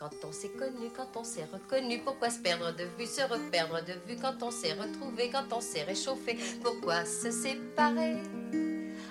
Quand 0.00 0.08
on 0.26 0.32
s'est 0.32 0.48
connu, 0.48 0.88
quand 0.96 1.14
on 1.14 1.24
s'est 1.24 1.44
reconnu, 1.52 1.98
pourquoi 1.98 2.30
se 2.30 2.38
perdre 2.38 2.74
de 2.74 2.84
vue, 2.98 3.04
se 3.04 3.20
reperdre 3.20 3.84
de 3.84 3.92
vue 4.08 4.18
quand 4.18 4.42
on 4.42 4.50
s'est 4.50 4.72
retrouvé, 4.72 5.28
quand 5.28 5.54
on 5.54 5.60
s'est 5.60 5.82
réchauffé, 5.82 6.38
pourquoi 6.62 7.04
se 7.04 7.30
séparer? 7.30 8.16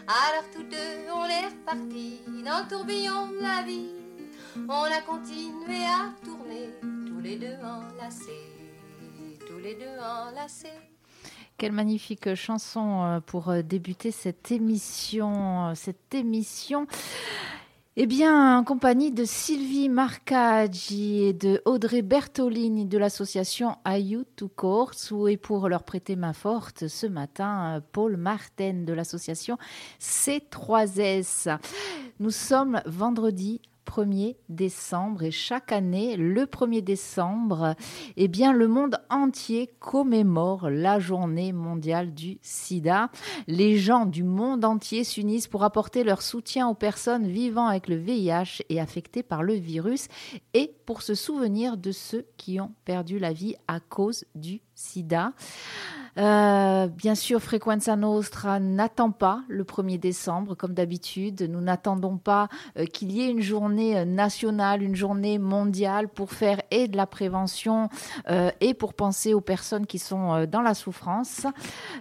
Alors 0.07 0.45
tous 0.51 0.63
deux, 0.63 1.11
on 1.13 1.25
est 1.25 1.45
repartis 1.45 2.21
dans 2.43 2.63
le 2.63 2.67
tourbillon 2.67 3.27
de 3.27 3.39
la 3.39 3.61
vie. 3.61 3.91
On 4.67 4.81
a 4.81 5.01
continué 5.01 5.85
à 5.85 6.11
tourner, 6.25 6.71
tous 6.81 7.19
les 7.19 7.35
deux 7.35 7.57
enlacés, 7.63 8.49
tous 9.47 9.59
les 9.59 9.75
deux 9.75 9.99
enlacés. 10.01 10.69
Quelle 11.59 11.73
magnifique 11.73 12.33
chanson 12.35 13.03
euh, 13.03 13.19
pour 13.19 13.49
euh, 13.49 13.61
débuter 13.61 14.11
cette 14.11 14.49
émission, 14.49 15.67
euh, 15.67 15.75
cette 15.75 16.15
émission. 16.15 16.87
Eh 18.01 18.05
bien, 18.05 18.57
en 18.57 18.63
compagnie 18.63 19.11
de 19.11 19.25
Sylvie 19.25 19.89
Marcaggi 19.89 21.23
et 21.23 21.33
de 21.33 21.61
Audrey 21.65 22.01
Bertolini 22.01 22.85
de 22.85 22.97
l'association 22.97 23.75
Ayou 23.83 24.23
to 24.37 24.47
Course, 24.47 25.11
et 25.27 25.35
pour 25.35 25.67
leur 25.67 25.83
prêter 25.83 26.15
main 26.15 26.31
forte 26.31 26.87
ce 26.87 27.07
matin, 27.07 27.83
Paul 27.91 28.15
Martin 28.15 28.85
de 28.85 28.93
l'association 28.93 29.57
C3S. 29.99 31.59
Nous 32.21 32.31
sommes 32.31 32.81
vendredi 32.85 33.59
1er 33.89 34.35
décembre 34.49 35.23
et 35.23 35.31
chaque 35.31 35.71
année, 35.71 36.15
le 36.15 36.45
1er 36.45 36.83
décembre, 36.83 37.75
eh 38.17 38.27
bien, 38.27 38.53
le 38.53 38.67
monde 38.67 38.99
entier 39.09 39.69
commémore 39.79 40.69
la 40.69 40.99
journée 40.99 41.53
mondiale 41.53 42.13
du 42.13 42.37
sida. 42.41 43.09
Les 43.47 43.77
gens 43.77 44.05
du 44.05 44.23
monde 44.23 44.63
entier 44.63 45.03
s'unissent 45.03 45.47
pour 45.47 45.63
apporter 45.63 46.03
leur 46.03 46.21
soutien 46.21 46.67
aux 46.67 46.75
personnes 46.75 47.27
vivant 47.27 47.65
avec 47.65 47.87
le 47.87 47.95
VIH 47.95 48.61
et 48.69 48.79
affectées 48.79 49.23
par 49.23 49.41
le 49.41 49.53
virus 49.53 50.07
et 50.53 50.71
pour 50.85 51.01
se 51.01 51.15
souvenir 51.15 51.75
de 51.75 51.91
ceux 51.91 52.27
qui 52.37 52.59
ont 52.59 52.73
perdu 52.85 53.17
la 53.17 53.33
vie 53.33 53.55
à 53.67 53.79
cause 53.79 54.25
du 54.35 54.61
sida. 54.75 55.33
Euh, 56.17 56.87
bien 56.87 57.15
sûr, 57.15 57.41
Frequenza 57.41 57.95
Nostra 57.95 58.59
n'attend 58.59 59.11
pas 59.11 59.43
le 59.47 59.63
1er 59.63 59.99
décembre, 59.99 60.55
comme 60.55 60.73
d'habitude. 60.73 61.47
Nous 61.49 61.61
n'attendons 61.61 62.17
pas 62.17 62.49
euh, 62.77 62.85
qu'il 62.85 63.11
y 63.11 63.21
ait 63.21 63.29
une 63.29 63.41
journée 63.41 63.97
euh, 63.97 64.05
nationale, 64.05 64.81
une 64.81 64.95
journée 64.95 65.37
mondiale 65.37 66.07
pour 66.07 66.31
faire 66.31 66.61
et 66.71 66.87
de 66.87 66.97
la 66.97 67.05
prévention 67.05 67.89
et 68.61 68.73
pour 68.73 68.93
penser 68.93 69.33
aux 69.33 69.41
personnes 69.41 69.85
qui 69.85 69.99
sont 69.99 70.45
dans 70.45 70.61
la 70.61 70.73
souffrance. 70.73 71.45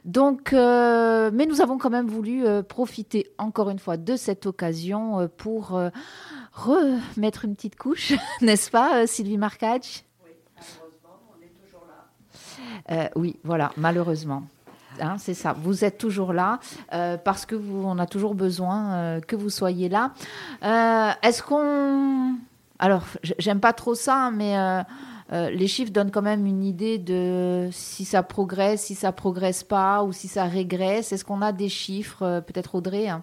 Donc, 0.04 0.52
mais 0.52 1.46
nous 1.46 1.60
avons 1.60 1.78
quand 1.78 1.90
même 1.90 2.08
voulu 2.08 2.44
profiter 2.68 3.30
encore 3.38 3.70
une 3.70 3.78
fois 3.78 3.96
de 3.96 4.16
cette 4.16 4.46
occasion 4.46 5.28
pour 5.36 5.80
remettre 6.52 7.44
une 7.44 7.54
petite 7.54 7.76
couche, 7.76 8.12
n'est-ce 8.40 8.70
pas, 8.70 9.06
Sylvie 9.06 9.38
Marcage 9.38 10.04
euh, 12.90 13.08
oui, 13.16 13.36
voilà, 13.44 13.72
malheureusement. 13.76 14.44
Hein, 15.00 15.16
c'est 15.18 15.34
ça. 15.34 15.52
Vous 15.52 15.84
êtes 15.84 15.98
toujours 15.98 16.32
là 16.32 16.58
euh, 16.92 17.16
parce 17.16 17.46
que 17.46 17.54
vous, 17.54 17.84
on 17.84 17.98
a 17.98 18.06
toujours 18.06 18.34
besoin 18.34 18.92
euh, 18.92 19.20
que 19.20 19.36
vous 19.36 19.50
soyez 19.50 19.88
là. 19.88 20.12
Est-ce 21.22 21.42
qu'on, 21.42 22.36
alors, 22.78 23.04
j'aime 23.38 23.60
pas 23.60 23.72
trop 23.72 23.94
ça, 23.94 24.30
mais 24.32 24.56
les 25.30 25.68
chiffres 25.68 25.92
donnent 25.92 26.10
quand 26.10 26.22
même 26.22 26.46
une 26.46 26.64
idée 26.64 26.98
de 26.98 27.68
si 27.70 28.04
ça 28.04 28.22
progresse, 28.22 28.86
si 28.86 28.94
ça 28.94 29.12
progresse 29.12 29.62
pas, 29.62 30.02
ou 30.02 30.12
si 30.12 30.26
ça 30.26 30.44
régresse. 30.44 31.12
Est-ce 31.12 31.24
qu'on 31.24 31.42
a 31.42 31.52
des 31.52 31.68
chiffres, 31.68 32.42
peut-être 32.46 32.74
Audrey 32.74 33.08
hein? 33.08 33.22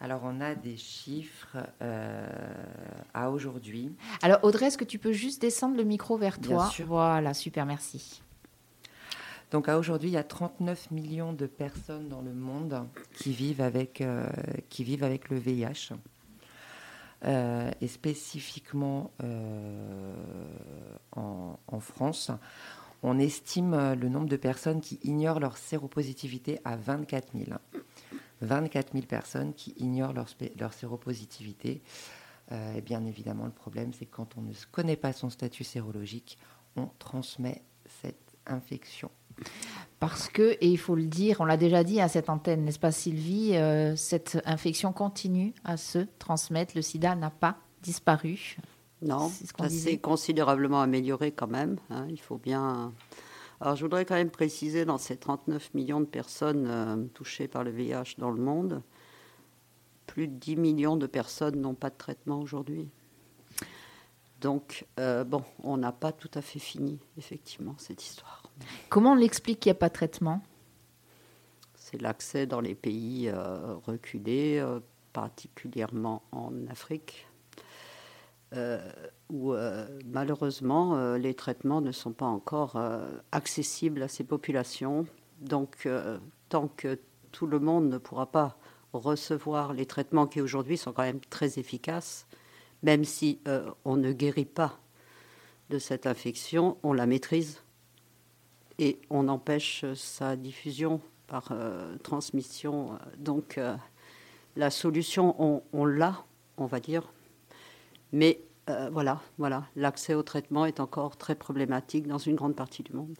Alors, 0.00 0.20
on 0.22 0.40
a 0.40 0.54
des 0.54 0.76
chiffres 0.76 1.58
à 3.12 3.30
aujourd'hui. 3.30 3.92
Alors, 4.22 4.38
Audrey, 4.42 4.66
est-ce 4.66 4.78
que 4.78 4.84
tu 4.84 4.98
peux 4.98 5.12
juste 5.12 5.42
descendre 5.42 5.76
le 5.76 5.84
micro 5.84 6.16
vers 6.16 6.38
toi? 6.38 6.56
Bien 6.56 6.70
sûr. 6.70 6.86
Voilà, 6.86 7.34
super, 7.34 7.66
merci. 7.66 8.22
Donc 9.50 9.68
à 9.68 9.78
aujourd'hui, 9.78 10.10
il 10.10 10.12
y 10.12 10.18
a 10.18 10.24
39 10.24 10.90
millions 10.90 11.32
de 11.32 11.46
personnes 11.46 12.08
dans 12.08 12.20
le 12.20 12.34
monde 12.34 12.86
qui 13.14 13.32
vivent 13.32 13.62
avec, 13.62 14.00
euh, 14.00 14.28
le 15.30 15.38
VIH. 15.38 15.94
Euh, 17.24 17.70
et 17.80 17.88
spécifiquement 17.88 19.10
euh, 19.24 20.14
en, 21.16 21.80
France, 21.80 22.30
on 23.02 23.18
estime 23.18 23.94
le 23.94 24.08
nombre 24.08 24.28
de 24.28 24.36
personnes 24.36 24.80
qui 24.80 25.00
ignorent 25.02 25.40
leur 25.40 25.56
séropositivité 25.56 26.60
à 26.64 26.76
24 26.76 27.32
000. 27.36 27.58
24 28.42 28.92
000 28.92 29.06
personnes 29.06 29.52
qui 29.54 29.74
ignorent 29.78 30.12
leur, 30.12 30.28
leur 30.60 30.72
séropositivité. 30.72 31.82
et 32.52 32.80
bien 32.82 33.04
évidemment, 33.04 33.46
le 33.46 33.52
problème, 33.52 33.92
c'est 33.92 34.06
que 34.06 34.14
quand 34.14 34.36
on 34.36 34.42
ne 34.42 34.52
connaît 34.70 34.96
pas 34.96 35.12
son 35.12 35.30
statut 35.30 35.64
sérologique, 35.64 36.38
on 36.76 36.86
transmet 37.00 37.62
cette 38.00 38.36
infection 38.46 39.10
parce 40.00 40.28
que, 40.28 40.56
et 40.60 40.68
il 40.68 40.78
faut 40.78 40.94
le 40.94 41.06
dire, 41.06 41.40
on 41.40 41.44
l'a 41.44 41.56
déjà 41.56 41.82
dit 41.82 42.00
à 42.00 42.08
cette 42.08 42.30
antenne, 42.30 42.64
n'est-ce 42.64 42.78
pas 42.78 42.92
Sylvie, 42.92 43.56
euh, 43.56 43.96
cette 43.96 44.40
infection 44.44 44.92
continue 44.92 45.52
à 45.64 45.76
se 45.76 46.06
transmettre. 46.18 46.72
Le 46.76 46.82
sida 46.82 47.16
n'a 47.16 47.30
pas 47.30 47.58
disparu. 47.82 48.56
Non, 49.02 49.28
ça 49.28 49.68
s'est 49.68 49.98
considérablement 49.98 50.80
amélioré 50.80 51.32
quand 51.32 51.48
même. 51.48 51.78
Hein, 51.90 52.06
il 52.08 52.20
faut 52.20 52.38
bien. 52.38 52.92
Alors 53.60 53.74
je 53.74 53.82
voudrais 53.82 54.04
quand 54.04 54.14
même 54.14 54.30
préciser, 54.30 54.84
dans 54.84 54.98
ces 54.98 55.16
39 55.16 55.74
millions 55.74 56.00
de 56.00 56.06
personnes 56.06 56.66
euh, 56.68 56.96
touchées 57.14 57.48
par 57.48 57.64
le 57.64 57.70
VIH 57.70 58.14
dans 58.18 58.30
le 58.30 58.40
monde, 58.40 58.82
plus 60.06 60.28
de 60.28 60.34
10 60.34 60.56
millions 60.56 60.96
de 60.96 61.06
personnes 61.06 61.60
n'ont 61.60 61.74
pas 61.74 61.90
de 61.90 61.96
traitement 61.96 62.40
aujourd'hui. 62.40 62.88
Donc, 64.40 64.86
euh, 65.00 65.24
bon, 65.24 65.42
on 65.62 65.76
n'a 65.76 65.92
pas 65.92 66.12
tout 66.12 66.30
à 66.34 66.42
fait 66.42 66.58
fini, 66.58 66.98
effectivement, 67.16 67.74
cette 67.78 68.02
histoire. 68.02 68.42
Comment 68.88 69.12
on 69.12 69.16
l'explique 69.16 69.60
qu'il 69.60 69.70
n'y 69.70 69.76
a 69.76 69.80
pas 69.80 69.88
de 69.88 69.94
traitement? 69.94 70.40
C'est 71.74 72.00
l'accès 72.00 72.46
dans 72.46 72.60
les 72.60 72.74
pays 72.74 73.28
euh, 73.28 73.74
reculés, 73.86 74.58
euh, 74.58 74.80
particulièrement 75.12 76.22
en 76.32 76.52
Afrique, 76.68 77.26
où 79.28 79.52
malheureusement 80.06 81.16
les 81.16 81.34
traitements 81.34 81.82
ne 81.82 81.92
sont 81.92 82.12
pas 82.12 82.26
encore 82.26 82.80
accessibles 83.30 84.02
à 84.02 84.08
ces 84.08 84.24
populations. 84.24 85.06
Donc, 85.40 85.86
tant 86.48 86.68
que 86.68 86.98
tout 87.32 87.46
le 87.46 87.58
monde 87.58 87.90
ne 87.90 87.98
pourra 87.98 88.30
pas 88.30 88.56
recevoir 88.92 89.72
les 89.74 89.86
traitements 89.86 90.26
qui 90.26 90.40
aujourd'hui 90.40 90.78
sont 90.78 90.92
quand 90.92 91.02
même 91.02 91.20
très 91.20 91.58
efficaces, 91.58 92.27
même 92.82 93.04
si 93.04 93.40
euh, 93.48 93.70
on 93.84 93.96
ne 93.96 94.12
guérit 94.12 94.44
pas 94.44 94.78
de 95.70 95.78
cette 95.78 96.06
infection, 96.06 96.78
on 96.82 96.92
la 96.92 97.06
maîtrise 97.06 97.62
et 98.78 98.98
on 99.10 99.28
empêche 99.28 99.84
sa 99.94 100.36
diffusion 100.36 101.00
par 101.26 101.48
euh, 101.50 101.96
transmission. 101.98 102.98
Donc 103.18 103.58
euh, 103.58 103.76
la 104.56 104.70
solution, 104.70 105.62
on, 105.72 105.84
l'a, 105.84 106.24
on 106.56 106.66
va 106.66 106.80
dire, 106.80 107.12
mais 108.12 108.40
voilà, 108.90 109.22
voilà, 109.38 109.66
l'accès 109.76 110.12
au 110.12 110.22
traitement 110.22 110.66
est 110.66 110.78
encore 110.78 111.16
très 111.16 111.34
problématique 111.34 112.06
dans 112.06 112.18
une 112.18 112.36
grande 112.36 112.54
partie 112.54 112.82
du 112.82 112.92
monde. 112.92 113.16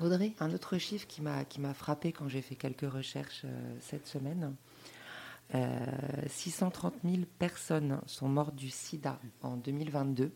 Audrey? 0.00 0.34
Un 0.38 0.54
autre 0.54 0.78
chiffre 0.78 1.08
qui 1.08 1.20
m'a 1.20 1.74
frappé 1.74 2.12
quand 2.12 2.28
j'ai 2.28 2.42
fait 2.42 2.54
quelques 2.54 2.88
recherches 2.88 3.44
cette 3.80 4.06
semaine, 4.06 4.54
630 5.52 6.94
euh, 7.04 7.10
000 7.10 7.22
personnes 7.38 8.00
sont 8.06 8.28
mortes 8.28 8.54
du 8.54 8.70
sida 8.70 9.18
en 9.42 9.56
2022. 9.56 10.32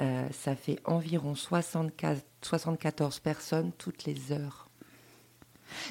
Euh, 0.00 0.28
ça 0.32 0.56
fait 0.56 0.78
environ 0.84 1.34
74, 1.34 2.22
74, 2.42 3.20
personnes 3.20 3.72
toutes 3.72 4.04
les 4.04 4.32
heures. 4.32 4.68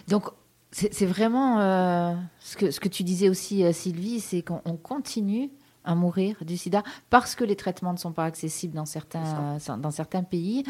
Donc, 0.08 0.30
c'est 0.72 1.06
vraiment 1.06 1.60
euh, 1.60 2.16
ce, 2.40 2.56
que, 2.56 2.72
ce 2.72 2.80
que 2.80 2.88
tu 2.88 3.04
disais 3.04 3.28
aussi, 3.28 3.74
Sylvie, 3.74 4.22
c'est 4.22 4.42
qu'on 4.42 4.78
continue 4.78 5.52
à 5.84 5.96
mourir 5.96 6.38
du 6.46 6.58
sida 6.58 6.84
parce 7.10 7.36
que 7.36 7.44
les 7.44 7.56
traitements 7.56 7.94
ne 7.94 7.98
sont 7.98 8.12
pas 8.12 8.26
accessibles 8.26 8.76
dans 8.76 8.86
certains, 8.86 9.58
dans 9.78 9.92
certains 9.92 10.24
pays. 10.24 10.64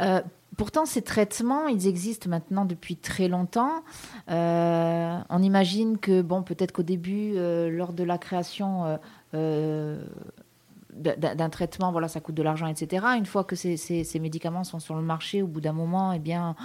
Euh, 0.00 0.20
pourtant, 0.56 0.86
ces 0.86 1.02
traitements, 1.02 1.68
ils 1.68 1.86
existent 1.86 2.28
maintenant 2.28 2.64
depuis 2.64 2.96
très 2.96 3.28
longtemps. 3.28 3.82
Euh, 4.30 5.18
on 5.28 5.42
imagine 5.42 5.98
que, 5.98 6.22
bon, 6.22 6.42
peut-être 6.42 6.72
qu'au 6.72 6.82
début, 6.82 7.32
euh, 7.36 7.70
lors 7.70 7.92
de 7.92 8.04
la 8.04 8.18
création 8.18 8.98
d'un 10.92 11.48
traitement, 11.50 11.92
voilà, 11.92 12.08
ça 12.08 12.20
coûte 12.20 12.34
de 12.34 12.42
l'argent, 12.42 12.66
etc. 12.66 13.06
Une 13.16 13.26
fois 13.26 13.44
que 13.44 13.56
ces, 13.56 13.76
ces, 13.76 14.18
médicaments 14.18 14.64
sont 14.64 14.80
sur 14.80 14.96
le 14.96 15.02
marché, 15.02 15.42
au 15.42 15.46
bout 15.46 15.60
d'un 15.60 15.72
moment, 15.72 16.12
eh 16.12 16.18
bien, 16.18 16.56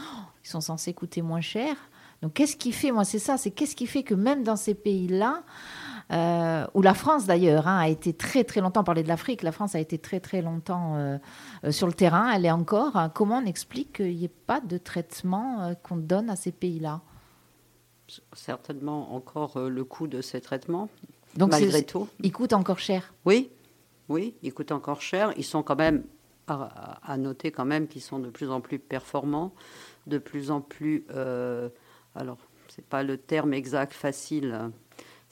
ils 0.43 0.49
sont 0.49 0.61
censés 0.61 0.93
coûter 0.93 1.21
moins 1.21 1.41
cher. 1.41 1.75
Donc, 2.21 2.33
qu'est-ce 2.33 2.55
qui 2.55 2.71
fait, 2.71 2.91
moi, 2.91 3.03
c'est 3.03 3.19
ça, 3.19 3.37
c'est 3.37 3.51
qu'est-ce 3.51 3.75
qui 3.75 3.87
fait 3.87 4.03
que 4.03 4.15
même 4.15 4.43
dans 4.43 4.55
ces 4.55 4.73
pays-là, 4.73 5.43
euh, 6.11 6.65
où 6.73 6.81
la 6.81 6.93
France 6.93 7.25
d'ailleurs 7.25 7.67
hein, 7.67 7.79
a 7.79 7.87
été 7.87 8.13
très 8.13 8.43
très 8.43 8.61
longtemps, 8.61 8.83
parler 8.83 9.03
de 9.03 9.07
l'Afrique, 9.07 9.41
la 9.41 9.51
France 9.51 9.75
a 9.75 9.79
été 9.79 9.97
très 9.97 10.19
très 10.19 10.41
longtemps 10.41 10.95
euh, 10.95 11.17
euh, 11.63 11.71
sur 11.71 11.87
le 11.87 11.93
terrain, 11.93 12.31
elle 12.31 12.45
est 12.45 12.51
encore. 12.51 12.95
Hein. 12.95 13.09
comment 13.09 13.37
on 13.37 13.45
explique 13.45 13.93
qu'il 13.93 14.15
n'y 14.15 14.25
ait 14.25 14.31
pas 14.47 14.61
de 14.61 14.77
traitement 14.77 15.73
qu'on 15.83 15.97
donne 15.97 16.29
à 16.29 16.35
ces 16.35 16.51
pays-là? 16.51 17.01
Certainement 18.33 19.15
encore 19.15 19.59
le 19.59 19.83
coût 19.83 20.07
de 20.07 20.21
ces 20.21 20.41
traitements, 20.41 20.89
Donc 21.35 21.51
malgré 21.51 21.83
tout. 21.83 22.07
Ils 22.21 22.31
coûtent 22.31 22.53
encore 22.53 22.77
cher? 22.77 23.13
Oui, 23.25 23.49
Oui, 24.09 24.35
ils 24.43 24.53
coûtent 24.53 24.71
encore 24.71 25.01
cher. 25.01 25.33
Ils 25.37 25.43
sont 25.43 25.63
quand 25.63 25.75
même, 25.75 26.03
à, 26.47 27.17
noter 27.17 27.51
quand 27.51 27.65
même 27.65 27.87
qu'ils 27.87 28.03
sont 28.03 28.19
de 28.19 28.29
plus 28.29 28.51
en 28.51 28.61
plus 28.61 28.79
performants, 28.79 29.53
de 30.07 30.17
plus 30.17 30.51
en 30.51 30.61
plus... 30.61 31.05
Euh, 31.11 31.69
alors, 32.13 32.37
c'est 32.67 32.85
pas 32.85 33.03
le 33.03 33.17
terme 33.17 33.53
exact, 33.53 33.93
facile, 33.93 34.71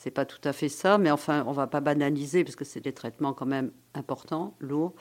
c'est 0.03 0.11
pas 0.11 0.25
tout 0.25 0.41
à 0.43 0.51
fait 0.51 0.67
ça, 0.67 0.97
mais 0.97 1.11
enfin, 1.11 1.45
on 1.47 1.53
va 1.53 1.65
pas 1.65 1.79
banaliser 1.79 2.43
parce 2.43 2.57
que 2.57 2.65
c'est 2.65 2.81
des 2.81 2.91
traitements 2.91 3.31
quand 3.31 3.45
même 3.45 3.71
importants, 3.93 4.53
lourds, 4.59 4.93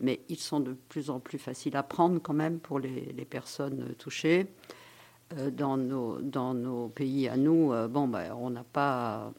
mais 0.00 0.22
ils 0.28 0.40
sont 0.40 0.58
de 0.58 0.72
plus 0.72 1.08
en 1.08 1.20
plus 1.20 1.38
faciles 1.38 1.76
à 1.76 1.84
prendre 1.84 2.20
quand 2.20 2.32
même 2.32 2.58
pour 2.58 2.80
les, 2.80 3.24
personnes 3.30 3.94
touchées. 3.96 4.48
Euh, 5.38 5.52
dans, 5.52 5.76
nos, 5.76 6.88
pays 6.88 7.28
à 7.28 7.36
nous, 7.36 7.72
euh, 7.72 7.86
bon, 7.86 8.08
ben, 8.08 8.34
on 8.40 8.50
n'a 8.50 8.64
pas 8.64 9.32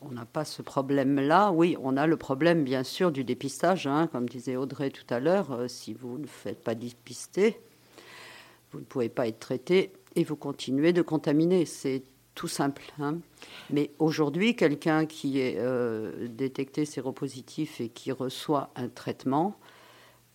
on 0.00 0.10
n'a 0.10 0.24
pas 0.24 0.44
ce 0.44 0.60
problème-là. 0.60 1.52
Oui, 1.52 1.76
on 1.80 1.96
a 1.96 2.08
le 2.08 2.16
problème, 2.16 2.64
bien 2.64 2.82
sûr, 2.82 3.12
du 3.12 3.22
dépistage. 3.22 3.86
Hein, 3.86 4.08
comme 4.10 4.28
disait 4.28 4.56
Audrey 4.56 4.90
tout 4.90 5.06
à 5.14 5.20
l'heure, 5.20 5.52
euh, 5.52 5.68
si 5.68 5.94
vous 5.94 6.18
ne 6.18 6.26
faites 6.26 6.64
pas 6.64 6.74
dépister, 6.74 7.60
vous 8.72 8.80
ne 8.80 8.84
pouvez 8.84 9.08
pas 9.08 9.28
être 9.28 9.38
traité 9.38 9.92
et 10.16 10.24
vous 10.24 10.34
continuez 10.34 10.92
de 10.92 11.02
contaminer. 11.02 11.64
C'est 11.64 12.02
tout 12.34 12.48
simple. 12.48 12.82
Hein. 13.00 13.18
Mais 13.70 13.90
aujourd'hui, 13.98 14.56
quelqu'un 14.56 15.06
qui 15.06 15.38
est 15.40 15.56
euh, 15.58 16.28
détecté 16.28 16.84
séropositif 16.84 17.80
et 17.80 17.88
qui 17.88 18.12
reçoit 18.12 18.70
un 18.76 18.88
traitement 18.88 19.58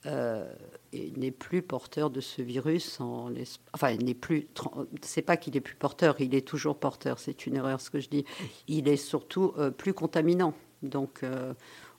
euh, 0.05 0.45
n'est 0.93 1.31
plus 1.31 1.61
porteur 1.61 2.09
de 2.09 2.21
ce 2.21 2.41
virus. 2.41 3.01
En 3.01 3.29
enfin, 3.73 3.95
n'est 3.97 4.13
plus. 4.13 4.47
C'est 5.01 5.21
pas 5.21 5.35
qu'il 5.35 5.57
est 5.57 5.61
plus 5.61 5.75
porteur, 5.75 6.15
il 6.19 6.33
est 6.33 6.47
toujours 6.47 6.77
porteur. 6.77 7.19
C'est 7.19 7.45
une 7.45 7.55
erreur 7.55 7.81
ce 7.81 7.89
que 7.89 7.99
je 7.99 8.07
dis. 8.07 8.23
Il 8.67 8.87
est 8.87 8.97
surtout 8.97 9.53
euh, 9.57 9.69
plus 9.69 9.93
contaminant. 9.93 10.53
Donc, 10.81 11.23
euh, 11.23 11.53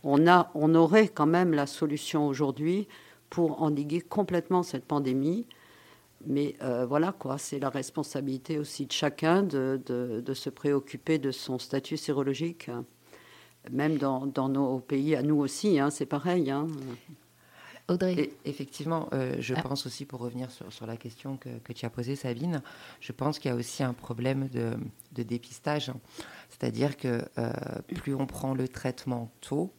on 0.05 0.27
a, 0.27 0.51
on 0.55 0.75
aurait 0.75 1.09
quand 1.09 1.27
même 1.27 1.53
la 1.53 1.67
solution 1.67 2.27
aujourd'hui 2.27 2.89
pour 3.31 3.63
endiguer 3.63 4.01
complètement 4.01 4.63
cette 4.63 4.85
pandémie. 4.85 5.47
Mais 6.27 6.57
euh, 6.63 6.85
voilà 6.85 7.13
quoi, 7.13 7.39
c'est 7.39 7.59
la 7.59 7.71
responsabilité 7.71 8.59
aussi 8.59 8.87
de 8.87 8.93
chacun 8.93 9.43
de, 9.43 9.81
de, 9.87 10.35
se 10.35 10.51
préoccuper 10.51 11.19
de 11.19 11.31
son 11.31 11.59
statut 11.59 11.97
sérologique. 11.97 12.71
Même 13.71 13.99
dans, 13.99 14.27
dans 14.27 14.49
nos 14.49 14.81
pays, 14.81 15.15
à 15.15 15.23
nous 15.23 15.37
aussi, 15.37 15.79
hein, 15.79 15.91
c'est 15.91 16.07
pareil. 16.07 16.51
Hein. 16.51 16.67
Audrey. 17.89 18.31
effectivement, 18.45 19.09
euh, 19.15 19.37
je 19.39 19.55
ah. 19.57 19.63
pense 19.63 19.87
aussi, 19.87 20.05
pour 20.05 20.21
revenir 20.21 20.51
sur, 20.51 20.87
la 20.87 20.97
question 20.97 21.39
que, 21.39 21.73
tu 21.73 21.87
as 21.87 21.91
posée, 21.91 22.17
Sabine, 22.17 22.63
je 23.01 23.13
pense 23.13 23.39
qu'il 23.39 23.51
y 23.51 23.55
a 23.55 23.57
aussi 23.57 23.83
un 23.83 23.95
problème 23.95 24.49
de, 24.49 25.23
dépistage. 25.23 25.91
C'est-à-dire 26.51 26.97
que 26.97 27.25
euh, 27.39 27.53
plus 27.97 28.15
on 28.15 28.27
prend 28.27 28.55
le 28.55 28.69
traitement 28.69 29.31
tôt, 29.41 29.73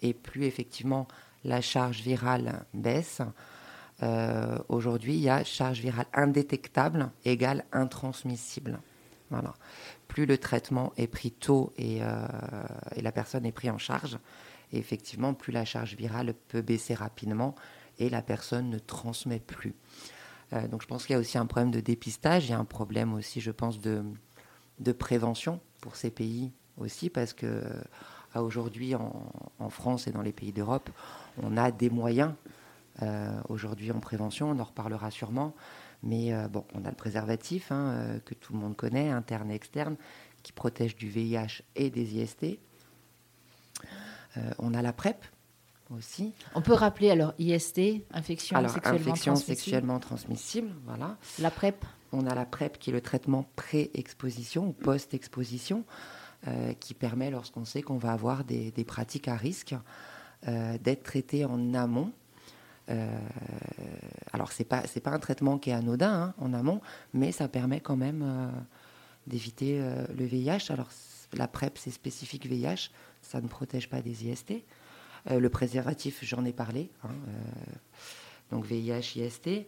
et 0.00 0.14
plus 0.14 0.44
effectivement 0.44 1.06
la 1.44 1.60
charge 1.60 2.00
virale 2.00 2.64
baisse. 2.74 3.20
Euh, 4.02 4.58
aujourd'hui, 4.68 5.14
il 5.14 5.20
y 5.22 5.30
a 5.30 5.42
charge 5.44 5.80
virale 5.80 6.06
indétectable 6.12 7.10
égale 7.24 7.64
intransmissible. 7.72 8.78
Voilà. 9.30 9.54
Plus 10.08 10.26
le 10.26 10.38
traitement 10.38 10.92
est 10.96 11.06
pris 11.06 11.32
tôt 11.32 11.72
et, 11.76 11.98
et 12.94 13.02
la 13.02 13.10
personne 13.10 13.44
est 13.44 13.50
prise 13.50 13.70
en 13.70 13.78
charge, 13.78 14.18
effectivement, 14.72 15.34
plus 15.34 15.52
la 15.52 15.64
charge 15.64 15.96
virale 15.96 16.32
peut 16.48 16.62
baisser 16.62 16.94
rapidement 16.94 17.56
et 17.98 18.08
la 18.08 18.22
personne 18.22 18.70
ne 18.70 18.78
transmet 18.78 19.40
plus. 19.40 19.74
Euh, 20.52 20.68
donc 20.68 20.82
je 20.82 20.86
pense 20.86 21.06
qu'il 21.06 21.14
y 21.14 21.16
a 21.16 21.20
aussi 21.20 21.38
un 21.38 21.46
problème 21.46 21.70
de 21.70 21.80
dépistage, 21.80 22.46
il 22.46 22.50
y 22.50 22.54
a 22.54 22.58
un 22.58 22.64
problème 22.64 23.14
aussi, 23.14 23.40
je 23.40 23.50
pense, 23.50 23.80
de, 23.80 24.02
prévention 24.98 25.60
pour 25.80 25.96
ces 25.96 26.10
pays 26.10 26.52
aussi, 26.78 27.10
parce 27.10 27.32
que 27.32 27.62
aujourd'hui, 28.34 28.94
en, 28.94 29.70
France 29.70 30.06
et 30.06 30.10
dans 30.10 30.22
les 30.22 30.32
pays 30.32 30.52
d'Europe, 30.52 30.90
on 31.42 31.56
a 31.56 31.70
des 31.70 31.88
moyens 31.88 32.32
euh, 32.32 32.65
aujourd'hui 33.48 33.92
en 33.92 34.00
prévention, 34.00 34.50
on 34.50 34.58
en 34.58 34.64
reparlera 34.64 35.10
sûrement, 35.10 35.54
mais 36.02 36.32
euh, 36.32 36.48
bon, 36.48 36.64
on 36.74 36.84
a 36.84 36.90
le 36.90 36.96
préservatif 36.96 37.72
hein, 37.72 38.18
que 38.24 38.34
tout 38.34 38.52
le 38.52 38.58
monde 38.58 38.76
connaît, 38.76 39.10
interne 39.10 39.50
et 39.50 39.54
externe, 39.54 39.96
qui 40.42 40.52
protège 40.52 40.96
du 40.96 41.08
VIH 41.08 41.62
et 41.74 41.90
des 41.90 42.16
IST. 42.16 42.58
Euh, 44.36 44.50
on 44.58 44.74
a 44.74 44.82
la 44.82 44.92
PrEP 44.92 45.24
aussi. 45.90 46.32
On 46.54 46.62
peut 46.62 46.72
rappeler 46.72 47.10
alors 47.10 47.34
IST, 47.38 48.04
infection 48.12 48.56
sexuellement 48.68 49.12
infection 49.12 49.32
transmissible. 49.32 49.56
sexuellement 49.56 49.98
transmissible, 49.98 50.70
voilà. 50.84 51.16
La 51.38 51.50
PrEP. 51.50 51.84
On 52.12 52.26
a 52.26 52.34
la 52.34 52.44
PrEP 52.44 52.78
qui 52.78 52.90
est 52.90 52.92
le 52.92 53.00
traitement 53.00 53.46
pré-exposition 53.56 54.68
ou 54.68 54.72
post-exposition, 54.72 55.84
euh, 56.46 56.72
qui 56.74 56.94
permet, 56.94 57.30
lorsqu'on 57.30 57.64
sait 57.64 57.82
qu'on 57.82 57.98
va 57.98 58.12
avoir 58.12 58.44
des, 58.44 58.72
pratiques 58.86 59.28
à 59.28 59.36
risque, 59.36 59.74
euh, 60.46 60.78
d'être 60.78 61.02
traité 61.02 61.44
en 61.44 61.74
amont. 61.74 62.12
Alors 64.32 64.52
c'est 64.52 64.64
pas 64.64 64.82
c'est 64.86 65.00
pas 65.00 65.10
un 65.10 65.18
traitement 65.18 65.58
qui 65.58 65.70
est 65.70 65.72
anodin 65.72 66.12
hein, 66.12 66.34
en 66.38 66.54
amont, 66.54 66.80
mais 67.14 67.32
ça 67.32 67.48
permet 67.48 67.80
quand 67.80 67.96
même 67.96 68.52
d'éviter 69.26 69.80
le 70.16 70.24
VIH. 70.24 70.70
Alors 70.70 70.90
la 71.32 71.48
PrEP 71.48 71.78
c'est 71.78 71.90
spécifique 71.90 72.46
VIH, 72.46 72.90
ça 73.22 73.40
ne 73.40 73.48
protège 73.48 73.88
pas 73.88 74.02
des 74.02 74.26
IST. 74.26 74.62
Euh, 75.30 75.40
le 75.40 75.48
préservatif, 75.48 76.20
j'en 76.22 76.44
ai 76.44 76.52
parlé, 76.52 76.90
hein, 77.02 77.10
euh, 77.28 77.32
donc 78.50 78.64
VIH, 78.64 79.16
IST. 79.16 79.66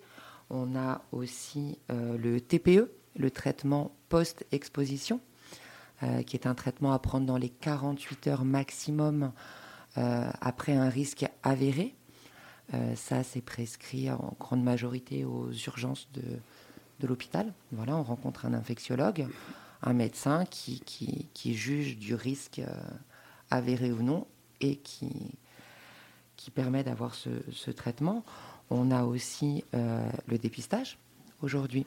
On 0.50 0.76
a 0.76 1.02
aussi 1.12 1.78
euh, 1.90 2.16
le 2.16 2.40
TPE, 2.40 2.90
le 3.16 3.30
traitement 3.30 3.92
post-exposition, 4.08 5.20
qui 6.26 6.36
est 6.36 6.46
un 6.46 6.54
traitement 6.54 6.92
à 6.92 7.00
prendre 7.00 7.26
dans 7.26 7.36
les 7.36 7.48
48 7.48 8.28
heures 8.28 8.44
maximum 8.44 9.32
après 9.96 10.72
un 10.72 10.88
risque 10.88 11.26
avéré. 11.42 11.96
Ça, 12.96 13.22
c'est 13.22 13.40
prescrit 13.40 14.10
en 14.10 14.34
grande 14.38 14.62
majorité 14.62 15.24
aux 15.24 15.50
urgences 15.50 16.08
de, 16.12 16.22
de 17.00 17.06
l'hôpital. 17.06 17.52
Voilà, 17.72 17.96
on 17.96 18.02
rencontre 18.02 18.44
un 18.44 18.52
infectiologue, 18.52 19.26
un 19.82 19.92
médecin 19.94 20.44
qui, 20.44 20.80
qui, 20.80 21.28
qui 21.32 21.54
juge 21.54 21.96
du 21.96 22.14
risque 22.14 22.60
avéré 23.50 23.90
ou 23.90 24.02
non, 24.02 24.26
et 24.60 24.76
qui, 24.76 25.10
qui 26.36 26.50
permet 26.50 26.84
d'avoir 26.84 27.14
ce, 27.14 27.70
traitement. 27.70 28.24
On 28.70 28.90
a 28.90 29.04
aussi 29.04 29.64
euh, 29.74 30.08
le 30.26 30.38
dépistage 30.38 30.98
aujourd'hui, 31.42 31.86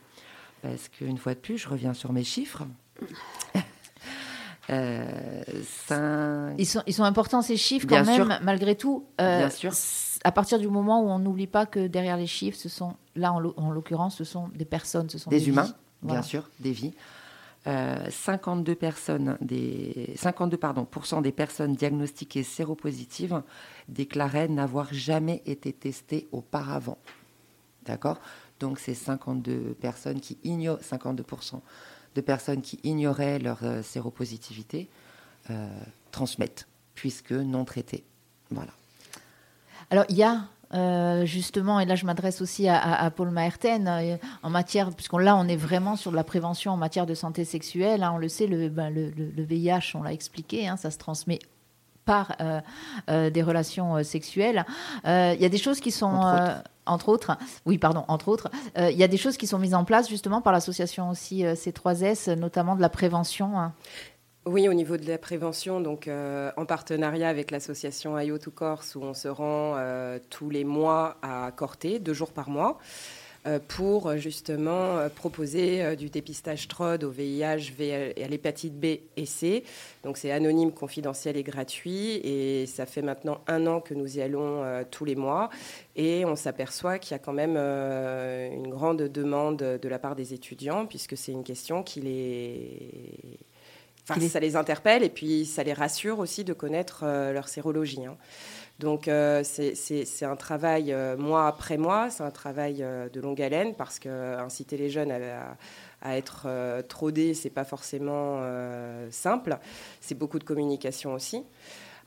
parce 0.62 0.89
qu'une 0.89 1.18
fois 1.18 1.34
de 1.34 1.39
plus, 1.39 1.57
je 1.57 1.69
reviens 1.69 1.94
sur 1.94 2.13
mes 2.13 2.24
chiffres. 2.24 2.63
Euh, 4.69 5.44
ils, 6.57 6.66
sont, 6.66 6.84
ils 6.88 6.94
sont 6.94 7.04
importants 7.04 7.42
ces 7.42 7.57
chiffres 7.57 7.86
quand 7.89 8.06
même, 8.06 8.39
malgré 8.42 8.75
tout. 8.75 9.06
Euh, 9.19 9.39
Bien 9.39 9.50
sûr. 9.50 9.74
À 10.23 10.31
partir 10.31 10.59
du 10.59 10.68
moment 10.68 11.01
où 11.01 11.09
on 11.09 11.19
n'oublie 11.19 11.47
pas 11.47 11.65
que 11.65 11.88
derrière 11.88 12.17
les 12.17 12.27
chiffres, 12.27 12.57
ce 12.57 12.69
sont, 12.69 12.96
là 13.15 13.34
en 13.34 13.72
l'occurrence, 13.72 14.15
ce 14.15 14.24
sont 14.24 14.50
des 14.50 14.65
personnes, 14.65 15.10
ce 15.10 15.17
sont 15.17 15.29
des, 15.29 15.50
humains, 15.50 15.74
bien 16.03 16.22
sûr, 16.22 16.50
des 16.60 16.72
vies. 16.72 16.93
52 17.65 18.72
euh, 18.72 18.75
personnes, 18.75 19.38
des 19.39 20.13
52 20.15 20.57
pardon, 20.57 20.88
des 21.22 21.31
personnes 21.31 21.75
diagnostiquées 21.75 22.43
séropositives 22.43 23.43
déclaraient 23.88 24.48
n'avoir 24.48 24.91
jamais 24.93 25.43
été 25.46 25.72
testées 25.72 26.27
auparavant. 26.31 26.98
D'accord? 27.86 28.17
Donc 28.60 28.79
c'est 28.79 28.96
52 28.96 29.75
personnes 29.79 30.19
qui 30.19 30.38
ignorent 30.43 30.79
52% 30.79 31.60
de 32.15 32.22
personnes 32.22 32.62
qui 32.62 32.79
ignoraient 32.84 33.39
leur 33.39 33.63
euh, 33.63 33.81
séropositivité 33.81 34.89
euh, 35.50 35.67
transmettent 36.12 36.67
puisque 36.93 37.31
non 37.31 37.63
traitées. 37.65 38.03
Voilà. 38.50 38.72
Alors 39.91 40.05
il 40.07 40.15
y 40.15 40.24
a 40.24 40.43
euh, 40.74 41.25
justement, 41.25 41.81
et 41.81 41.86
là 41.86 41.95
je 41.95 42.05
m'adresse 42.05 42.41
aussi 42.41 42.69
à, 42.69 43.12
Paul 43.12 43.29
Maerten, 43.29 43.88
euh, 43.89 44.15
en 44.41 44.50
matière, 44.50 44.89
puisqu'on 44.91 45.17
là 45.17 45.36
on 45.36 45.45
est 45.50 45.57
vraiment 45.57 45.98
sur 45.98 46.12
de 46.12 46.15
la 46.15 46.24
prévention 46.24 46.71
en 46.71 46.77
matière 46.77 47.05
de 47.05 47.13
santé 47.13 47.43
sexuelle, 47.43 48.03
hein, 48.03 48.13
on 48.15 48.17
le 48.17 48.29
sait, 48.29 48.48
le, 48.48 48.69
ben, 48.69 48.89
le, 48.89 49.43
VIH, 49.43 49.95
on 49.95 50.03
l'a 50.03 50.13
expliqué, 50.13 50.69
hein, 50.69 50.77
ça 50.77 50.89
se 50.89 50.98
transmet 50.98 51.39
par 52.05 52.36
euh, 52.39 53.29
des 53.29 53.43
relations 53.43 54.01
sexuelles. 54.03 54.65
Il 55.05 55.38
y 55.39 55.45
a 55.45 55.50
des 55.50 55.57
choses 55.57 55.79
qui 55.79 55.91
sont... 55.91 56.21
Entre 56.88 57.10
autres. 57.10 57.38
oui, 57.67 57.77
pardon, 57.77 58.03
entre 58.07 58.27
autres, 58.27 58.50
il 58.75 58.98
y 58.98 59.03
a 59.03 59.07
des 59.07 59.15
choses 59.15 59.38
qui 59.38 59.45
sont 59.45 59.60
mises 59.60 59.75
en 59.75 59.83
place 59.83 60.10
justement 60.10 60.41
par 60.41 60.51
l'association 60.51 61.12
aussi 61.12 61.43
C3S, 61.43 62.33
notamment 62.33 62.75
de 62.75 62.81
la 62.81 62.89
prévention. 62.89 63.57
Hein. 63.60 63.74
Oui, 64.48 64.67
au 64.67 64.74
niveau 64.74 64.98
de 64.98 65.07
la 65.07 65.19
prévention, 65.19 65.81
donc 65.81 66.07
euh, 66.07 66.51
en 66.57 66.65
partenariat 66.65 67.29
avec 67.29 67.51
l'association 67.51 68.17
IO 68.17 68.39
to 68.39 68.50
Corse, 68.50 68.95
où 68.95 69.03
on 69.03 69.13
se 69.13 69.27
rend 69.27 69.75
euh, 69.77 70.17
tous 70.31 70.50
les 70.50 70.63
mois 70.63 71.17
à 71.21 71.51
Corté, 71.55 72.00
deux 72.00 72.15
jours 72.15 72.31
par 72.31 72.50
mois, 72.50 72.79
euh, 73.45 73.60
pour 73.67 74.17
justement 74.17 74.98
proposer 75.15 75.95
du 75.95 76.10
dépistage 76.10 76.67
TROD 76.67 77.03
au 77.03 77.12
VIH 77.12 77.71
et 77.77 78.24
à 78.24 78.27
l'hépatite 78.27 78.74
B 78.79 78.86
et 79.15 79.27
C. 79.27 79.63
Donc 80.03 80.17
c'est 80.17 80.31
anonyme, 80.31 80.71
confidentiel 80.71 81.38
et 81.38 81.43
gratuit. 81.43 82.19
Et 82.24 82.65
ça 82.65 82.88
fait 82.88 83.03
maintenant 83.03 83.41
un 83.45 83.67
an 83.67 83.79
que 83.79 83.93
nous 83.93 84.17
y 84.17 84.21
allons 84.24 84.63
tous 84.89 85.05
les 85.05 85.15
mois. 85.15 85.51
Et 85.95 86.25
on 86.25 86.36
s'aperçoit 86.36 86.98
qu'il 86.98 87.12
y 87.12 87.15
a 87.15 87.19
quand 87.19 87.33
même 87.33 87.57
une 87.57 88.69
grande 88.69 89.03
demande 89.03 89.57
de 89.57 89.88
la 89.88 90.00
part 90.00 90.15
des 90.15 90.33
étudiants, 90.33 90.88
puisque 90.88 91.15
c'est 91.15 91.31
une 91.31 91.43
question 91.43 91.83
qui 91.83 92.01
les 92.01 93.38
ça 94.20 94.39
les 94.39 94.56
interpelle 94.56 95.03
et 95.03 95.10
puis 95.10 95.46
ça 95.46 95.63
les 95.63 95.74
rassure 95.74 96.20
aussi 96.20 96.44
de 96.44 96.53
connaître 96.53 97.01
euh, 97.03 97.34
leur 97.34 97.48
sérologie. 97.48 98.06
Hein. 98.06 98.18
Donc 98.80 99.10
c'est 99.44 100.24
un 100.24 100.36
travail 100.36 100.96
mois 101.20 101.46
après 101.46 101.77
mois, 101.77 102.10
c'est 102.10 102.24
un 102.24 102.32
travail 102.32 102.77
de 102.77 103.22
longue 103.22 103.39
haleine 103.39 103.75
parce 103.75 104.00
que 104.00 104.39
inciter 104.39 104.75
les 104.75 104.89
jeunes 104.89 105.12
à, 105.12 105.56
à 106.01 106.18
être 106.18 106.48
trop 106.88 107.12
ce 107.12 107.34
c'est 107.36 107.51
pas 107.51 107.63
forcément 107.63 108.41
simple. 109.12 109.60
C'est 110.00 110.15
beaucoup 110.15 110.39
de 110.39 110.44
communication 110.44 111.13
aussi. 111.13 111.44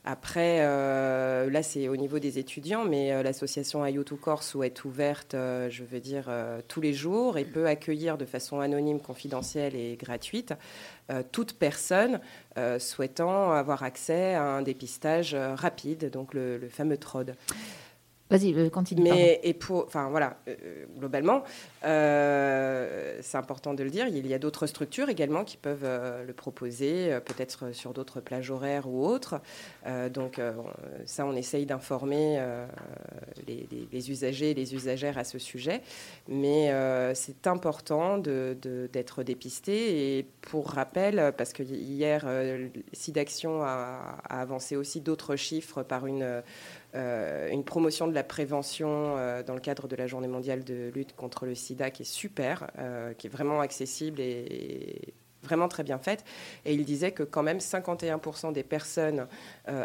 Après, 0.06 0.58
euh, 0.60 1.48
là, 1.48 1.62
c'est 1.62 1.88
au 1.88 1.96
niveau 1.96 2.18
des 2.18 2.38
étudiants, 2.38 2.84
mais 2.84 3.10
euh, 3.10 3.22
l'association 3.22 3.82
IO2 3.86 4.16
Corse 4.16 4.54
est 4.62 4.84
ouverte, 4.84 5.32
euh, 5.32 5.70
je 5.70 5.82
veux 5.82 6.00
dire, 6.00 6.30
tous 6.68 6.82
les 6.82 6.92
jours 6.92 7.38
et 7.38 7.44
peut 7.46 7.66
accueillir 7.66 8.18
de 8.18 8.26
façon 8.26 8.60
anonyme, 8.60 9.00
confidentielle 9.00 9.74
et 9.74 9.96
gratuite 9.96 10.54
toute 11.32 11.58
personne 11.58 12.18
souhaitant 12.78 13.52
avoir 13.52 13.82
accès 13.82 14.32
à 14.34 14.42
un 14.42 14.62
dépistage 14.62 15.34
rapide, 15.34 16.10
donc 16.10 16.32
le, 16.32 16.56
le 16.56 16.68
fameux 16.68 16.96
TROD. 16.96 17.34
Vas-y, 18.34 18.52
euh, 18.54 18.68
continue. 18.68 19.02
Mais 19.02 19.38
et 19.44 19.54
pour, 19.54 19.84
enfin 19.84 20.08
voilà, 20.10 20.38
euh, 20.48 20.56
globalement, 20.98 21.44
euh, 21.84 23.18
c'est 23.22 23.38
important 23.38 23.74
de 23.74 23.84
le 23.84 23.90
dire. 23.90 24.08
Il 24.08 24.26
y 24.26 24.34
a 24.34 24.40
d'autres 24.40 24.66
structures 24.66 25.08
également 25.08 25.44
qui 25.44 25.56
peuvent 25.56 25.86
le 26.26 26.32
proposer, 26.32 27.16
peut-être 27.24 27.72
sur 27.72 27.92
d'autres 27.92 28.20
plages 28.20 28.50
horaires 28.50 28.88
ou 28.88 29.06
autres. 29.06 29.40
donc 30.12 30.40
ça, 31.04 31.26
on 31.26 31.36
essaye 31.36 31.66
d'informer 31.66 32.42
les, 33.46 33.68
les, 33.92 34.10
usagers 34.10 34.54
les 34.54 34.74
usagères 34.74 35.18
à 35.18 35.24
ce 35.24 35.38
sujet. 35.38 35.82
Mais 36.28 36.72
c'est 37.14 37.46
important 37.46 38.18
d'être 38.18 39.22
dépisté. 39.22 40.18
Et 40.18 40.26
pour 40.40 40.70
rappel, 40.70 41.32
parce 41.36 41.52
que 41.52 41.62
hier, 41.62 42.26
SIDAction 42.92 43.62
a, 43.62 44.18
a 44.28 44.40
avancé 44.40 44.76
aussi 44.76 45.00
d'autres 45.00 45.36
chiffres 45.36 45.82
par 45.82 46.06
une 46.06 46.42
euh, 46.94 47.48
une 47.50 47.64
promotion 47.64 48.06
de 48.06 48.14
la 48.14 48.22
prévention 48.22 49.16
euh, 49.16 49.42
dans 49.42 49.54
le 49.54 49.60
cadre 49.60 49.88
de 49.88 49.96
la 49.96 50.06
Journée 50.06 50.28
mondiale 50.28 50.62
de 50.62 50.92
lutte 50.94 51.16
contre 51.16 51.44
le 51.44 51.54
sida 51.54 51.90
qui 51.90 52.02
est 52.02 52.06
super, 52.06 52.70
euh, 52.78 53.12
qui 53.14 53.26
est 53.26 53.30
vraiment 53.30 53.60
accessible 53.60 54.20
et, 54.20 55.14
vraiment 55.42 55.68
très 55.68 55.82
bien 55.82 55.98
faite. 55.98 56.24
Et 56.64 56.72
il 56.72 56.86
disait 56.86 57.10
que 57.10 57.22
quand 57.22 57.42
même 57.42 57.58
51% 57.58 58.54
des 58.54 58.62
personnes 58.62 59.26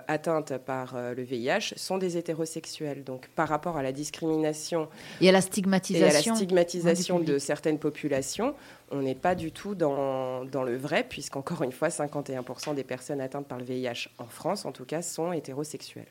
atteintes 0.07 0.57
par 0.57 0.95
le 0.95 1.21
VIH 1.21 1.73
sont 1.75 1.97
des 1.97 2.15
hétérosexuels. 2.15 3.03
Donc 3.03 3.27
par 3.35 3.49
rapport 3.49 3.75
à 3.75 3.83
la 3.83 3.91
discrimination 3.91 4.87
et 5.19 5.27
à 5.27 5.33
la 5.33 5.41
stigmatisation, 5.41 6.31
la 6.31 6.37
stigmatisation 6.37 7.19
de 7.19 7.37
certaines 7.39 7.77
populations, 7.77 8.55
on 8.89 9.01
n'est 9.01 9.15
pas 9.15 9.35
du 9.35 9.51
tout 9.51 9.75
dans, 9.75 10.45
dans 10.45 10.63
le 10.63 10.77
vrai, 10.77 11.03
puisqu'encore 11.03 11.63
une 11.63 11.73
fois, 11.73 11.89
51% 11.89 12.73
des 12.73 12.85
personnes 12.85 13.19
atteintes 13.19 13.45
par 13.45 13.57
le 13.57 13.65
VIH 13.65 14.07
en 14.17 14.27
France, 14.27 14.63
en 14.63 14.71
tout 14.71 14.85
cas, 14.85 15.01
sont 15.01 15.33
hétérosexuelles. 15.33 16.07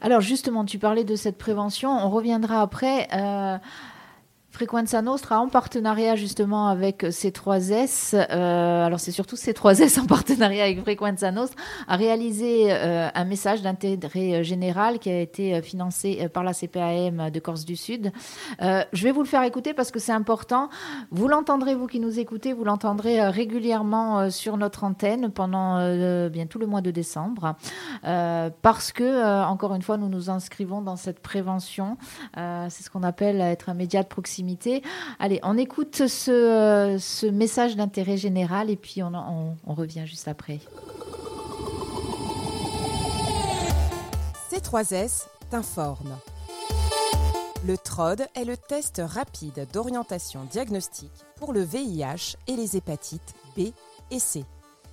Alors 0.00 0.20
justement, 0.20 0.64
tu 0.64 0.78
parlais 0.78 1.04
de 1.04 1.16
cette 1.16 1.38
prévention. 1.38 1.90
On 1.90 2.10
reviendra 2.10 2.60
après. 2.60 3.08
Euh, 3.14 3.58
Frequenza 4.56 5.02
Nostra 5.02 5.38
en 5.38 5.48
partenariat 5.48 6.16
justement 6.16 6.68
avec 6.68 7.02
C3S, 7.02 8.14
euh, 8.14 8.86
alors 8.86 9.00
c'est 9.00 9.12
surtout 9.12 9.36
C3S 9.36 10.00
en 10.00 10.06
partenariat 10.06 10.64
avec 10.64 10.80
Frequenza 10.80 11.30
Nostra, 11.30 11.60
a 11.86 11.96
réalisé 11.96 12.68
euh, 12.70 13.10
un 13.14 13.24
message 13.26 13.60
d'intérêt 13.60 14.42
général 14.44 14.98
qui 14.98 15.10
a 15.10 15.20
été 15.20 15.60
financé 15.60 16.30
par 16.32 16.42
la 16.42 16.54
CPAM 16.54 17.28
de 17.28 17.38
Corse 17.38 17.66
du 17.66 17.76
Sud. 17.76 18.12
Euh, 18.62 18.82
je 18.94 19.04
vais 19.04 19.12
vous 19.12 19.20
le 19.20 19.28
faire 19.28 19.42
écouter 19.42 19.74
parce 19.74 19.90
que 19.90 19.98
c'est 19.98 20.12
important. 20.12 20.70
Vous 21.10 21.28
l'entendrez, 21.28 21.74
vous 21.74 21.86
qui 21.86 22.00
nous 22.00 22.18
écoutez, 22.18 22.54
vous 22.54 22.64
l'entendrez 22.64 23.28
régulièrement 23.28 24.30
sur 24.30 24.56
notre 24.56 24.84
antenne 24.84 25.30
pendant 25.32 25.76
bien 26.30 26.46
tout 26.46 26.58
le 26.58 26.66
mois 26.66 26.80
de 26.80 26.90
décembre 26.90 27.56
parce 28.62 28.92
que, 28.92 29.44
encore 29.44 29.74
une 29.74 29.82
fois, 29.82 29.98
nous 29.98 30.08
nous 30.08 30.30
inscrivons 30.30 30.80
dans 30.80 30.96
cette 30.96 31.20
prévention. 31.20 31.98
c'est 32.34 32.82
ce 32.82 32.88
qu'on 32.88 33.02
appelle 33.02 33.42
être 33.42 33.68
un 33.68 33.74
média 33.74 34.02
de 34.02 34.08
proximité 34.08 34.45
Allez, 35.18 35.40
on 35.42 35.56
écoute 35.58 36.06
ce, 36.06 37.30
message 37.30 37.76
d'intérêt 37.76 38.16
général 38.16 38.70
et 38.70 38.76
puis 38.76 39.02
on, 39.02 39.12
on, 39.66 39.74
revient 39.74 40.06
juste 40.06 40.28
après. 40.28 40.60
C3S 44.50 45.26
t'informe. 45.50 46.16
Le 47.66 47.76
TROD 47.76 48.26
est 48.34 48.44
le 48.44 48.56
test 48.56 49.02
rapide 49.04 49.66
d'orientation 49.72 50.44
diagnostique 50.44 51.24
pour 51.36 51.52
le 51.52 51.62
VIH 51.62 52.36
et 52.46 52.54
les 52.54 52.76
hépatites 52.76 53.34
B 53.56 53.72
et 54.10 54.18
C. 54.18 54.44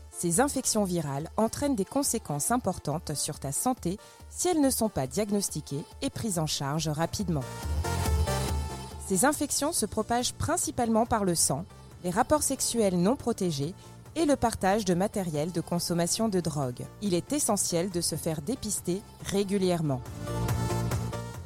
Ces 0.10 0.40
infections 0.40 0.84
virales 0.84 1.30
entraînent 1.38 1.76
des 1.76 1.86
conséquences 1.86 2.52
importantes 2.52 3.16
sur 3.16 3.40
ta 3.40 3.52
santé 3.52 3.98
si 4.30 4.48
elles 4.48 4.62
ne 4.62 4.70
sont 4.70 4.90
pas 4.90 5.08
diagnostiquées 5.08 5.84
et 6.02 6.10
prises 6.10 6.40
en 6.40 6.46
charge 6.46 6.88
rapidement. 6.88 7.44
Ces 9.06 9.26
infections 9.26 9.74
se 9.74 9.86
propagent 9.86 10.34
principalement 10.34 11.06
par 11.06 11.26
le 11.26 11.36
sang, 11.36 11.66
les 12.04 12.10
rapports 12.10 12.44
sexuels 12.44 12.98
non 12.98 13.16
protégés 13.16 13.74
et 14.16 14.26
le 14.26 14.36
partage 14.36 14.86
de 14.86 14.94
matériel 14.94 15.52
de 15.52 15.60
consommation 15.60 16.30
de 16.30 16.40
drogue. 16.40 16.86
Il 17.02 17.14
est 17.14 17.34
essentiel 17.34 17.90
de 17.90 18.00
se 18.00 18.16
faire 18.16 18.42
dépister 18.42 19.02
régulièrement. 19.26 20.02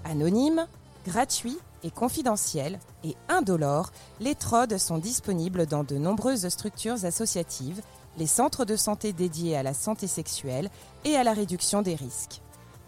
Anonyme, 0.03 0.67
gratuit 1.05 1.57
et 1.83 1.89
confidentiel 1.89 2.79
et 3.03 3.15
indolore, 3.27 3.91
les 4.19 4.35
TROD 4.35 4.77
sont 4.77 4.97
disponibles 4.97 5.65
dans 5.65 5.83
de 5.83 5.97
nombreuses 5.97 6.47
structures 6.49 7.05
associatives, 7.05 7.81
les 8.17 8.27
centres 8.27 8.65
de 8.65 8.75
santé 8.75 9.13
dédiés 9.13 9.57
à 9.57 9.63
la 9.63 9.73
santé 9.73 10.07
sexuelle 10.07 10.69
et 11.05 11.15
à 11.15 11.23
la 11.23 11.33
réduction 11.33 11.81
des 11.81 11.95
risques. 11.95 12.41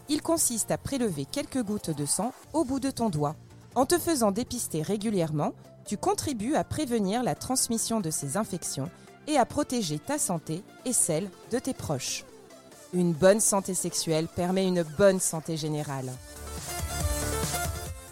Il 0.09 0.21
consiste 0.21 0.71
à 0.71 0.77
prélever 0.77 1.25
quelques 1.25 1.63
gouttes 1.63 1.91
de 1.91 2.05
sang 2.05 2.33
au 2.53 2.65
bout 2.65 2.79
de 2.79 2.91
ton 2.91 3.09
doigt 3.09 3.35
en 3.75 3.85
te 3.85 3.97
faisant 3.97 4.31
dépister 4.31 4.81
régulièrement, 4.81 5.53
tu 5.85 5.97
contribues 5.97 6.55
à 6.55 6.63
prévenir 6.63 7.23
la 7.23 7.35
transmission 7.35 7.99
de 7.99 8.11
ces 8.11 8.37
infections 8.37 8.89
et 9.27 9.37
à 9.37 9.45
protéger 9.45 9.99
ta 9.99 10.17
santé 10.17 10.63
et 10.85 10.93
celle 10.93 11.29
de 11.51 11.59
tes 11.59 11.73
proches. 11.73 12.25
Une 12.93 13.13
bonne 13.13 13.39
santé 13.39 13.73
sexuelle 13.73 14.27
permet 14.27 14.67
une 14.67 14.83
bonne 14.83 15.19
santé 15.19 15.57
générale. 15.57 16.11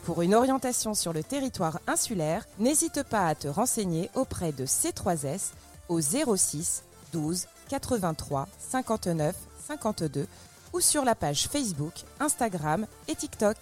Pour 0.05 0.21
une 0.21 0.35
orientation 0.35 0.93
sur 0.93 1.11
le 1.11 1.23
territoire 1.23 1.79
insulaire, 1.85 2.45
n'hésite 2.59 3.03
pas 3.03 3.27
à 3.27 3.35
te 3.35 3.47
renseigner 3.47 4.09
auprès 4.15 4.51
de 4.51 4.65
C3S 4.65 5.51
au 5.89 5.99
06 5.99 6.83
12 7.11 7.45
83 7.69 8.47
59 8.57 9.35
52 9.67 10.27
ou 10.73 10.79
sur 10.79 11.03
la 11.03 11.15
page 11.15 11.47
Facebook, 11.47 11.93
Instagram 12.19 12.85
et 13.07 13.15
TikTok. 13.15 13.57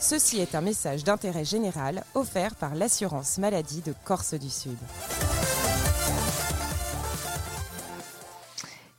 Ceci 0.00 0.38
est 0.40 0.54
un 0.54 0.62
message 0.62 1.04
d'intérêt 1.04 1.44
général 1.44 2.04
offert 2.14 2.54
par 2.54 2.74
l'assurance 2.74 3.36
maladie 3.36 3.82
de 3.82 3.92
Corse 4.04 4.32
du 4.32 4.48
Sud. 4.48 4.78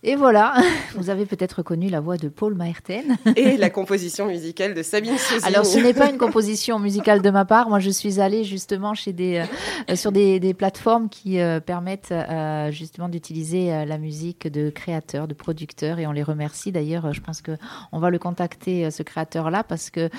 Et 0.03 0.15
voilà, 0.15 0.55
vous 0.96 1.12
avez 1.12 1.27
peut-être 1.27 1.53
reconnu 1.58 1.89
la 1.89 2.00
voix 2.00 2.17
de 2.17 2.27
Paul 2.27 2.55
Maerten. 2.55 3.17
Et 3.36 3.55
la 3.58 3.70
composition 3.81 4.25
musicale 4.25 4.74
de 4.74 4.81
Sabine 4.81 5.17
Souzy. 5.17 5.46
Alors, 5.46 5.65
ce 5.65 5.77
n'est 5.77 5.93
pas 5.93 6.10
une 6.10 6.17
composition 6.20 6.79
musicale 6.79 7.22
de 7.22 7.29
ma 7.29 7.46
part. 7.46 7.70
Moi, 7.70 7.79
je 7.79 7.91
suis 7.91 8.20
allée 8.20 8.43
justement 8.43 8.96
chez 8.96 9.13
des, 9.13 9.46
euh, 9.89 9.96
sur 9.96 10.12
des, 10.12 10.39
des, 10.39 10.55
plateformes 10.55 11.08
qui 11.08 11.39
euh, 11.39 11.60
permettent 11.60 12.12
euh, 12.12 12.72
justement 12.72 13.10
d'utiliser 13.10 13.86
la 13.86 13.98
musique 14.00 14.48
de 14.48 14.72
créateurs, 14.72 15.27
de 15.27 15.36
producteurs. 15.36 16.00
Et 16.00 16.08
on 16.08 16.12
les 16.12 16.24
remercie. 16.24 16.72
D'ailleurs, 16.72 17.13
je 17.13 17.22
pense 17.22 17.43
qu'on 17.43 18.00
va 18.00 18.10
le 18.10 18.17
contacter, 18.17 18.89
ce 18.89 19.03
créateur-là, 19.03 19.63
parce 19.63 19.89
que 19.89 20.10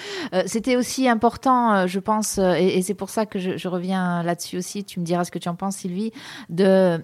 c'était 0.47 0.77
aussi 0.77 1.09
important, 1.09 1.87
je 1.87 1.99
pense, 1.99 2.39
et, 2.39 2.79
et 2.79 2.83
c'est 2.83 2.95
pour 2.95 3.11
ça 3.11 3.27
que 3.27 3.39
je, 3.39 3.57
je 3.57 3.69
reviens 3.69 4.23
là-dessus 4.23 4.59
aussi. 4.59 4.85
Tu 4.85 5.01
me 5.01 5.05
diras 5.05 5.25
ce 5.25 5.31
que 5.31 5.39
tu 5.39 5.49
en 5.49 5.55
penses, 5.55 5.77
Sylvie, 5.77 6.13
de 6.49 7.01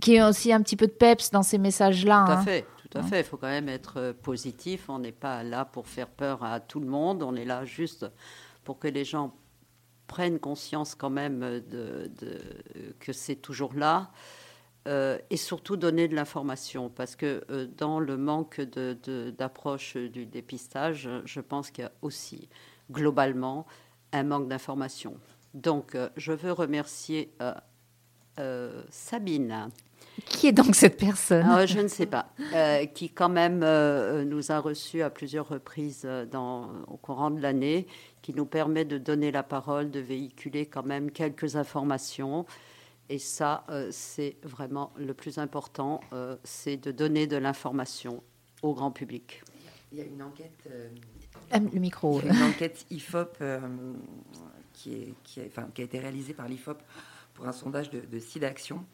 qui 0.00 0.16
est 0.16 0.22
aussi 0.22 0.52
un 0.52 0.62
petit 0.62 0.76
peu 0.76 0.86
de 0.86 0.92
peps 0.92 1.30
dans 1.30 1.42
ces 1.42 1.58
messages-là. 1.58 2.24
Tout 2.26 2.32
à 2.32 2.38
hein. 2.38 2.42
fait. 2.42 2.66
Tout 2.90 2.98
à 2.98 3.02
fait, 3.02 3.20
il 3.20 3.24
faut 3.24 3.36
quand 3.36 3.48
même 3.48 3.68
être 3.68 3.98
euh, 3.98 4.12
positif. 4.14 4.88
On 4.88 4.98
n'est 4.98 5.12
pas 5.12 5.42
là 5.42 5.66
pour 5.66 5.86
faire 5.86 6.08
peur 6.08 6.42
à 6.42 6.58
tout 6.58 6.80
le 6.80 6.86
monde. 6.86 7.22
On 7.22 7.34
est 7.34 7.44
là 7.44 7.64
juste 7.66 8.06
pour 8.64 8.78
que 8.78 8.88
les 8.88 9.04
gens 9.04 9.34
prennent 10.06 10.38
conscience 10.38 10.94
quand 10.94 11.10
même 11.10 11.40
de, 11.40 12.10
que 12.98 13.12
c'est 13.12 13.36
toujours 13.36 13.74
là. 13.74 14.10
Euh, 14.86 15.18
et 15.28 15.36
surtout 15.36 15.76
donner 15.76 16.08
de 16.08 16.14
l'information, 16.14 16.88
parce 16.88 17.14
que 17.14 17.44
euh, 17.50 17.66
dans 17.76 18.00
le 18.00 18.16
manque 18.16 18.62
d'approche 18.62 19.98
du 19.98 20.24
dépistage, 20.24 21.10
je 21.26 21.40
pense 21.40 21.70
qu'il 21.70 21.84
y 21.84 21.86
a 21.86 21.92
aussi 22.00 22.48
globalement 22.90 23.66
un 24.12 24.22
manque 24.22 24.48
d'information. 24.48 25.18
Donc, 25.52 25.94
je 26.16 26.32
veux 26.32 26.52
remercier 26.52 27.34
Sabine 28.88 29.70
qui 30.26 30.46
est 30.48 30.52
donc 30.52 30.74
cette 30.74 30.96
personne? 30.96 31.46
Ah, 31.48 31.66
Je 31.66 31.78
ne 31.80 31.88
sais 31.88 32.06
pas. 32.06 32.32
Euh, 32.54 32.86
qui 32.86 33.10
quand 33.10 33.28
même 33.28 33.62
euh, 33.62 34.24
nous 34.24 34.50
a 34.52 34.58
reçus 34.58 35.02
à 35.02 35.10
plusieurs 35.10 35.48
reprises 35.48 36.02
euh, 36.04 36.26
dans, 36.26 36.70
au 36.88 36.96
courant 36.96 37.30
de 37.30 37.40
l'année, 37.40 37.86
qui 38.22 38.32
nous 38.34 38.46
permet 38.46 38.84
de 38.84 38.98
donner 38.98 39.30
la 39.30 39.42
parole, 39.42 39.90
de 39.90 40.00
véhiculer 40.00 40.66
quand 40.66 40.84
même 40.84 41.10
quelques 41.10 41.56
informations. 41.56 42.46
Et 43.10 43.18
ça, 43.18 43.64
c'est 43.90 44.36
vraiment 44.42 44.92
le 44.98 45.14
plus 45.14 45.38
important, 45.38 46.00
c'est 46.44 46.76
de 46.76 46.92
donner 46.92 47.26
de 47.26 47.38
l'information 47.38 48.22
au 48.60 48.74
grand 48.74 48.90
public. 48.90 49.42
Il 49.92 49.96
y 49.98 50.02
a 50.02 50.04
une 50.04 50.22
enquête. 50.22 50.52
euh, 50.70 50.88
Ah, 51.50 51.58
le 51.58 51.80
micro. 51.80 52.20
une 52.20 52.42
enquête 52.42 52.84
IFOP 52.90 53.38
euh, 53.40 53.60
qui, 54.74 54.92
est, 54.92 55.14
qui, 55.24 55.40
est- 55.40 55.46
enfin, 55.46 55.68
qui 55.72 55.80
a 55.80 55.84
été 55.84 55.98
réalisée 55.98 56.34
par 56.34 56.48
l'IFOP 56.48 56.76
pour 57.32 57.48
un 57.48 57.52
sondage 57.52 57.88
de, 57.88 58.00
de 58.00 58.18
SIDAction 58.18 58.84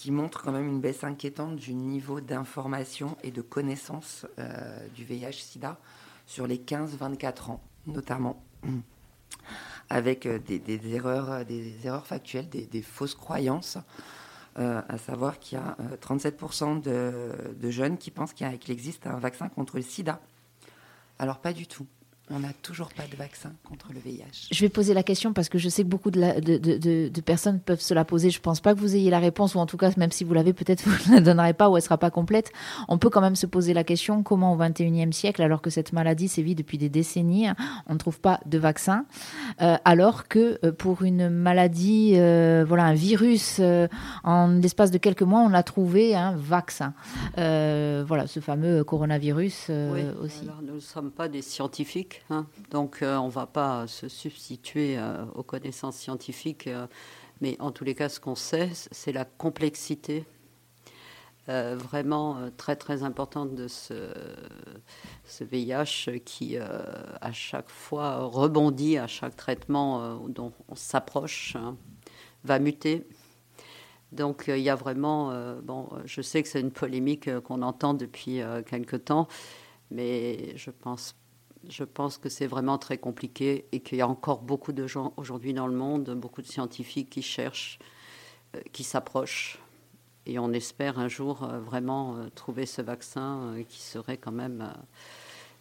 qui 0.00 0.12
montre 0.12 0.42
quand 0.42 0.52
même 0.52 0.66
une 0.66 0.80
baisse 0.80 1.04
inquiétante 1.04 1.56
du 1.56 1.74
niveau 1.74 2.22
d'information 2.22 3.18
et 3.22 3.30
de 3.30 3.42
connaissance 3.42 4.24
euh, 4.38 4.88
du 4.94 5.04
VIH-Sida 5.04 5.76
sur 6.26 6.46
les 6.46 6.56
15-24 6.56 7.50
ans, 7.50 7.60
notamment 7.86 8.42
avec 9.90 10.24
euh, 10.24 10.38
des, 10.38 10.58
des 10.58 10.94
erreurs, 10.94 11.30
euh, 11.30 11.44
des 11.44 11.86
erreurs 11.86 12.06
factuelles, 12.06 12.48
des, 12.48 12.82
fausses 12.82 13.14
croyances, 13.14 13.76
à 14.56 14.96
savoir 14.96 15.38
qu'il 15.38 15.58
y 15.58 15.60
a 15.60 15.76
euh, 15.80 15.96
37% 15.98 16.80
de, 16.80 17.70
jeunes 17.70 17.98
qui 17.98 18.10
pensent 18.10 18.32
qu'il 18.32 18.70
existe 18.70 19.06
un 19.06 19.18
vaccin 19.18 19.50
contre 19.50 19.76
le 19.76 19.82
sida. 19.82 20.18
Alors 21.18 21.40
pas 21.40 21.52
du 21.52 21.66
tout. 21.66 21.86
On 22.32 22.38
n'a 22.38 22.52
toujours 22.62 22.90
pas 22.90 23.02
de 23.10 23.16
vaccin 23.16 23.52
contre 23.68 23.92
le 23.92 23.98
VIH. 23.98 24.48
Je 24.52 24.60
vais 24.60 24.68
poser 24.68 24.94
la 24.94 25.02
question 25.02 25.32
parce 25.32 25.48
que 25.48 25.58
je 25.58 25.68
sais 25.68 25.82
que 25.82 25.88
beaucoup 25.88 26.10
de, 26.12 26.20
la- 26.20 26.40
de- 26.40 26.58
de- 26.58 26.76
de- 26.78 27.08
de 27.08 27.20
personnes 27.20 27.58
peuvent 27.58 27.80
se 27.80 27.92
la 27.92 28.04
poser. 28.04 28.30
Je 28.30 28.40
pense 28.40 28.60
pas 28.60 28.72
que 28.74 28.78
vous 28.78 28.94
ayez 28.94 29.10
la 29.10 29.18
réponse, 29.18 29.56
ou 29.56 29.58
en 29.58 29.66
tout 29.66 29.76
cas, 29.76 29.90
même 29.96 30.12
si 30.12 30.22
vous 30.22 30.32
l'avez, 30.32 30.52
peut-être 30.52 30.82
vous 30.86 31.10
ne 31.10 31.16
la 31.16 31.20
donnerez 31.20 31.54
pas 31.54 31.68
ou 31.68 31.76
elle 31.76 31.82
sera 31.82 31.98
pas 31.98 32.10
complète. 32.10 32.52
On 32.88 32.98
peut 32.98 33.10
quand 33.10 33.20
même 33.20 33.34
se 33.36 33.46
poser 33.46 33.74
la 33.74 33.82
question 33.82 34.22
comment 34.22 34.52
au 34.52 34.56
XXIe 34.56 35.12
siècle, 35.12 35.42
alors 35.42 35.60
que 35.60 35.70
cette 35.70 35.92
maladie 35.92 36.28
sévit 36.28 36.54
depuis 36.54 36.78
des 36.78 36.88
décennies, 36.88 37.48
on 37.88 37.94
ne 37.94 37.98
trouve 37.98 38.20
pas 38.20 38.38
de 38.46 38.58
vaccin, 38.58 39.06
euh, 39.60 39.76
alors 39.84 40.28
que 40.28 40.58
euh, 40.64 40.70
pour 40.72 41.02
une 41.02 41.30
maladie, 41.30 42.12
euh, 42.14 42.64
voilà, 42.66 42.84
un 42.84 42.94
virus, 42.94 43.56
euh, 43.58 43.88
en 44.22 44.46
l'espace 44.48 44.90
de 44.92 44.98
quelques 44.98 45.22
mois, 45.22 45.40
on 45.40 45.52
a 45.52 45.62
trouvé 45.64 46.14
un 46.14 46.36
vaccin. 46.36 46.94
Euh, 47.38 48.04
voilà, 48.06 48.26
ce 48.28 48.38
fameux 48.40 48.84
coronavirus 48.84 49.66
euh, 49.70 49.92
Oui, 49.92 50.24
aussi. 50.24 50.42
alors, 50.44 50.62
nous 50.62 50.74
ne 50.76 50.80
sommes 50.80 51.10
pas 51.10 51.28
des 51.28 51.42
scientifiques, 51.42 52.19
hein, 52.28 52.46
donc 52.70 53.02
euh, 53.02 53.16
on 53.16 53.26
ne 53.26 53.32
va 53.32 53.46
pas 53.46 53.86
se 53.86 54.08
substituer 54.08 54.98
euh, 54.98 55.24
aux 55.34 55.42
connaissances 55.42 55.96
scientifiques, 55.96 56.66
euh, 56.66 56.86
mais 57.40 57.56
en 57.60 57.70
tous 57.70 57.84
les 57.84 57.94
cas, 57.94 58.08
ce 58.08 58.20
qu'on 58.20 58.34
sait, 58.34 58.70
c'est 58.74 59.12
la 59.12 59.24
complexité 59.24 60.26
vraiment 61.48 62.48
très 62.56 62.76
très 62.76 63.02
importante 63.02 63.56
de 63.56 63.66
ce, 63.66 64.12
VIH 65.40 66.20
qui, 66.24 66.56
à 66.56 67.32
chaque 67.32 67.68
fois, 67.70 68.18
rebondit 68.18 68.98
à 68.98 69.08
chaque 69.08 69.34
traitement 69.34 70.20
dont 70.28 70.52
on 70.68 70.76
s'approche, 70.76 71.56
hein, 71.56 71.76
va 72.44 72.60
muter. 72.60 73.04
Donc 74.12 74.44
il 74.46 74.60
y 74.60 74.70
a 74.70 74.76
vraiment, 74.76 75.56
bon, 75.60 75.88
je 76.04 76.22
sais 76.22 76.40
que 76.40 76.48
c'est 76.48 76.60
une 76.60 76.70
polémique 76.70 77.40
qu'on 77.40 77.62
entend 77.62 77.94
depuis 77.94 78.42
quelque 78.66 78.94
temps, 78.94 79.26
mais 79.90 80.56
je 80.56 80.70
pense, 80.70 81.16
je 81.68 81.84
pense 81.84 82.18
que 82.18 82.28
c'est 82.28 82.46
vraiment 82.46 82.78
très 82.78 82.98
compliqué 82.98 83.66
et 83.72 83.80
qu'il 83.80 83.98
y 83.98 84.00
a 84.00 84.08
encore 84.08 84.40
beaucoup 84.40 84.72
de 84.72 84.86
gens 84.86 85.12
aujourd'hui 85.16 85.52
dans 85.52 85.66
le 85.66 85.74
monde, 85.74 86.10
beaucoup 86.16 86.42
de 86.42 86.46
scientifiques 86.46 87.10
qui 87.10 87.22
cherchent, 87.22 87.78
euh, 88.56 88.60
qui 88.72 88.84
s'approchent. 88.84 89.58
Et 90.26 90.38
on 90.38 90.52
espère 90.52 90.98
un 90.98 91.08
jour 91.08 91.42
euh, 91.42 91.58
vraiment 91.58 92.16
euh, 92.16 92.28
trouver 92.34 92.66
ce 92.66 92.82
vaccin 92.82 93.54
qui 93.68 93.80
serait 93.80 94.16
quand 94.16 94.32
même 94.32 94.72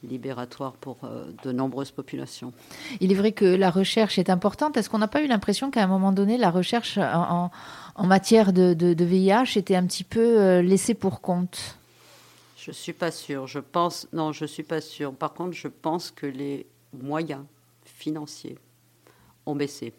libératoire 0.02 0.74
pour 0.74 1.00
de 1.44 1.52
nombreuses 1.52 1.92
populations. 1.92 2.54
Il 3.02 3.12
est 3.12 3.16
vrai 3.16 3.34
que 3.34 3.44
la 3.44 3.70
recherche 3.70 4.18
est 4.18 4.30
importante. 4.30 4.78
Est-ce 4.78 4.90
qu'on 4.90 5.00
n'a 5.00 5.10
pas 5.10 5.22
eu 5.22 5.28
l'impression 5.28 5.72
qu'à 5.72 5.84
un 5.84 5.88
moment 5.88 6.14
donné, 6.14 6.38
la 6.38 6.52
recherche 6.52 6.98
en, 6.98 7.52
matière 8.06 8.54
de, 8.54 8.96
VIH 8.98 9.58
était 9.58 9.76
un 9.76 9.86
petit 9.86 10.06
peu 10.06 10.60
laissée 10.62 10.94
pour 10.94 11.20
compte? 11.20 11.79
Je 12.62 12.72
suis 12.72 12.94
pas 12.94 13.12
sûre. 13.12 13.48
Je 13.48 13.60
pense, 13.60 14.08
non, 14.12 14.32
je 14.34 14.46
suis 14.46 14.64
pas 14.64 14.82
sûre. 14.82 15.14
Par 15.14 15.34
contre, 15.34 15.54
je 15.54 15.68
pense 15.68 16.12
que 16.12 16.26
les 16.26 16.68
moyens 16.94 17.46
financiers 17.86 18.58
ont 19.46 19.56
baissé. 19.56 19.94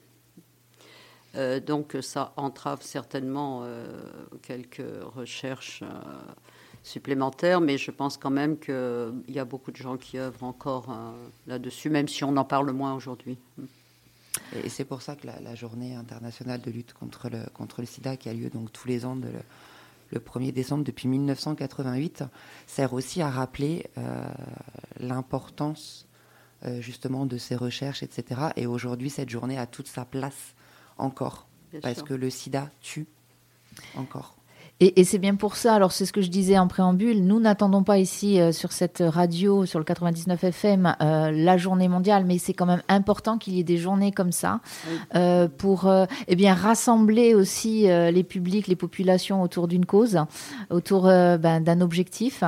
Euh, 1.36 1.60
donc, 1.60 1.96
ça 2.02 2.32
entrave 2.36 2.82
certainement 2.82 3.62
euh, 3.62 4.02
quelques 4.42 4.82
recherches 5.14 5.82
euh, 5.82 5.86
supplémentaires, 6.82 7.60
mais 7.60 7.78
je 7.78 7.90
pense 7.90 8.18
quand 8.18 8.30
même 8.30 8.58
qu'il 8.58 9.22
y 9.28 9.38
a 9.38 9.44
beaucoup 9.44 9.70
de 9.70 9.76
gens 9.76 9.96
qui 9.96 10.18
œuvrent 10.18 10.44
encore 10.44 10.94
là-dessus, 11.46 11.88
même 11.88 12.08
si 12.08 12.24
on 12.24 12.36
en 12.36 12.44
parle 12.44 12.72
moins 12.72 12.94
aujourd'hui. 12.94 13.38
Et 14.64 14.68
c'est 14.68 14.84
pour 14.84 15.02
ça 15.02 15.16
que 15.16 15.26
la, 15.26 15.54
journée 15.54 15.94
internationale 15.94 16.60
de 16.60 16.70
lutte 16.70 16.92
contre 16.94 17.28
le, 17.28 17.44
contre 17.54 17.80
le 17.80 17.86
sida, 17.86 18.16
qui 18.16 18.28
a 18.28 18.34
lieu 18.34 18.50
donc 18.50 18.72
tous 18.72 18.88
les 18.88 19.04
ans 19.04 19.16
le, 20.10 20.18
le 20.18 20.20
1er 20.20 20.52
décembre 20.52 20.84
depuis 20.84 21.08
1988, 21.08 22.24
sert 22.66 22.92
aussi 22.92 23.22
à 23.22 23.30
rappeler 23.30 23.86
euh, 23.98 24.24
l'importance 24.98 26.06
euh, 26.64 26.80
justement 26.80 27.26
de 27.26 27.38
ces 27.38 27.56
recherches, 27.56 28.02
etc. 28.02 28.40
Et 28.56 28.66
aujourd'hui, 28.66 29.10
cette 29.10 29.30
journée 29.30 29.58
a 29.58 29.66
toute 29.66 29.88
sa 29.88 30.04
place 30.04 30.54
encore, 30.98 31.46
Bien 31.70 31.80
parce 31.80 31.96
sûr. 31.96 32.04
que 32.04 32.14
le 32.14 32.28
sida 32.30 32.70
tue 32.80 33.06
encore. 33.96 34.36
Et, 34.82 34.98
et 35.00 35.04
c'est 35.04 35.18
bien 35.18 35.34
pour 35.34 35.56
ça, 35.56 35.74
alors 35.74 35.92
c'est 35.92 36.06
ce 36.06 36.12
que 36.12 36.22
je 36.22 36.28
disais 36.30 36.58
en 36.58 36.66
préambule, 36.66 37.22
nous 37.22 37.38
n'attendons 37.38 37.82
pas 37.82 37.98
ici 37.98 38.40
euh, 38.40 38.50
sur 38.50 38.72
cette 38.72 39.02
radio, 39.06 39.66
sur 39.66 39.78
le 39.78 39.84
99 39.84 40.42
FM, 40.42 40.96
euh, 41.02 41.30
la 41.30 41.58
journée 41.58 41.86
mondiale, 41.86 42.24
mais 42.24 42.38
c'est 42.38 42.54
quand 42.54 42.64
même 42.64 42.80
important 42.88 43.36
qu'il 43.36 43.54
y 43.54 43.60
ait 43.60 43.64
des 43.64 43.76
journées 43.76 44.10
comme 44.10 44.32
ça 44.32 44.60
Oui. 44.88 44.98
euh, 45.16 45.48
pour 45.48 45.92
eh 46.28 46.36
bien, 46.36 46.54
rassembler 46.54 47.34
aussi 47.34 47.82
les 47.82 48.24
publics, 48.24 48.68
les 48.68 48.76
populations 48.76 49.42
autour 49.42 49.68
d'une 49.68 49.84
cause, 49.84 50.18
autour 50.70 51.02
ben, 51.02 51.60
d'un 51.60 51.80
objectif. 51.82 52.42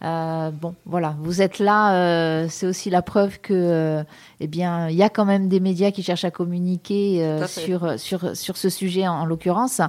Bon, 0.00 0.74
voilà, 0.86 1.16
vous 1.20 1.42
êtes 1.42 1.58
là, 1.58 2.48
c'est 2.48 2.66
aussi 2.66 2.90
la 2.90 3.02
preuve 3.02 3.40
que 3.40 4.02
eh 4.40 4.46
bien, 4.46 4.88
il 4.88 4.96
y 4.96 5.02
a 5.02 5.10
quand 5.10 5.24
même 5.24 5.48
des 5.48 5.60
médias 5.60 5.90
qui 5.90 6.02
cherchent 6.02 6.24
à 6.24 6.30
communiquer 6.30 7.38
sur, 7.46 7.98
sur, 7.98 8.36
sur 8.36 8.56
ce 8.56 8.68
sujet 8.68 9.06
en, 9.06 9.20
en 9.20 9.26
l'occurrence. 9.26 9.80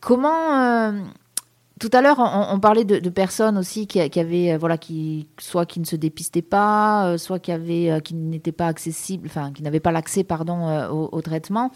Comment 0.00 0.58
euh, 0.58 0.92
tout 1.80 1.90
à 1.94 2.02
l'heure, 2.02 2.18
on, 2.18 2.60
parlait 2.60 2.84
de, 2.84 3.08
personnes 3.08 3.56
aussi 3.56 3.86
qui, 3.86 4.08
qui 4.10 4.20
avaient, 4.20 4.52
euh, 4.52 4.58
voilà, 4.58 4.76
qui 4.76 5.26
soit 5.38 5.64
qui 5.64 5.80
ne 5.80 5.86
se 5.86 5.96
dépistaient 5.96 6.42
pas, 6.42 7.06
euh, 7.06 7.18
soit 7.18 7.38
qui 7.38 7.52
avaient, 7.52 7.90
euh, 7.90 8.00
qui 8.00 8.14
n'étaient 8.14 8.52
pas 8.52 8.66
accessibles, 8.66 9.28
enfin, 9.28 9.50
qui 9.50 9.62
n'avaient 9.62 9.80
pas 9.80 9.90
l'accès, 9.90 10.22
pardon, 10.22 10.88
au, 10.90 11.20
traitement. 11.22 11.72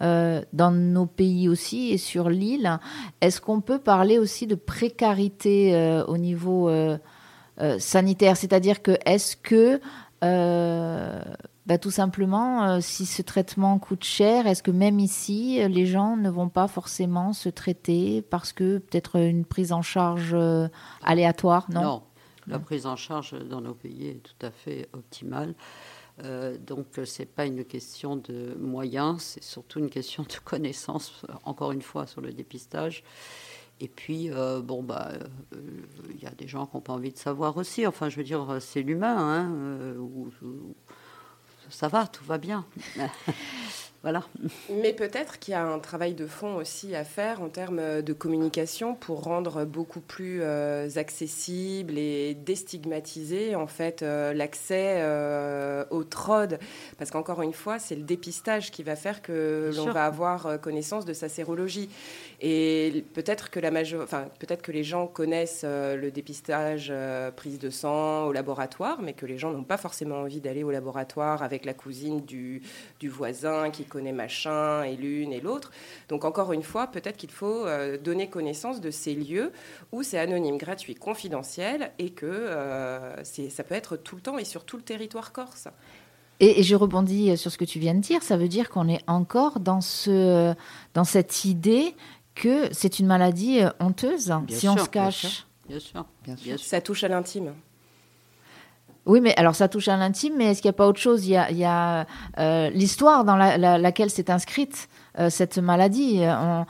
Dans 0.00 0.70
nos 0.70 1.06
pays 1.06 1.48
aussi 1.48 1.90
et 1.90 1.98
sur 1.98 2.28
l'île, 2.28 2.78
est-ce 3.22 3.40
qu'on 3.40 3.62
peut 3.62 3.78
parler 3.78 4.18
aussi 4.18 4.46
de 4.46 4.54
précarité 4.54 6.02
au 6.06 6.18
niveau 6.18 6.70
sanitaire? 7.78 8.36
C'est-à-dire 8.36 8.82
que 8.82 8.98
est-ce 9.06 9.36
que 9.36 9.80
bah, 11.70 11.78
tout 11.78 11.92
simplement, 11.92 12.64
euh, 12.64 12.80
si 12.80 13.06
ce 13.06 13.22
traitement 13.22 13.78
coûte 13.78 14.02
cher, 14.02 14.48
est-ce 14.48 14.60
que 14.60 14.72
même 14.72 14.98
ici, 14.98 15.62
euh, 15.62 15.68
les 15.68 15.86
gens 15.86 16.16
ne 16.16 16.28
vont 16.28 16.48
pas 16.48 16.66
forcément 16.66 17.32
se 17.32 17.48
traiter 17.48 18.22
parce 18.22 18.52
que 18.52 18.78
peut-être 18.78 19.20
une 19.20 19.44
prise 19.44 19.70
en 19.70 19.80
charge 19.80 20.34
euh, 20.34 20.66
aléatoire 21.04 21.68
Non? 21.70 22.02
La 22.48 22.58
prise 22.58 22.86
en 22.86 22.96
charge 22.96 23.38
dans 23.48 23.60
nos 23.60 23.74
pays 23.74 24.08
est 24.08 24.20
tout 24.20 24.44
à 24.44 24.50
fait 24.50 24.88
optimale. 24.94 25.54
Euh, 26.24 26.58
donc, 26.58 26.86
ce 27.04 27.22
n'est 27.22 27.26
pas 27.26 27.46
une 27.46 27.64
question 27.64 28.16
de 28.16 28.56
moyens, 28.58 29.22
c'est 29.22 29.44
surtout 29.44 29.78
une 29.78 29.90
question 29.90 30.24
de 30.24 30.34
connaissance, 30.44 31.24
encore 31.44 31.70
une 31.70 31.82
fois, 31.82 32.08
sur 32.08 32.20
le 32.20 32.32
dépistage. 32.32 33.04
Et 33.78 33.86
puis, 33.86 34.28
euh, 34.30 34.60
bon, 34.60 34.82
bah, 34.82 35.12
euh, 35.54 35.58
il 36.12 36.20
y 36.20 36.26
a 36.26 36.32
des 36.32 36.48
gens 36.48 36.66
qui 36.66 36.76
n'ont 36.76 36.82
pas 36.82 36.94
envie 36.94 37.12
de 37.12 37.16
savoir 37.16 37.56
aussi. 37.56 37.86
Enfin, 37.86 38.08
je 38.08 38.16
veux 38.16 38.24
dire, 38.24 38.58
c'est 38.58 38.82
l'humain. 38.82 39.16
Hein, 39.16 39.94
ça 41.70 41.88
va, 41.88 42.06
tout 42.06 42.24
va 42.24 42.38
bien. 42.38 42.64
voilà. 44.02 44.24
Mais 44.82 44.92
peut-être 44.94 45.38
qu'il 45.38 45.52
y 45.52 45.54
a 45.54 45.62
un 45.62 45.78
travail 45.78 46.14
de 46.14 46.26
fond 46.26 46.56
aussi 46.56 46.94
à 46.94 47.04
faire 47.04 47.42
en 47.42 47.48
termes 47.50 48.00
de 48.00 48.12
communication 48.14 48.94
pour 48.94 49.22
rendre 49.22 49.64
beaucoup 49.66 50.00
plus 50.00 50.40
euh, 50.42 50.88
accessible 50.96 51.98
et 51.98 52.34
déstigmatiser 52.34 53.54
en 53.54 53.66
fait 53.66 54.02
euh, 54.02 54.32
l'accès 54.32 54.94
euh, 55.00 55.84
au 55.90 56.04
TROD. 56.04 56.58
Parce 56.98 57.10
qu'encore 57.10 57.42
une 57.42 57.52
fois, 57.52 57.78
c'est 57.78 57.94
le 57.94 58.02
dépistage 58.02 58.70
qui 58.70 58.82
va 58.82 58.96
faire 58.96 59.20
que 59.20 59.70
l'on 59.76 59.84
va 59.92 60.06
avoir 60.06 60.46
euh, 60.46 60.56
connaissance 60.56 61.04
de 61.04 61.12
sa 61.12 61.28
sérologie. 61.28 61.90
Et 62.40 63.04
peut-être 63.12 63.50
que, 63.50 63.60
la 63.60 63.70
majo- 63.70 64.02
enfin, 64.02 64.28
peut-être 64.38 64.62
que 64.62 64.72
les 64.72 64.82
gens 64.84 65.06
connaissent 65.06 65.64
le 65.64 66.10
dépistage 66.10 66.90
prise 67.36 67.58
de 67.58 67.68
sang 67.68 68.24
au 68.24 68.32
laboratoire, 68.32 69.02
mais 69.02 69.12
que 69.12 69.26
les 69.26 69.36
gens 69.36 69.50
n'ont 69.52 69.62
pas 69.64 69.76
forcément 69.76 70.20
envie 70.22 70.40
d'aller 70.40 70.64
au 70.64 70.70
laboratoire 70.70 71.42
avec 71.42 71.66
la 71.66 71.74
cousine 71.74 72.24
du, 72.24 72.62
du 72.98 73.10
voisin 73.10 73.68
qui 73.70 73.84
connaît 73.90 74.12
machin 74.12 74.82
et 74.84 74.96
l'une 74.96 75.34
et 75.34 75.40
l'autre. 75.42 75.70
Donc 76.08 76.24
encore 76.24 76.54
une 76.54 76.62
fois, 76.62 76.86
peut-être 76.86 77.18
qu'il 77.18 77.30
faut 77.30 77.66
euh, 77.66 77.98
donner 77.98 78.30
connaissance 78.30 78.80
de 78.80 78.90
ces 78.90 79.14
lieux 79.14 79.52
où 79.92 80.02
c'est 80.02 80.18
anonyme, 80.18 80.56
gratuit, 80.56 80.94
confidentiel 80.94 81.92
et 81.98 82.10
que 82.10 82.24
euh, 82.26 83.22
c'est- 83.24 83.50
ça 83.50 83.62
peut 83.64 83.74
être 83.74 83.96
tout 83.98 84.16
le 84.16 84.22
temps 84.22 84.38
et 84.38 84.44
sur 84.44 84.64
tout 84.64 84.78
le 84.78 84.82
territoire 84.82 85.32
corse. 85.32 85.68
Et, 86.42 86.60
et 86.60 86.62
je 86.62 86.74
rebondis 86.74 87.36
sur 87.36 87.50
ce 87.52 87.58
que 87.58 87.66
tu 87.66 87.78
viens 87.78 87.92
de 87.94 88.00
dire. 88.00 88.22
Ça 88.22 88.38
veut 88.38 88.48
dire 88.48 88.70
qu'on 88.70 88.88
est 88.88 89.02
encore 89.06 89.60
dans, 89.60 89.82
ce, 89.82 90.54
dans 90.94 91.04
cette 91.04 91.44
idée 91.44 91.94
que 92.34 92.72
c'est 92.72 92.98
une 93.00 93.06
maladie 93.06 93.60
euh, 93.60 93.68
honteuse 93.80 94.32
Bien 94.46 94.56
si 94.58 94.66
on 94.68 94.78
se 94.78 94.88
cache. 94.88 95.26
sûr. 95.26 95.46
Bien 95.68 95.78
sûr. 95.80 96.04
Bien 96.24 96.36
sûr. 96.36 96.44
Bien 96.46 96.56
sûr. 96.56 96.66
Ça 96.66 96.80
touche 96.80 97.04
à 97.04 97.08
l'intime. 97.08 97.52
Oui, 99.10 99.20
mais 99.20 99.34
alors 99.36 99.56
ça 99.56 99.66
touche 99.66 99.88
à 99.88 99.96
l'intime, 99.96 100.34
mais 100.36 100.52
est-ce 100.52 100.62
qu'il 100.62 100.68
n'y 100.68 100.74
a 100.76 100.78
pas 100.78 100.86
autre 100.86 101.00
chose? 101.00 101.26
Il 101.26 101.32
y 101.32 101.64
a, 101.64 102.06
l'histoire 102.70 103.24
dans 103.24 103.34
laquelle 103.34 104.08
c'est 104.08 104.30
inscrite. 104.30 104.88
cette 105.30 105.58
maladie. 105.58 106.20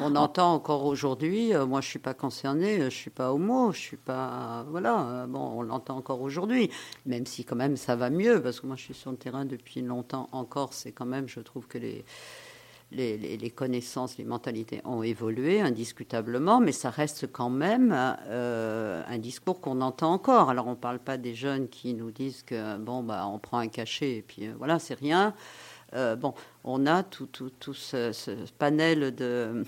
On, 0.00 0.16
entend 0.16 0.54
encore 0.54 0.86
aujourd'hui, 0.86 1.52
moi 1.68 1.82
je 1.82 1.88
suis 1.88 1.98
pas 1.98 2.14
concernée, 2.14 2.80
je 2.84 2.96
suis 2.96 3.10
pas 3.10 3.34
homo, 3.34 3.72
je 3.72 3.78
suis 3.78 3.98
pas 3.98 4.64
voilà, 4.70 5.26
bon, 5.28 5.58
on 5.58 5.62
l'entend 5.62 5.98
encore 5.98 6.22
aujourd'hui, 6.22 6.70
même 7.04 7.26
si 7.26 7.44
quand 7.44 7.56
même 7.56 7.76
ça 7.76 7.94
va 7.94 8.08
mieux 8.08 8.42
parce 8.42 8.58
que 8.60 8.66
moi 8.66 8.76
je 8.76 8.84
suis 8.84 8.94
sur 8.94 9.10
le 9.10 9.18
terrain 9.18 9.44
depuis 9.44 9.82
longtemps 9.82 10.30
encore, 10.32 10.72
c'est 10.72 10.92
quand 10.92 11.04
même, 11.04 11.28
je 11.28 11.40
trouve 11.40 11.66
que 11.66 11.76
les 11.76 12.06
les, 12.92 13.50
connaissances, 13.50 14.18
les 14.18 14.24
mentalités 14.24 14.80
ont 14.84 15.02
évolué 15.02 15.60
indiscutablement, 15.60 16.60
mais 16.60 16.72
ça 16.72 16.90
reste 16.90 17.30
quand 17.30 17.50
même 17.50 17.94
euh, 17.94 19.02
un 19.06 19.18
discours 19.18 19.60
qu'on 19.60 19.80
entend 19.80 20.12
encore. 20.12 20.50
Alors 20.50 20.66
on 20.66 20.72
ne 20.72 20.76
parle 20.76 20.98
pas 20.98 21.16
des 21.16 21.34
jeunes 21.34 21.68
qui 21.68 21.94
nous 21.94 22.10
disent 22.10 22.42
que 22.42 22.76
bon 22.78 23.02
bah 23.02 23.26
on 23.26 23.38
prend 23.38 23.58
un 23.58 23.68
cachet 23.68 24.16
et 24.16 24.22
puis 24.22 24.48
euh, 24.48 24.54
voilà 24.58 24.78
c'est 24.78 24.94
rien. 24.94 25.34
Euh, 25.94 26.14
bon, 26.14 26.34
on 26.62 26.86
a 26.86 27.02
tout, 27.02 27.26
tout, 27.26 27.50
tout 27.50 27.74
ce, 27.74 28.12
panel 28.58 29.12
de, 29.12 29.64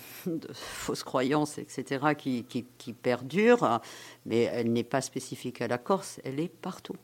fausses 0.53 1.03
croyances, 1.03 1.59
etc., 1.59 2.15
qui, 2.17 2.45
qui, 2.45 2.65
qui 2.79 2.93
perdure, 2.93 3.81
mais 4.25 4.43
elle 4.43 4.73
n'est 4.73 4.85
pas 4.85 5.01
spécifique 5.01 5.61
à 5.61 5.67
la 5.67 5.79
Corse, 5.79 6.21
elle 6.23 6.39
est 6.39 6.49
partout. 6.49 6.95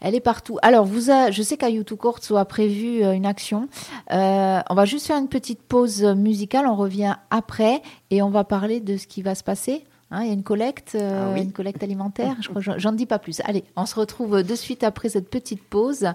Elle 0.00 0.14
est 0.14 0.20
partout. 0.20 0.58
Alors, 0.62 0.84
vous 0.84 1.10
je 1.30 1.42
sais 1.42 1.56
qu'à 1.56 1.68
YouTube 1.68 1.98
Court 1.98 2.20
a 2.36 2.44
prévu 2.44 3.02
euh, 3.02 3.12
une 3.12 3.26
action. 3.26 3.68
Euh, 4.12 4.60
on 4.68 4.74
va 4.74 4.84
juste 4.84 5.06
faire 5.06 5.18
une 5.18 5.28
petite 5.28 5.60
pause 5.62 6.02
musicale. 6.02 6.66
On 6.66 6.76
revient 6.76 7.16
après 7.30 7.82
et 8.10 8.22
on 8.22 8.30
va 8.30 8.44
parler 8.44 8.80
de 8.80 8.96
ce 8.96 9.06
qui 9.06 9.22
va 9.22 9.34
se 9.34 9.44
passer. 9.44 9.84
Hein, 10.10 10.22
il 10.22 10.26
y 10.26 10.30
a 10.30 10.34
une 10.34 10.42
collecte, 10.42 10.96
euh, 10.96 11.34
ah 11.36 11.38
une 11.38 11.52
collecte 11.52 11.82
alimentaire. 11.82 12.36
Je 12.40 12.48
crois, 12.48 12.60
j'en 12.60 12.92
dis 12.92 13.06
pas 13.06 13.18
plus. 13.18 13.40
Allez, 13.44 13.62
on 13.76 13.86
se 13.86 13.94
retrouve 13.94 14.42
de 14.42 14.54
suite 14.54 14.82
après 14.82 15.08
cette 15.08 15.30
petite 15.30 15.62
pause 15.62 16.08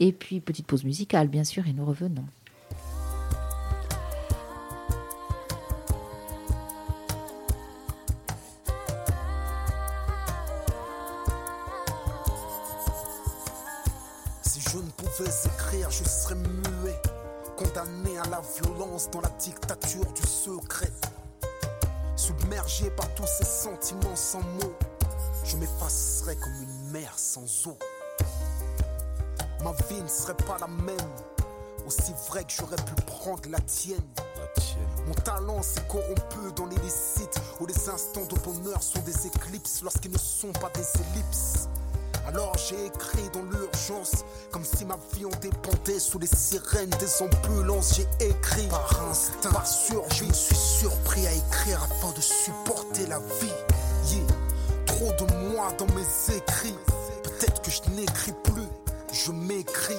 et 0.00 0.12
puis 0.12 0.40
petite 0.40 0.66
pause 0.66 0.84
musicale, 0.84 1.28
bien 1.28 1.44
sûr, 1.44 1.66
et 1.68 1.72
nous 1.72 1.84
revenons. 1.84 2.24
Je 15.90 16.04
serais 16.04 16.34
muet. 16.34 17.00
Condamné 17.56 18.18
à 18.18 18.24
la 18.28 18.42
violence 18.60 19.10
dans 19.10 19.20
la 19.20 19.30
dictature 19.30 20.12
du 20.12 20.22
secret. 20.22 20.92
Submergé 22.16 22.90
par 22.90 23.08
tous 23.14 23.26
ces 23.26 23.44
sentiments 23.44 24.16
sans 24.16 24.42
mots, 24.42 24.74
je 25.44 25.56
m'effacerais 25.56 26.36
comme 26.36 26.62
une 26.62 26.90
mer 26.90 27.12
sans 27.16 27.66
eau. 27.66 27.78
Ma 29.62 29.72
vie 29.88 30.02
ne 30.02 30.08
serait 30.08 30.36
pas 30.36 30.58
la 30.60 30.66
même, 30.66 30.96
aussi 31.86 32.12
vrai 32.28 32.44
que 32.44 32.52
j'aurais 32.52 32.76
pu 32.76 32.94
prendre 33.06 33.48
la 33.48 33.60
tienne. 33.60 34.00
Mon 35.06 35.14
talent 35.14 35.62
s'est 35.62 35.86
corrompu 35.88 36.52
dans 36.56 36.66
l'illicite, 36.66 37.40
où 37.60 37.66
les 37.66 37.88
instants 37.88 38.26
de 38.26 38.34
bonheur 38.40 38.82
sont 38.82 39.00
des 39.00 39.26
éclipses 39.26 39.82
lorsqu'ils 39.82 40.12
ne 40.12 40.18
sont 40.18 40.52
pas 40.52 40.70
des 40.70 40.86
ellipses. 41.00 41.68
Alors 42.26 42.56
j'ai 42.58 42.86
écrit 42.86 43.30
dans 43.32 43.42
l'urgence, 43.42 44.24
comme 44.50 44.64
si 44.64 44.84
ma 44.84 44.98
vie 45.14 45.26
en 45.26 45.40
dépendait 45.40 46.00
sous 46.00 46.18
les 46.18 46.26
sirènes 46.26 46.90
des 46.90 47.22
ambulances. 47.22 47.94
J'ai 47.94 48.26
écrit 48.28 48.66
par 48.66 49.08
instinct, 49.08 49.52
par 49.52 49.66
survie. 49.66 50.16
Je 50.16 50.24
me 50.24 50.32
suis 50.32 50.56
surpris 50.56 51.26
à 51.26 51.32
écrire 51.32 51.80
afin 51.84 52.12
de 52.12 52.20
supporter 52.20 53.06
la 53.06 53.18
vie. 53.18 54.22
Trop 54.86 55.12
de 55.18 55.32
moi 55.50 55.72
dans 55.78 55.86
mes 55.94 56.36
écrits. 56.36 56.76
Peut-être 57.22 57.62
que 57.62 57.70
je 57.70 57.82
n'écris 57.90 58.34
plus, 58.42 58.68
je 59.12 59.30
m'écris. 59.30 59.94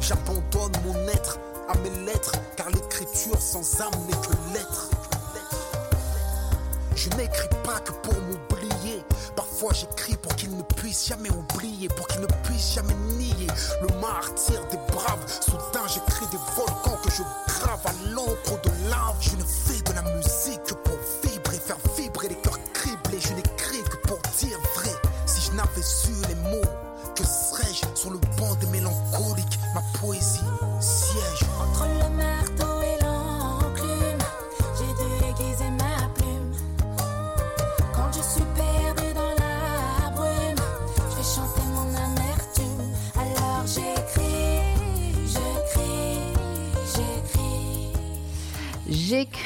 J'abandonne 0.00 0.72
mon 0.84 1.08
être 1.08 1.38
à 1.68 1.76
mes 1.78 2.04
lettres, 2.06 2.34
car 2.56 2.68
l'écriture 2.70 3.40
sans 3.40 3.80
âme 3.80 3.90
n'est 4.06 4.12
que 4.12 4.52
lettre. 4.52 4.90
Je 6.94 7.08
n'écris 7.10 7.48
pas 7.64 7.80
que 7.80 7.92
pour 7.92 8.14
m'oublier. 8.14 8.93
Parfois 9.64 9.80
j'écris 9.80 10.16
pour 10.18 10.36
qu'il 10.36 10.54
ne 10.54 10.62
puisse 10.62 11.08
jamais 11.08 11.30
oublier, 11.30 11.88
pour 11.88 12.06
qu'il 12.06 12.20
ne 12.20 12.26
puisse 12.42 12.74
jamais 12.74 12.94
nier 13.16 13.46
le 13.80 13.88
martyr 13.98 14.60
des 14.70 14.76
braves. 14.92 15.24
Soudain 15.26 15.86
j'écris 15.88 16.26
des 16.30 16.38
volcans 16.54 16.98
que 17.02 17.10
je 17.10 17.22
grave 17.46 17.80
à 17.86 17.92
l'encre 18.10 18.60
de 18.62 18.90
lave. 18.90 19.16
Je 19.20 19.36
ne 19.36 19.44
fais 19.44 19.80
de 19.80 19.94
la 19.94 20.02
musique 20.16 20.74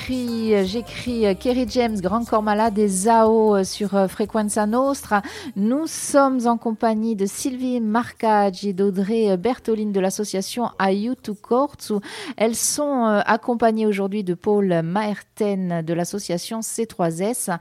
J'écris, 0.09 0.67
j'écris 0.67 1.37
Kerry 1.37 1.67
James, 1.69 2.01
Grand 2.01 2.25
Corps 2.25 2.43
Malade 2.43 2.79
et 2.79 2.89
Zao 2.89 3.63
sur 3.63 3.95
euh, 3.95 4.09
Frequenza 4.09 4.65
Nostra. 4.65 5.21
Nous 5.55 5.87
sommes 5.87 6.47
en 6.47 6.57
compagnie 6.57 7.15
de 7.15 7.27
Sylvie 7.27 7.79
Marcaggi 7.79 8.71
et 8.71 8.73
d'Audrey 8.73 9.37
Bertoline 9.37 9.93
de 9.93 10.01
l'association 10.01 10.71
Courts. 11.43 11.77
Où 11.91 12.01
elles 12.39 12.55
sont 12.55 13.05
euh, 13.05 13.21
accompagnées 13.27 13.85
aujourd'hui 13.85 14.25
de 14.25 14.33
Paul 14.33 14.81
Maerten 14.83 15.83
de 15.83 15.93
l'association 15.93 16.61
C3S. 16.61 17.59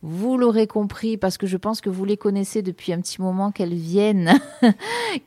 Vous 0.00 0.38
l'aurez 0.38 0.66
compris 0.66 1.18
parce 1.18 1.36
que 1.36 1.46
je 1.46 1.58
pense 1.58 1.82
que 1.82 1.90
vous 1.90 2.06
les 2.06 2.16
connaissez 2.16 2.62
depuis 2.62 2.94
un 2.94 3.00
petit 3.02 3.20
moment 3.20 3.50
qu'elles 3.50 3.74
viennent, 3.74 4.32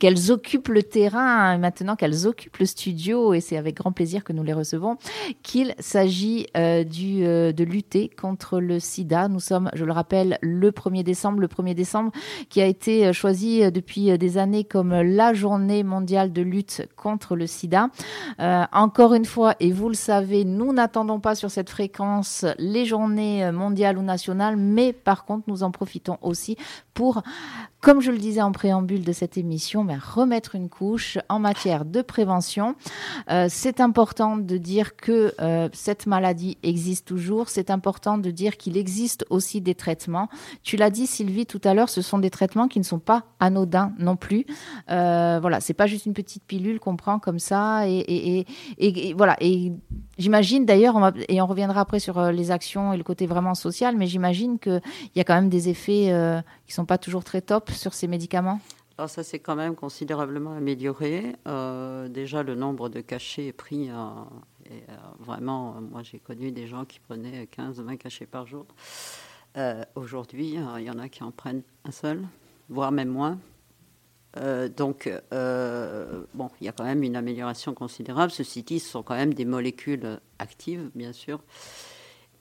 qu'elles 0.00 0.32
occupent 0.32 0.68
le 0.68 0.82
terrain, 0.82 1.56
maintenant 1.56 1.94
qu'elles 1.94 2.26
occupent 2.26 2.58
le 2.58 2.66
studio 2.66 3.32
et 3.32 3.40
c'est 3.40 3.56
avec 3.56 3.76
grand 3.76 3.92
plaisir 3.92 4.24
que 4.24 4.32
nous 4.32 4.42
les 4.42 4.52
recevons, 4.52 4.96
qu'il 5.44 5.76
s'agit 5.78 6.48
euh, 6.56 6.63
du, 6.84 7.24
euh, 7.24 7.52
de 7.52 7.64
lutter 7.64 8.08
contre 8.08 8.60
le 8.60 8.80
sida. 8.80 9.28
Nous 9.28 9.40
sommes, 9.40 9.70
je 9.74 9.84
le 9.84 9.92
rappelle, 9.92 10.38
le 10.40 10.70
1er 10.70 11.02
décembre, 11.02 11.40
le 11.40 11.48
1er 11.48 11.74
décembre 11.74 12.10
qui 12.48 12.60
a 12.60 12.66
été 12.66 13.06
euh, 13.06 13.12
choisi 13.12 13.70
depuis 13.70 14.16
des 14.18 14.38
années 14.38 14.64
comme 14.64 14.92
la 14.92 15.34
journée 15.34 15.82
mondiale 15.82 16.32
de 16.32 16.42
lutte 16.42 16.86
contre 16.96 17.36
le 17.36 17.46
sida. 17.46 17.88
encore 18.72 19.14
une 19.14 19.24
fois, 19.24 19.54
et 19.60 19.72
vous 19.72 19.88
le 19.88 19.94
savez, 19.94 20.44
nous 20.44 20.72
n'attendons 20.72 21.20
pas 21.20 21.34
sur 21.34 21.50
cette 21.50 21.70
fréquence 21.70 22.44
les 22.58 22.84
journées 22.84 23.50
mondiales 23.52 23.98
ou 23.98 24.02
nationales, 24.02 24.56
mais 24.56 24.92
par 24.92 25.24
contre, 25.24 25.44
nous 25.48 25.62
en 25.62 25.70
profitons 25.70 26.18
aussi 26.22 26.56
pour 26.94 27.22
comme 27.84 28.00
je 28.00 28.10
le 28.10 28.16
disais 28.16 28.40
en 28.40 28.50
préambule 28.50 29.04
de 29.04 29.12
cette 29.12 29.36
émission, 29.36 29.86
remettre 30.16 30.54
une 30.54 30.70
couche 30.70 31.18
en 31.28 31.38
matière 31.38 31.84
de 31.84 32.00
prévention. 32.00 32.76
Euh, 33.30 33.48
c'est 33.50 33.78
important 33.78 34.38
de 34.38 34.56
dire 34.56 34.96
que 34.96 35.34
euh, 35.38 35.68
cette 35.74 36.06
maladie 36.06 36.53
existe 36.62 37.06
toujours. 37.06 37.48
C'est 37.48 37.70
important 37.70 38.18
de 38.18 38.30
dire 38.30 38.56
qu'il 38.56 38.76
existe 38.76 39.24
aussi 39.30 39.60
des 39.60 39.74
traitements. 39.74 40.28
Tu 40.62 40.76
l'as 40.76 40.90
dit, 40.90 41.06
Sylvie, 41.06 41.46
tout 41.46 41.60
à 41.64 41.74
l'heure, 41.74 41.88
ce 41.88 42.02
sont 42.02 42.18
des 42.18 42.30
traitements 42.30 42.68
qui 42.68 42.78
ne 42.78 42.84
sont 42.84 42.98
pas 42.98 43.24
anodins 43.40 43.92
non 43.98 44.16
plus. 44.16 44.46
Euh, 44.90 45.38
voilà, 45.40 45.60
c'est 45.60 45.74
pas 45.74 45.86
juste 45.86 46.06
une 46.06 46.14
petite 46.14 46.44
pilule 46.44 46.80
qu'on 46.80 46.96
prend 46.96 47.18
comme 47.18 47.38
ça. 47.38 47.88
Et, 47.88 47.98
et, 47.98 48.46
et, 48.78 49.14
voilà. 49.14 49.36
Et 49.40 49.72
j'imagine 50.18 50.64
d'ailleurs, 50.64 50.96
et 51.28 51.40
on 51.40 51.46
reviendra 51.46 51.80
après 51.80 52.00
sur 52.00 52.18
euh, 52.18 52.32
les 52.32 52.50
actions 52.50 52.92
et 52.92 52.96
le 52.96 53.04
côté 53.04 53.26
vraiment 53.26 53.54
social, 53.54 53.96
mais 53.96 54.06
j'imagine 54.06 54.58
qu'il 54.58 54.80
y 55.14 55.20
a 55.20 55.24
quand 55.24 55.34
même 55.34 55.48
des 55.48 55.68
effets 55.68 56.12
euh, 56.12 56.40
qui 56.66 56.72
sont 56.72 56.86
pas 56.86 56.98
toujours 56.98 57.24
très 57.24 57.40
top 57.40 57.70
sur 57.70 57.94
ces 57.94 58.06
médicaments 58.06 58.60
alors 58.96 59.10
ça 59.10 59.24
s'est 59.24 59.40
quand 59.40 59.56
même 59.56 59.74
considérablement 59.74 60.52
amélioré. 60.52 61.34
Euh, 61.48 62.08
déjà, 62.08 62.44
le 62.44 62.54
nombre 62.54 62.88
de 62.88 63.00
cachets 63.00 63.52
pris, 63.52 63.90
est, 64.66 64.90
euh, 64.90 64.96
vraiment, 65.18 65.80
moi 65.80 66.02
j'ai 66.02 66.18
connu 66.18 66.52
des 66.52 66.66
gens 66.66 66.84
qui 66.84 67.00
prenaient 67.00 67.44
15-20 67.46 67.96
cachets 67.96 68.26
par 68.26 68.46
jour. 68.46 68.66
Aujourd'hui, 69.94 70.56
il 70.78 70.82
y 70.82 70.90
en 70.90 70.98
a 70.98 71.08
qui 71.08 71.22
en 71.22 71.30
prennent 71.30 71.62
un 71.84 71.92
seul, 71.92 72.26
voire 72.68 72.90
même 72.90 73.08
moins. 73.08 73.38
donc, 74.76 75.08
bon, 75.30 76.50
il 76.60 76.64
y 76.64 76.68
a 76.68 76.72
quand 76.72 76.82
même 76.82 77.04
une 77.04 77.14
amélioration 77.14 77.72
considérable. 77.72 78.32
Ceci 78.32 78.64
dit, 78.64 78.80
ce 78.80 78.90
sont 78.90 79.04
quand 79.04 79.14
même 79.14 79.32
des 79.32 79.44
molécules 79.44 80.18
actives, 80.40 80.90
bien 80.96 81.12
sûr 81.12 81.38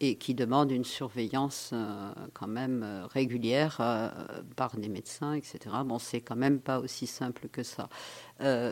et 0.04 0.16
qui 0.16 0.34
demande 0.34 0.72
une 0.72 0.84
surveillance 0.84 1.70
euh, 1.72 2.14
quand 2.34 2.48
même 2.48 2.84
euh, 2.84 3.06
régulière 3.08 3.78
euh, 3.80 4.10
par 4.56 4.76
des 4.76 4.90
médecins, 4.90 5.34
etc. 5.34 5.60
Bon, 5.86 5.98
c'est 5.98 6.20
quand 6.20 6.36
même 6.36 6.60
pas 6.60 6.80
aussi 6.80 7.08
simple 7.08 7.48
que 7.50 7.64
ça 7.64 7.90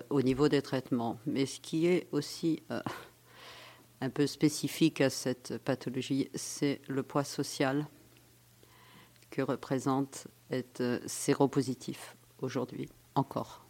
au 0.09 0.21
niveau 0.21 0.49
des 0.49 0.61
traitements. 0.61 1.17
Mais 1.25 1.45
ce 1.45 1.61
qui 1.61 1.87
est 1.87 2.07
aussi 2.11 2.61
un 4.01 4.09
peu 4.09 4.27
spécifique 4.27 4.99
à 4.99 5.09
cette 5.09 5.57
pathologie, 5.59 6.29
c'est 6.33 6.81
le 6.87 7.03
poids 7.03 7.23
social 7.23 7.87
que 9.29 9.41
représente 9.41 10.27
être 10.49 11.01
séropositif 11.05 12.17
aujourd'hui. 12.39 12.89
encore. 13.15 13.65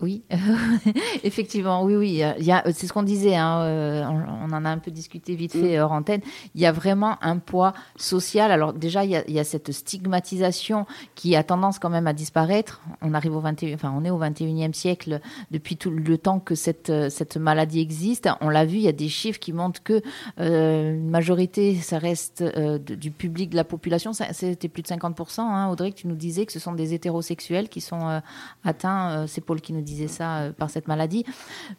Oui, 0.00 0.24
effectivement, 1.24 1.82
oui, 1.82 1.96
oui. 1.96 2.22
Il 2.38 2.44
y 2.44 2.52
a, 2.52 2.62
c'est 2.72 2.86
ce 2.86 2.92
qu'on 2.92 3.02
disait. 3.02 3.34
Hein, 3.34 3.60
euh, 3.62 4.04
on, 4.04 4.52
en 4.52 4.64
a 4.64 4.68
un 4.68 4.78
peu 4.78 4.90
discuté 4.90 5.34
vite 5.34 5.52
fait 5.52 5.80
hors 5.80 5.92
antenne. 5.92 6.20
Il 6.54 6.60
y 6.60 6.66
a 6.66 6.72
vraiment 6.72 7.16
un 7.22 7.38
poids 7.38 7.72
social. 7.96 8.52
Alors 8.52 8.74
déjà, 8.74 9.04
il 9.04 9.12
y, 9.12 9.16
a, 9.16 9.24
il 9.26 9.32
y 9.32 9.38
a 9.38 9.44
cette 9.44 9.72
stigmatisation 9.72 10.84
qui 11.14 11.34
a 11.34 11.42
tendance 11.42 11.78
quand 11.78 11.88
même 11.88 12.06
à 12.06 12.12
disparaître. 12.12 12.82
On 13.00 13.14
arrive 13.14 13.34
au 13.36 13.40
21, 13.40 13.74
enfin, 13.74 13.94
on 13.96 14.04
est 14.04 14.10
au 14.10 14.20
21e 14.20 14.74
siècle 14.74 15.20
depuis 15.50 15.78
tout 15.78 15.90
le 15.90 16.18
temps 16.18 16.40
que 16.40 16.54
cette 16.54 16.92
cette 17.08 17.38
maladie 17.38 17.80
existe. 17.80 18.28
On 18.42 18.50
l'a 18.50 18.66
vu. 18.66 18.76
Il 18.76 18.82
y 18.82 18.88
a 18.88 18.92
des 18.92 19.08
chiffres 19.08 19.40
qui 19.40 19.54
montrent 19.54 19.82
que 19.82 20.02
euh, 20.40 20.94
une 20.94 21.08
majorité, 21.08 21.74
ça 21.76 21.98
reste 21.98 22.42
euh, 22.42 22.78
du 22.78 23.10
public 23.10 23.50
de 23.50 23.56
la 23.56 23.64
population. 23.64 24.12
C'était 24.12 24.68
plus 24.68 24.82
de 24.82 24.88
50 24.88 25.38
hein, 25.38 25.68
Audrey, 25.70 25.92
que 25.92 25.96
tu 25.96 26.06
nous 26.06 26.16
disais 26.16 26.46
que 26.46 26.52
ce 26.52 26.58
sont 26.58 26.72
des 26.72 26.94
hétérosexuels 26.94 27.68
qui 27.68 27.80
sont 27.80 28.08
euh, 28.08 28.20
atteints. 28.64 29.10
euh, 29.10 29.26
c'est 29.26 29.40
Paul 29.40 29.60
qui 29.60 29.72
nous 29.72 29.82
disait 29.86 30.08
ça 30.08 30.38
euh, 30.40 30.52
par 30.52 30.68
cette 30.68 30.88
maladie. 30.88 31.24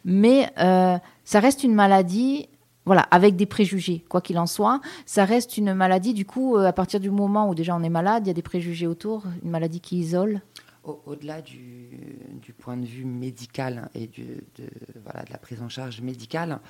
Mais 0.04 0.50
euh, 0.58 0.98
ça 1.24 1.38
reste 1.38 1.62
une 1.62 1.74
maladie, 1.74 2.48
voilà, 2.84 3.02
avec 3.02 3.36
des 3.36 3.46
préjugés, 3.46 4.04
quoi 4.08 4.20
qu'il 4.20 4.38
en 4.38 4.46
soit. 4.46 4.80
Ça 5.06 5.24
reste 5.24 5.56
une 5.58 5.74
maladie, 5.74 6.14
du 6.14 6.24
coup, 6.24 6.56
euh, 6.56 6.66
à 6.66 6.72
partir 6.72 6.98
du 6.98 7.10
moment 7.10 7.48
où 7.48 7.54
déjà 7.54 7.76
on 7.76 7.82
est 7.84 7.88
malade, 7.88 8.24
il 8.26 8.28
y 8.28 8.30
a 8.30 8.34
des 8.34 8.42
préjugés 8.42 8.88
autour, 8.88 9.22
une 9.44 9.50
maladie 9.50 9.80
qui 9.80 9.98
isole. 9.98 10.40
Au- 10.82 11.00
Au-delà 11.06 11.42
du, 11.42 12.54
point 12.58 12.76
de 12.76 12.86
vue 12.86 13.04
médical 13.04 13.88
et 13.94 14.06
du, 14.08 14.24
de, 14.56 14.68
voilà, 15.04 15.22
de 15.24 15.30
la 15.30 15.38
prise 15.38 15.62
en 15.62 15.68
charge 15.68 16.00
médicale, 16.00 16.60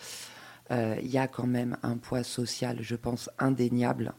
il 0.70 1.06
y 1.06 1.16
a 1.16 1.28
quand 1.28 1.46
même 1.46 1.78
un 1.82 1.96
poids 1.96 2.22
social, 2.22 2.76
je 2.82 2.94
pense, 2.94 3.30
indéniable 3.38 4.12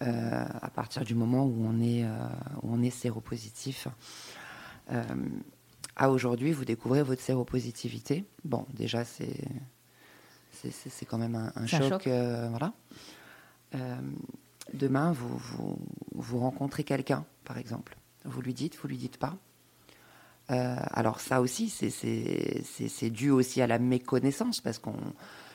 à 0.00 0.70
partir 0.74 1.04
du 1.04 1.14
moment 1.14 1.44
où 1.44 1.64
on 1.64 1.78
est, 1.80 2.04
où 2.62 2.68
on 2.72 2.82
est 2.82 2.90
séropositif. 2.90 3.86
À 5.98 6.10
aujourd'hui, 6.10 6.52
vous 6.52 6.64
découvrez 6.64 7.02
votre 7.02 7.20
séropositivité. 7.20 8.24
Bon, 8.44 8.64
déjà, 8.72 9.04
c'est 9.04 9.26
quand 11.06 11.18
même 11.18 11.34
un, 11.34 11.52
un 11.56 11.66
C'est 11.66 11.76
un 11.76 11.88
choc. 11.88 12.06
euh, 12.06 12.48
voilà. 12.50 12.72
Euh, 13.74 13.96
demain, 14.72 15.12
vous, 15.12 15.36
vous, 15.36 15.78
vous 16.14 16.38
rencontrez 16.38 16.84
quelqu'un, 16.84 17.26
par 17.44 17.58
exemple. 17.58 17.96
Vous 18.24 18.40
lui 18.40 18.54
dites, 18.54 18.76
vous 18.80 18.88
lui 18.88 18.96
dites 18.96 19.18
pas. 19.18 19.36
Euh, 20.50 20.76
alors 20.92 21.20
ça 21.20 21.42
aussi, 21.42 21.68
c'est 21.68 23.10
dû 23.10 23.30
aussi 23.30 23.60
à 23.60 23.66
la 23.66 23.78
méconnaissance, 23.78 24.60
parce 24.60 24.78
qu'on, 24.78 24.94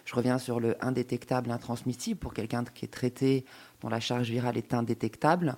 je 0.05 0.13
reviens 0.13 0.37
sur 0.37 0.59
le 0.59 0.75
indétectable, 0.85 1.49
intransmissible, 1.49 2.19
pour 2.19 2.33
quelqu'un 2.33 2.63
qui 2.63 2.85
est 2.85 2.89
traité, 2.89 3.45
dont 3.81 3.89
la 3.89 3.99
charge 3.99 4.29
virale 4.29 4.57
est 4.57 4.73
indétectable, 4.73 5.55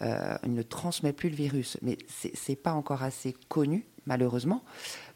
euh, 0.00 0.36
il 0.44 0.54
ne 0.54 0.62
transmet 0.62 1.12
plus 1.12 1.28
le 1.28 1.36
virus. 1.36 1.76
Mais 1.82 1.98
c'est 2.08 2.34
c'est 2.34 2.56
pas 2.56 2.72
encore 2.72 3.02
assez 3.02 3.34
connu, 3.48 3.86
malheureusement. 4.06 4.64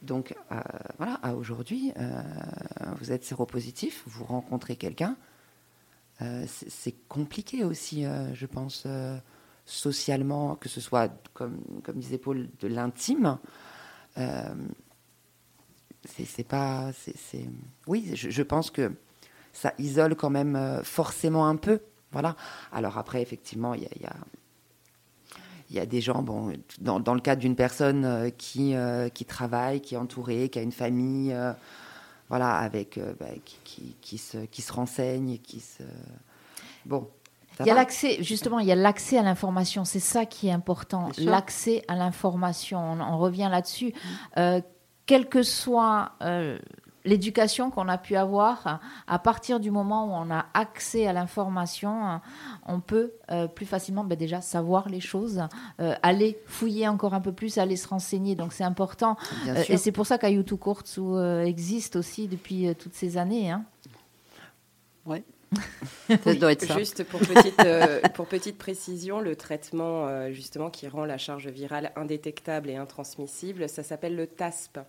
Donc 0.02 0.34
euh, 0.52 0.60
voilà, 0.98 1.14
à 1.22 1.34
aujourd'hui, 1.34 1.92
euh, 1.98 2.22
vous 2.98 3.12
êtes 3.12 3.24
séropositif, 3.24 4.02
vous 4.06 4.24
rencontrez 4.24 4.76
quelqu'un, 4.76 5.16
c'est 6.46 6.94
compliqué 7.08 7.62
aussi, 7.62 8.04
je 8.32 8.46
pense, 8.46 8.86
socialement, 9.66 10.56
que 10.56 10.70
ce 10.70 10.80
soit, 10.80 11.12
comme, 11.34 11.58
comme 11.84 11.98
disait 11.98 12.16
Paul, 12.16 12.48
de 12.58 12.68
l'intime. 12.68 13.36
C'est 16.06 16.48
pas. 16.48 16.90
c'est- 16.94 17.44
Oui, 17.86 18.12
je, 18.14 18.42
pense 18.42 18.70
que 18.70 18.94
ça 19.52 19.74
isole 19.78 20.14
quand 20.16 20.30
même 20.30 20.80
forcément 20.84 21.46
un 21.48 21.56
peu. 21.56 21.80
Voilà. 22.12 22.34
Alors 22.72 22.96
après, 22.96 23.20
effectivement, 23.20 23.74
il 23.74 23.82
y 23.82 24.06
a- 24.06 24.16
il 25.70 25.76
y 25.76 25.80
a 25.80 25.86
des 25.86 26.00
gens, 26.00 26.22
bon, 26.22 26.52
dans, 26.80 27.00
dans 27.00 27.14
le 27.14 27.20
cadre 27.20 27.40
d'une 27.40 27.56
personne 27.56 28.04
euh, 28.04 28.30
qui, 28.30 28.74
euh, 28.74 29.08
qui 29.08 29.24
travaille, 29.24 29.80
qui 29.80 29.94
est 29.94 29.98
entourée, 29.98 30.48
qui 30.48 30.58
a 30.58 30.62
une 30.62 30.72
famille, 30.72 31.32
euh, 31.32 31.52
voilà, 32.28 32.56
avec, 32.56 32.98
bah, 33.18 33.26
qui, 33.44 33.58
qui, 33.64 33.96
qui 34.00 34.18
se, 34.18 34.38
qui 34.46 34.62
se 34.62 34.72
renseigne, 34.72 35.38
qui 35.38 35.60
se... 35.60 35.82
Bon, 36.84 37.08
Il 37.60 37.66
y 37.66 37.70
a 37.70 37.74
l'accès, 37.74 38.22
justement, 38.22 38.58
il 38.58 38.66
y 38.66 38.72
a 38.72 38.76
l'accès 38.76 39.18
à 39.18 39.22
l'information. 39.22 39.84
C'est 39.84 40.00
ça 40.00 40.26
qui 40.26 40.48
est 40.48 40.52
important, 40.52 41.08
l'accès 41.18 41.84
à 41.88 41.96
l'information. 41.96 42.78
On, 42.78 43.00
on 43.00 43.18
revient 43.18 43.48
là-dessus. 43.50 43.92
Euh, 44.36 44.60
quelle 45.06 45.28
que 45.28 45.42
soit 45.42 46.12
euh, 46.22 46.58
l'éducation 47.06 47.70
qu'on 47.70 47.88
a 47.88 47.96
pu 47.96 48.16
avoir, 48.16 48.80
à 49.06 49.18
partir 49.18 49.60
du 49.60 49.70
moment 49.70 50.06
où 50.06 50.10
on 50.12 50.30
a 50.30 50.46
accès 50.52 51.06
à 51.06 51.12
l'information, 51.12 52.20
on 52.66 52.80
peut 52.80 53.12
euh, 53.30 53.46
plus 53.46 53.64
facilement 53.66 54.04
ben, 54.04 54.18
déjà 54.18 54.40
savoir 54.40 54.88
les 54.88 55.00
choses, 55.00 55.42
euh, 55.80 55.94
aller 56.02 56.38
fouiller 56.46 56.88
encore 56.88 57.14
un 57.14 57.20
peu 57.20 57.32
plus, 57.32 57.58
aller 57.58 57.76
se 57.76 57.88
renseigner. 57.88 58.34
Donc 58.34 58.52
c'est 58.52 58.64
important. 58.64 59.16
Euh, 59.48 59.64
et 59.68 59.76
c'est 59.76 59.92
pour 59.92 60.06
ça 60.06 60.18
qu'Ayutu 60.18 60.56
Courts 60.56 60.82
euh, 60.98 61.44
existe 61.44 61.96
aussi 61.96 62.28
depuis 62.28 62.66
euh, 62.68 62.74
toutes 62.74 62.94
ces 62.94 63.16
années. 63.16 63.50
hein. 63.50 63.64
Ouais. 65.06 65.22
ça 66.24 66.34
doit 66.34 66.52
être 66.52 66.66
ça. 66.66 66.76
Juste 66.76 67.04
pour 67.04 67.20
petite, 67.20 67.60
euh, 67.60 68.00
pour 68.14 68.26
petite 68.26 68.58
précision, 68.58 69.20
le 69.20 69.36
traitement 69.36 70.06
euh, 70.08 70.32
justement 70.32 70.70
qui 70.70 70.88
rend 70.88 71.04
la 71.04 71.18
charge 71.18 71.46
virale 71.46 71.92
indétectable 71.94 72.68
et 72.68 72.76
intransmissible, 72.76 73.68
ça 73.68 73.84
s'appelle 73.84 74.16
le 74.16 74.26
TASP. 74.26 74.80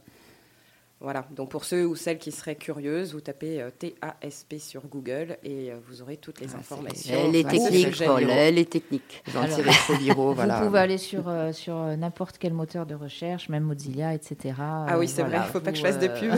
Voilà, 1.00 1.28
donc 1.30 1.52
pour 1.52 1.64
ceux 1.64 1.86
ou 1.86 1.96
celles 1.96 2.18
qui 2.18 2.32
seraient 2.32 2.56
curieuses, 2.56 3.14
vous 3.14 3.22
tapez 3.22 3.62
euh, 3.62 3.70
TASP 3.70 4.56
sur 4.58 4.88
Google 4.88 5.38
et 5.44 5.72
euh, 5.72 5.76
vous 5.88 6.02
aurez 6.02 6.18
toutes 6.18 6.42
les 6.42 6.48
Ah, 6.56 6.58
informations. 6.58 7.14
Elle 7.16 7.36
est 7.36 7.46
Ouais, 7.46 7.52
technique, 7.52 7.96
c'est 7.96 8.06
Paul, 8.08 8.22
génial. 8.22 8.38
elle 8.40 8.58
est 8.58 8.68
technique. 8.68 9.24
Les 9.28 9.34
voilà. 10.16 10.60
Vous 10.60 10.66
pouvez 10.66 10.80
aller 10.80 10.98
sur, 10.98 11.28
euh, 11.30 11.52
sur 11.52 11.76
euh, 11.78 11.96
n'importe 11.96 12.40
quel 12.40 12.54
moteur 12.54 12.88
de 12.88 12.96
recherche, 12.96 13.48
même 13.50 13.64
Mozilla, 13.66 14.16
etc. 14.16 14.56
Ah 14.60 14.98
oui, 14.98 15.08
c'est 15.08 15.22
vrai, 15.22 15.38
il 15.38 15.40
ne 15.42 15.46
faut 15.46 15.60
pas 15.60 15.72
que 15.72 15.78
je 15.78 15.84
fasse 15.84 16.00
de 16.00 16.08
pub. 16.08 16.34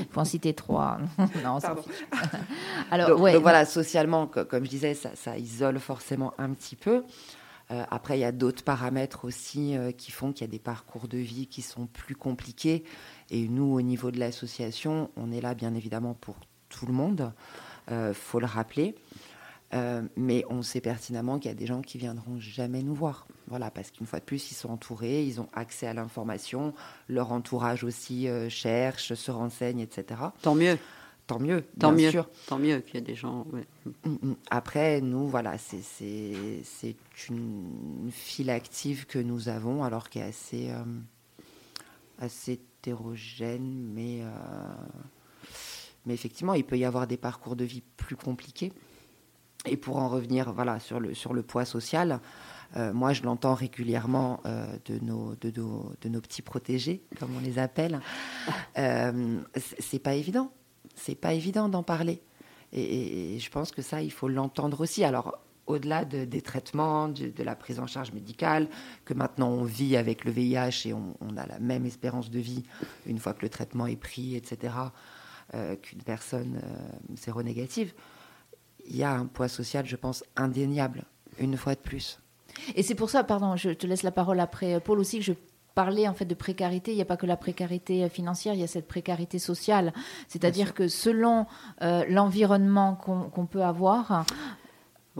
Il 0.00 0.06
faut 0.10 0.20
en 0.20 0.24
citer 0.24 0.54
trois. 0.54 0.96
non, 1.44 1.60
ça 1.60 1.74
Pardon. 1.74 1.82
Alors, 2.90 3.08
donc, 3.10 3.20
ouais, 3.20 3.32
donc 3.34 3.42
voilà, 3.42 3.66
socialement, 3.66 4.26
co- 4.26 4.46
comme 4.46 4.64
je 4.64 4.70
disais, 4.70 4.94
ça, 4.94 5.10
ça 5.16 5.36
isole 5.36 5.78
forcément 5.80 6.32
un 6.38 6.48
petit 6.54 6.76
peu. 6.76 7.04
Euh, 7.70 7.84
après, 7.90 8.18
il 8.18 8.20
y 8.20 8.24
a 8.24 8.32
d'autres 8.32 8.62
paramètres 8.62 9.24
aussi 9.24 9.76
euh, 9.76 9.92
qui 9.92 10.10
font 10.10 10.32
qu'il 10.32 10.42
y 10.42 10.48
a 10.48 10.52
des 10.52 10.58
parcours 10.58 11.08
de 11.08 11.18
vie 11.18 11.46
qui 11.46 11.62
sont 11.62 11.86
plus 11.86 12.14
compliqués. 12.14 12.84
Et 13.30 13.48
nous, 13.48 13.72
au 13.74 13.80
niveau 13.82 14.10
de 14.10 14.18
l'association, 14.18 15.10
on 15.16 15.32
est 15.32 15.40
là 15.40 15.54
bien 15.54 15.74
évidemment 15.74 16.14
pour 16.14 16.36
tout 16.68 16.86
le 16.86 16.92
monde. 16.92 17.32
Euh, 17.90 18.12
faut 18.12 18.40
le 18.40 18.46
rappeler. 18.46 18.94
Euh, 19.72 20.02
mais 20.16 20.44
on 20.50 20.62
sait 20.62 20.80
pertinemment 20.80 21.38
qu'il 21.38 21.50
y 21.50 21.54
a 21.54 21.56
des 21.56 21.66
gens 21.66 21.80
qui 21.80 21.98
viendront 21.98 22.38
jamais 22.38 22.82
nous 22.82 22.94
voir. 22.94 23.26
Voilà, 23.48 23.70
parce 23.70 23.90
qu'une 23.90 24.06
fois 24.06 24.20
de 24.20 24.24
plus, 24.24 24.52
ils 24.52 24.54
sont 24.54 24.70
entourés, 24.70 25.24
ils 25.24 25.40
ont 25.40 25.48
accès 25.52 25.86
à 25.86 25.94
l'information, 25.94 26.74
leur 27.08 27.32
entourage 27.32 27.82
aussi 27.82 28.28
cherche, 28.48 29.14
se 29.14 29.30
renseigne, 29.32 29.80
etc. 29.80 30.20
Tant 30.42 30.54
mieux, 30.54 30.78
Tant 31.26 31.38
mieux, 31.38 31.64
tant 31.78 31.92
bien 31.92 32.06
mieux, 32.06 32.10
sûr. 32.10 32.28
tant 32.46 32.58
mieux 32.58 32.80
qu'il 32.80 32.96
y 32.96 32.98
ait 32.98 33.00
des 33.00 33.14
gens. 33.14 33.46
ouais. 33.52 33.66
Mm, 34.04 34.28
mm. 34.30 34.36
Après, 34.50 35.00
nous, 35.00 35.26
voilà, 35.26 35.56
c'est- 35.58 35.80
une 37.30 38.10
file 38.12 38.50
active 38.50 39.06
que 39.06 39.18
nous 39.18 39.48
avons, 39.48 39.84
alors 39.84 40.10
qui 40.10 40.18
est 40.18 40.22
assez, 40.22 40.70
euh, 40.70 40.82
assez 42.18 42.52
hétérogène, 42.52 43.90
mais, 43.94 44.20
euh, 44.22 44.28
mais 46.04 46.12
effectivement, 46.14 46.52
il 46.54 46.64
peut 46.64 46.76
y 46.76 46.84
avoir 46.84 47.06
des 47.06 47.16
parcours 47.16 47.56
de 47.56 47.64
vie 47.64 47.82
plus 47.96 48.16
compliqués. 48.16 48.72
Et 49.66 49.78
pour 49.78 49.96
en 49.96 50.08
revenir 50.10 50.52
voilà, 50.52 50.78
sur, 50.78 51.00
le, 51.00 51.14
sur 51.14 51.32
le 51.32 51.42
poids 51.42 51.64
social, 51.64 52.20
euh, 52.76 52.92
moi, 52.92 53.14
je 53.14 53.22
l'entends 53.22 53.54
régulièrement 53.54 54.40
euh, 54.44 54.66
de, 54.84 54.98
nos, 54.98 55.34
de, 55.36 55.50
nos, 55.58 55.90
de 56.02 56.08
nos 56.10 56.20
petits 56.20 56.42
protégés, 56.42 57.02
comme 57.18 57.34
on 57.34 57.40
les 57.40 57.58
appelle. 57.58 58.00
Euh, 58.76 59.40
c'est 59.78 59.98
pas 60.00 60.14
évident. 60.14 60.52
C'est 60.94 61.14
pas 61.14 61.34
évident 61.34 61.68
d'en 61.68 61.82
parler. 61.82 62.22
Et, 62.72 63.38
je 63.38 63.50
pense 63.50 63.70
que 63.70 63.82
ça, 63.82 64.02
il 64.02 64.10
faut 64.10 64.28
l'entendre 64.28 64.80
aussi. 64.80 65.04
Alors, 65.04 65.38
au-delà 65.66 66.04
de- 66.04 66.24
des 66.24 66.42
traitements, 66.42 67.08
de, 67.08 67.42
la 67.42 67.54
prise 67.54 67.78
en 67.78 67.86
charge 67.86 68.12
médicale, 68.12 68.68
que 69.04 69.14
maintenant 69.14 69.48
on 69.48 69.64
vit 69.64 69.96
avec 69.96 70.24
le 70.24 70.30
VIH 70.30 70.88
et 70.88 70.92
on, 70.92 71.16
on 71.20 71.36
a 71.36 71.46
la 71.46 71.58
même 71.58 71.86
espérance 71.86 72.30
de 72.30 72.38
vie 72.38 72.64
une 73.06 73.18
fois 73.18 73.32
que 73.32 73.42
le 73.42 73.48
traitement 73.48 73.86
est 73.86 73.96
pris, 73.96 74.36
etc., 74.36 74.74
euh, 75.54 75.76
qu'une 75.76 76.02
personne 76.02 76.60
euh, 76.62 77.16
séronégative, 77.16 77.92
il 78.86 78.96
y 78.96 79.02
a 79.02 79.12
un 79.12 79.26
poids 79.26 79.48
social, 79.48 79.86
je 79.86 79.96
pense, 79.96 80.24
indéniable, 80.36 81.04
une 81.38 81.56
fois 81.56 81.74
de 81.74 81.80
plus. 81.80 82.18
Et 82.74 82.82
c'est 82.82 82.94
pour 82.94 83.10
ça, 83.10 83.24
pardon, 83.24 83.56
je 83.56 83.70
te 83.70 83.86
laisse 83.86 84.02
la 84.02 84.10
parole 84.10 84.40
après, 84.40 84.74
euh, 84.74 84.80
Paul 84.80 84.98
aussi, 84.98 85.18
que 85.18 85.24
je 85.24 85.32
parlais 85.74 86.08
en 86.08 86.14
fait 86.14 86.24
de 86.24 86.34
précarité. 86.34 86.92
Il 86.92 86.96
n'y 86.96 87.02
a 87.02 87.06
pas 87.06 87.16
que 87.16 87.26
la 87.26 87.36
précarité 87.36 88.04
euh, 88.04 88.08
financière, 88.08 88.54
il 88.54 88.60
y 88.60 88.64
a 88.64 88.68
cette 88.68 88.88
précarité 88.88 89.38
sociale. 89.38 89.92
C'est-à-dire 90.28 90.74
que 90.74 90.88
selon 90.88 91.46
euh, 91.82 92.04
l'environnement 92.08 92.94
qu'on 92.94 93.46
peut 93.46 93.62
avoir. 93.62 94.24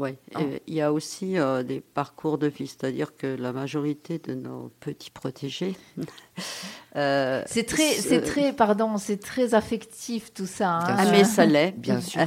Et 0.02 0.62
Il 0.66 0.74
y 0.74 0.80
a 0.80 0.92
aussi 0.92 1.38
euh, 1.38 1.62
des 1.62 1.80
parcours 1.80 2.36
de 2.36 2.48
vie, 2.48 2.66
c'est-à-dire 2.66 3.16
que 3.16 3.28
la 3.28 3.52
majorité 3.52 4.18
de 4.18 4.34
nos 4.34 4.72
petits 4.80 5.10
protégés. 5.10 5.76
euh, 6.96 7.42
c'est 7.46 7.64
très, 7.64 7.92
c'est 7.92 8.20
très, 8.20 8.52
pardon, 8.52 8.98
c'est 8.98 9.18
très 9.18 9.54
affectif 9.54 10.32
tout 10.34 10.46
ça. 10.46 10.78
hein. 10.78 10.96
Ah, 10.98 11.10
mais 11.12 11.22
ça 11.24 11.46
l'est. 11.46 11.72
Bien 11.78 12.00
sûr. 12.00 12.26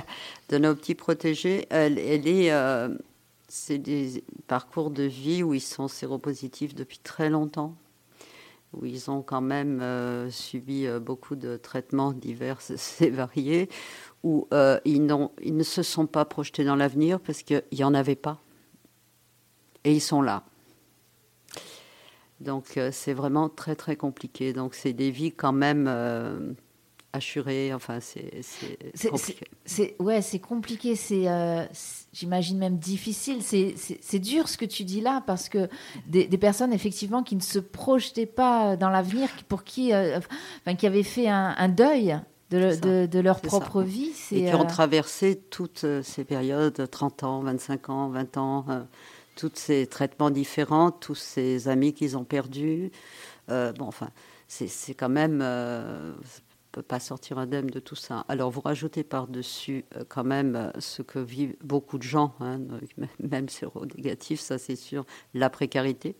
De 0.49 0.57
nos 0.57 0.75
petits 0.75 0.95
protégés, 0.95 1.67
elle, 1.69 1.99
elle 1.99 2.27
est. 2.27 2.53
c'est 3.49 3.79
des 3.79 4.23
parcours 4.47 4.89
de 4.89 5.03
vie 5.03 5.43
où 5.43 5.53
ils 5.53 5.59
sont 5.59 5.89
séropositifs 5.89 6.73
depuis 6.73 6.99
très 6.99 7.29
longtemps, 7.29 7.75
où 8.73 8.85
ils 8.85 9.09
ont 9.09 9.21
quand 9.21 9.41
même 9.41 9.81
euh, 9.81 10.29
subi 10.29 10.85
euh, 10.85 10.99
beaucoup 10.99 11.35
de 11.35 11.57
traitements 11.57 12.11
divers 12.11 12.59
et 12.99 13.09
variés, 13.09 13.69
où 14.23 14.47
euh, 14.53 14.79
ils, 14.85 15.05
ne 15.05 15.63
se 15.63 15.83
sont 15.83 16.07
pas 16.07 16.25
projetés 16.25 16.63
dans 16.63 16.75
l'avenir 16.75 17.19
parce 17.19 17.43
qu'il 17.43 17.63
n'y 17.71 17.83
en 17.83 17.93
avait 17.93 18.15
pas. 18.15 18.39
Et 19.83 19.93
ils 19.93 20.01
sont 20.01 20.21
là. 20.21 20.43
Donc 22.39 22.79
c'est 22.91 23.13
vraiment 23.13 23.49
très 23.49 23.75
très 23.75 23.95
compliqué. 23.95 24.53
Donc 24.53 24.75
c'est 24.75 24.93
des 24.93 25.09
vies 25.09 25.31
quand 25.31 25.53
même 25.53 26.55
assurées. 27.13 27.73
Enfin 27.73 27.99
c'est 27.99 28.41
compliqué. 29.09 29.45
C'est 29.65 29.95
ouais, 29.99 30.21
c'est 30.21 30.39
compliqué. 30.39 30.95
C'est, 30.95 31.27
euh, 31.27 31.65
j'imagine 32.13 32.57
même 32.57 32.77
difficile. 32.77 33.41
C'est, 33.41 34.19
dur 34.19 34.47
ce 34.49 34.57
que 34.57 34.65
tu 34.65 34.83
dis 34.83 35.01
là 35.01 35.23
parce 35.25 35.49
que 35.49 35.69
des, 36.07 36.25
des 36.25 36.37
personnes 36.37 36.73
effectivement 36.73 37.23
qui 37.23 37.35
ne 37.35 37.41
se 37.41 37.59
projetaient 37.59 38.25
pas 38.25 38.75
dans 38.77 38.89
l'avenir, 38.89 39.33
qui- 39.35 39.43
pour 39.43 39.63
qui, 39.63 39.93
euh, 39.93 40.19
enfin, 40.65 40.75
qui 40.75 40.85
avaient 40.87 41.03
fait 41.03 41.27
un, 41.27 41.55
un 41.57 41.69
deuil 41.69 42.17
de, 42.49 42.57
le- 42.57 42.77
de, 42.77 43.05
de 43.07 43.19
leur 43.19 43.37
ça. 43.39 43.47
propre 43.47 43.81
vie. 43.81 44.11
Et 44.31 44.45
qui 44.45 44.53
ont 44.55 44.61
euh, 44.61 44.65
traversé 44.65 45.35
toutes 45.49 45.85
ces 46.03 46.23
périodes, 46.23 46.89
30 46.89 47.23
ans, 47.23 47.39
25 47.41 47.89
ans, 47.89 48.09
20 48.09 48.37
ans, 48.37 48.65
euh, 48.69 48.83
tous 49.35 49.51
ces 49.53 49.85
traitements 49.87 50.29
différents, 50.31 50.91
tous 50.91 51.15
ces 51.15 51.67
amis 51.67 51.93
qu'ils 51.93 52.17
ont 52.17 52.23
perdus. 52.23 52.91
Euh, 53.49 53.71
bon, 53.73 53.85
enfin, 53.85 54.09
c'est 54.47 54.93
quand 54.93 55.09
même... 55.09 55.41
euh, 55.43 56.13
pas 56.81 56.99
sortir 56.99 57.37
indemne 57.37 57.67
de 57.67 57.79
tout 57.79 57.95
ça. 57.95 58.25
Alors, 58.27 58.51
vous 58.51 58.61
rajoutez 58.61 59.03
par-dessus 59.03 59.85
euh, 59.95 60.03
quand 60.07 60.23
même 60.23 60.55
euh, 60.55 60.71
ce 60.79 61.01
que 61.01 61.19
vivent 61.19 61.55
beaucoup 61.63 61.97
de 61.97 62.03
gens, 62.03 62.35
hein, 62.39 62.59
même- 63.19 63.49
séronégatifs, 63.49 64.39
ça 64.39 64.57
c'est 64.57 64.75
sûr, 64.75 65.05
la 65.33 65.49
précarité 65.49 66.15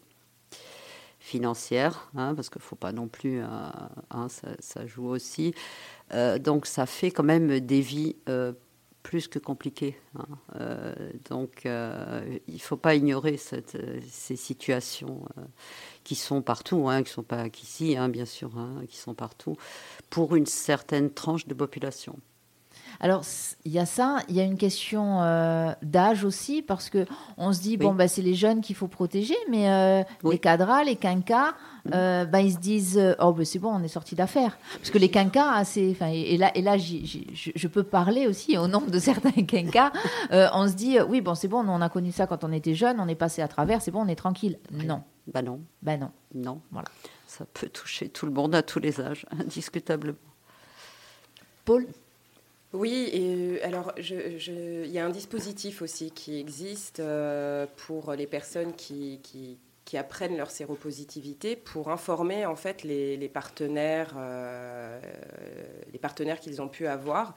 financière, 1.19 2.09
hein, 2.15 2.35
parce 2.35 2.49
qu'il 2.49 2.61
faut 2.61 2.75
pas 2.75 2.91
non 2.91 3.07
plus, 3.07 3.41
euh, 3.41 3.45
hein, 4.11 4.27
ça, 4.29 4.85
joue 4.85 5.07
aussi. 5.07 5.53
Donc 6.39 6.67
ça 6.67 6.85
fait 6.85 7.11
quand 7.11 7.23
même 7.23 7.59
des 7.59 7.81
vies 7.81 8.15
plus 9.07 9.29
que 9.29 9.39
compliquées. 9.39 9.95
hein. 10.19 10.25
Euh, 10.59 10.93
donc 11.29 11.65
euh, 11.65 12.39
il 12.49 12.55
ne 12.55 12.59
faut 12.59 12.75
pas 12.75 12.93
ignorer 12.93 13.39
euh, 13.53 14.01
ces 14.05 14.35
situations 14.35 15.21
qui 16.03 16.15
sont 16.15 16.41
partout, 16.41 16.89
hein, 16.89 17.03
qui 17.03 17.11
ne 17.11 17.13
sont 17.13 17.23
pas 17.23 17.49
qu'ici, 17.49 17.95
hein, 17.95 18.09
bien 18.09 18.25
sûr, 18.25 18.51
qui 18.89 18.97
sont 18.97 19.13
partout, 19.13 19.55
pour 20.09 20.35
une 20.35 20.45
certaine 20.45 21.09
tranche 21.09 21.47
de 21.47 21.53
population. 21.53 22.19
Alors, 22.99 23.23
il 23.65 23.71
y 23.71 23.79
a 23.79 23.85
ça, 23.85 24.17
il 24.27 24.35
y 24.35 24.39
a 24.39 24.43
une 24.43 24.57
question 24.57 25.21
euh, 25.21 25.71
d'âge 25.83 26.23
aussi, 26.23 26.61
parce 26.61 26.89
que 26.89 27.05
on 27.37 27.53
se 27.53 27.59
dit, 27.61 27.71
Oui. 27.71 27.77
bon, 27.85 27.93
bah, 27.93 28.07
c'est 28.07 28.21
les 28.23 28.33
jeunes 28.33 28.61
qu'il 28.61 28.75
faut 28.75 28.87
protéger, 28.87 29.35
mais 29.49 29.69
euh, 29.69 30.03
Oui. 30.23 30.35
les 30.35 30.39
cadras, 30.39 30.83
les 30.83 30.95
quinquas, 30.95 31.53
euh, 31.93 32.25
bah, 32.25 32.41
ils 32.41 32.53
se 32.53 32.57
disent, 32.57 32.97
euh, 32.97 33.13
oh, 33.19 33.33
bah, 33.33 33.45
c'est 33.45 33.59
bon, 33.59 33.71
on 33.73 33.83
est 33.83 33.87
sorti 33.87 34.15
d'affaires. 34.15 34.57
Parce 34.79 34.89
que 34.89 34.97
les 34.97 35.09
quinquas, 35.09 35.63
c'est, 35.63 35.95
et 36.01 36.33
et 36.33 36.37
là, 36.37 36.51
et 36.55 36.61
là 36.61 36.77
je, 36.77 36.95
je 37.55 37.67
peux 37.67 37.83
parler 37.83 38.25
aussi 38.27 38.57
au 38.57 38.67
nom 38.67 38.81
de 38.81 38.99
certains 39.09 39.31
quinquas, 39.43 39.91
on 40.31 40.67
se 40.67 40.73
dit, 40.73 40.99
oui, 41.01 41.21
bon, 41.21 41.35
c'est 41.35 41.47
bon, 41.47 41.63
on 41.67 41.81
a 41.81 41.89
connu 41.89 42.11
ça 42.11 42.25
quand 42.27 42.43
on 42.43 42.51
était 42.51 42.73
jeune, 42.75 42.99
on 42.99 43.07
est 43.07 43.15
passé 43.15 43.41
à 43.41 43.47
travers, 43.47 43.81
c'est 43.81 43.91
bon, 43.91 44.01
on 44.03 44.07
est 44.07 44.15
tranquille. 44.15 44.57
Non, 44.71 45.03
Ben 45.31 45.43
non, 45.43 45.61
bah 45.83 45.97
non. 45.97 46.11
non. 46.33 46.61
Voilà. 46.71 46.87
Ça 47.27 47.45
peut 47.53 47.67
toucher 47.69 48.09
tout 48.09 48.25
le 48.25 48.31
monde 48.31 48.55
à 48.55 48.63
tous 48.63 48.79
les 48.79 48.99
âges, 49.01 49.25
indiscutablement. 49.39 50.17
Paul? 51.65 51.85
Oui, 52.73 53.09
et 53.13 53.59
euh, 53.63 53.65
alors 53.65 53.93
il 53.97 54.91
y 54.91 54.99
a 54.99 55.05
un 55.05 55.09
dispositif 55.09 55.81
aussi 55.81 56.11
qui 56.11 56.37
existe 56.37 56.99
euh, 56.99 57.65
pour 57.77 58.13
les 58.13 58.27
personnes 58.27 58.73
qui, 58.75 59.57
apprennent 59.93 60.35
leur 60.35 60.51
séropositivité 60.51 61.55
pour 61.55 61.89
informer 61.89 62.45
en 62.45 62.57
fait 62.57 62.83
les, 62.83 63.29
partenaires, 63.29 64.15
euh, 64.17 64.99
les 65.93 65.99
partenaires 65.99 66.41
qu'ils 66.41 66.61
ont 66.61 66.67
pu 66.67 66.87
avoir 66.87 67.35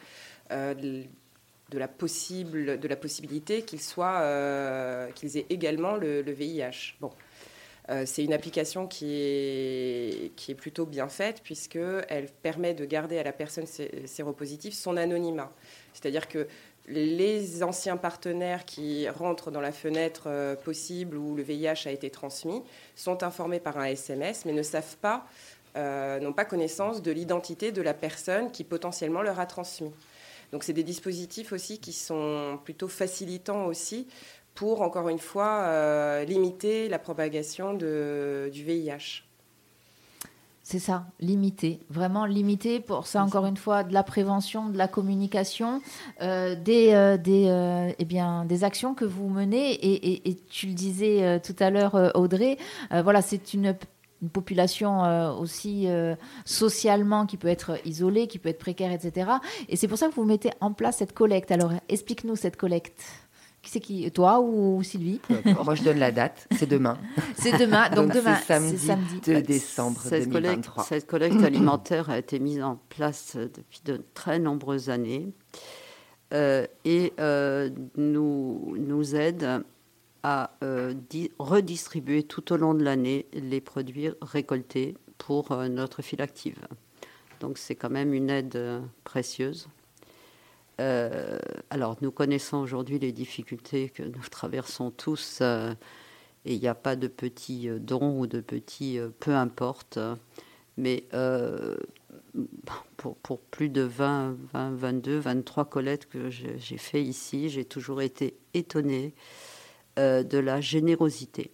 de, 0.51 1.07
la 1.73 1.87
possible, 1.87 2.81
de 2.81 2.89
la 2.89 2.97
possibilité 2.97 3.63
qu'ils 3.63 3.79
aient 5.37 5.47
également 5.49 5.95
le, 5.95 6.23
le 6.23 6.33
VIH. 6.33 6.97
Bon. 7.01 7.13
Euh, 7.91 8.05
c'est 8.07 8.25
une 8.25 8.33
application 8.33 8.87
qui 8.87 9.15
est, 9.15 10.55
plutôt 10.57 10.87
bien 10.87 11.09
faite 11.09 11.43
puisqu'elle 11.43 12.29
permet 12.43 12.75
de 12.75 12.85
garder 12.85 13.19
à 13.19 13.23
la 13.23 13.33
personne 13.33 13.67
sé- 13.67 14.07
séropositive 14.07 14.75
son 14.75 14.97
anonymat. 14.97 15.53
C'est-à-dire 15.93 16.29
que 16.29 16.47
les 16.89 17.63
anciens 17.63 17.97
partenaires 17.97 18.65
qui 18.65 19.09
rentrent 19.09 19.51
dans 19.51 19.61
la 19.61 19.73
fenêtre 19.73 20.25
euh, 20.27 20.57
possible 20.57 21.17
où 21.17 21.37
le 21.37 21.43
VIH 21.43 21.87
a 21.87 21.91
été 21.91 22.11
transmis 22.11 22.63
sont 22.97 23.23
informés 23.23 23.61
par 23.61 23.79
un 23.79 23.85
SMS 23.85 24.45
mais 24.45 24.53
ne 24.53 24.63
savent 24.63 24.97
pas, 24.97 25.27
euh, 25.77 26.19
n'ont 26.21 26.33
pas 26.33 26.45
connaissance 26.45 27.03
de 27.03 27.13
l'identité 27.13 27.71
de 27.73 27.83
la 27.83 27.95
personne 27.95 28.51
qui 28.51 28.65
potentiellement 28.65 29.23
leur 29.23 29.39
a 29.39 29.47
transmis. 29.47 29.93
Donc 30.53 30.65
c'est 30.65 30.73
des 30.73 30.83
dispositifs 30.83 31.53
aussi 31.53 31.79
qui 31.79 31.93
sont 31.93 32.59
plutôt 32.65 32.89
facilitants 32.89 33.67
aussi 33.67 34.09
pour, 34.61 34.83
encore 34.83 35.09
une 35.09 35.19
fois, 35.19 35.63
euh, 35.63 36.25
limiter 36.27 36.91
la 36.91 36.99
propagation 36.99 37.73
de- 37.73 38.51
du 38.53 38.63
VIH. 38.63 39.25
C'est 40.63 40.79
ça, 40.79 41.07
limiter, 41.19 41.81
vraiment 41.89 42.27
limiter. 42.27 42.79
Pour 42.79 43.07
ça, 43.07 43.25
encore 43.25 43.47
une 43.47 43.57
fois, 43.57 43.83
de 43.85 43.95
la 43.95 44.03
prévention, 44.03 44.69
de 44.69 44.77
la 44.77 44.87
communication, 44.87 45.81
euh, 46.21 46.55
des, 46.55 46.93
euh, 46.93 47.17
des, 47.17 47.47
euh, 47.49 47.91
eh 47.99 48.05
bien, 48.05 48.45
des 48.45 48.63
actions 48.63 48.95
que 48.95 49.07
vous 49.07 49.29
menez. 49.31 49.73
Et, 49.73 49.95
et- 50.13 50.29
et 50.31 50.35
tu 50.51 50.67
le 50.67 50.75
disais 50.75 51.41
tout 51.41 51.57
à 51.59 51.71
l'heure, 51.71 51.95
Audrey, 52.15 52.59
voilà, 52.91 53.23
c'est 53.23 53.55
une, 53.55 53.75
une 54.23 54.29
population 54.29 55.03
euh, 55.05 55.33
aussi 55.33 55.89
euh, 55.89 56.15
socialement 56.45 57.25
qui 57.25 57.39
peut 57.39 57.49
être 57.49 57.79
isolée, 57.87 58.27
qui 58.29 58.39
peut 58.39 58.51
être 58.51 58.59
précaire, 58.59 58.93
etc. 58.93 59.31
Et 59.71 59.77
c'est 59.77 59.89
pour 59.89 59.97
ça 59.97 60.09
que 60.09 60.15
vous 60.15 60.27
mettez 60.27 60.51
en 60.61 60.73
place 60.75 60.99
cette 60.99 61.15
collecte. 61.15 61.51
Alors, 61.51 61.73
explique-nous 61.89 62.37
cette 62.37 62.57
collecte. 62.59 63.01
Qui 63.63 63.71
c'est 63.71 63.81
qui 63.81 64.11
Toi 64.11 64.41
ou 64.41 64.83
Sylvie? 64.83 65.21
Moi, 65.65 65.75
je 65.75 65.83
donne 65.83 65.99
la 65.99 66.11
date, 66.13 66.49
c'est 66.59 66.67
demain. 66.69 66.97
C'est 67.37 67.59
demain. 67.59 67.89
Donc, 67.91 68.07
Donc, 68.09 68.15
demain, 68.17 68.37
c'est 68.37 68.47
samedi, 68.47 68.79
c'est 68.79 68.87
samedi. 68.87 69.21
2 69.25 69.43
décembre 69.43 70.01
Cette 70.01 70.31
collecte, 70.31 70.55
2023. 70.65 70.85
cette 70.85 71.07
collecte 71.07 71.43
alimentaire 71.45 72.09
a 72.11 72.19
été 72.19 72.39
mise 72.39 72.63
en 72.63 72.77
place 72.89 73.35
euh, 73.37 73.51
depuis 73.55 73.81
de 73.85 74.03
très 74.15 74.39
nombreuses 74.39 74.89
années 74.89 75.33
euh, 76.33 76.67
et 76.85 77.13
euh, 77.21 77.69
nous, 77.97 78.75
nous 78.79 79.15
aide 79.15 79.63
à 80.23 80.53
euh, 80.63 80.95
di- 81.11 81.31
redistribuer 81.39 82.23
tout 82.23 82.53
au 82.53 82.57
long 82.57 82.73
de 82.75 82.83
l'année 82.83 83.27
les 83.33 83.61
produits 83.61 84.09
récoltés 84.23 84.97
pour 85.19 85.53
euh, 85.53 85.69
notre 85.69 86.03
file 86.03 86.23
active. 86.23 86.59
Donc 87.41 87.59
c'est 87.59 87.75
quand 87.75 87.91
même 87.91 88.15
une 88.15 88.31
aide 88.31 88.57
euh, 88.57 88.81
précieuse. 89.05 89.69
Euh, 90.81 91.39
alors 91.69 91.97
nous 92.01 92.11
connaissons 92.11 92.57
aujourd'hui 92.57 92.99
les 92.99 93.13
difficultés 93.13 93.91
que 93.91 94.03
nous 94.03 94.23
traversons 94.31 94.91
tous 94.91 95.41
euh, 95.43 95.75
et 96.47 96.55
il 96.55 96.61
n'y 96.61 96.69
a 96.69 96.75
pas 96.75 96.97
de 96.97 97.07
petits 97.07 97.69
euh, 97.69 97.79
dons 97.79 98.19
ou 98.19 98.27
de 98.27 98.41
petits 98.41 98.99
peu 99.21 99.35
importe. 99.35 99.99
Mais 100.77 101.05
pour, 102.97 103.41
plus 103.51 103.69
de 103.69 103.83
20, 103.83 104.37
20, 104.55 104.71
22, 104.77 105.19
23 105.19 105.67
collectes 105.67 106.07
que 106.09 106.31
j'ai 106.31 106.79
fait 106.79 107.03
ici, 107.03 107.51
j'ai 107.51 107.67
toujours 107.67 108.01
été 108.01 108.39
étonnée 108.55 109.13
de 109.99 110.39
la 110.39 110.63
générosité 110.63 111.51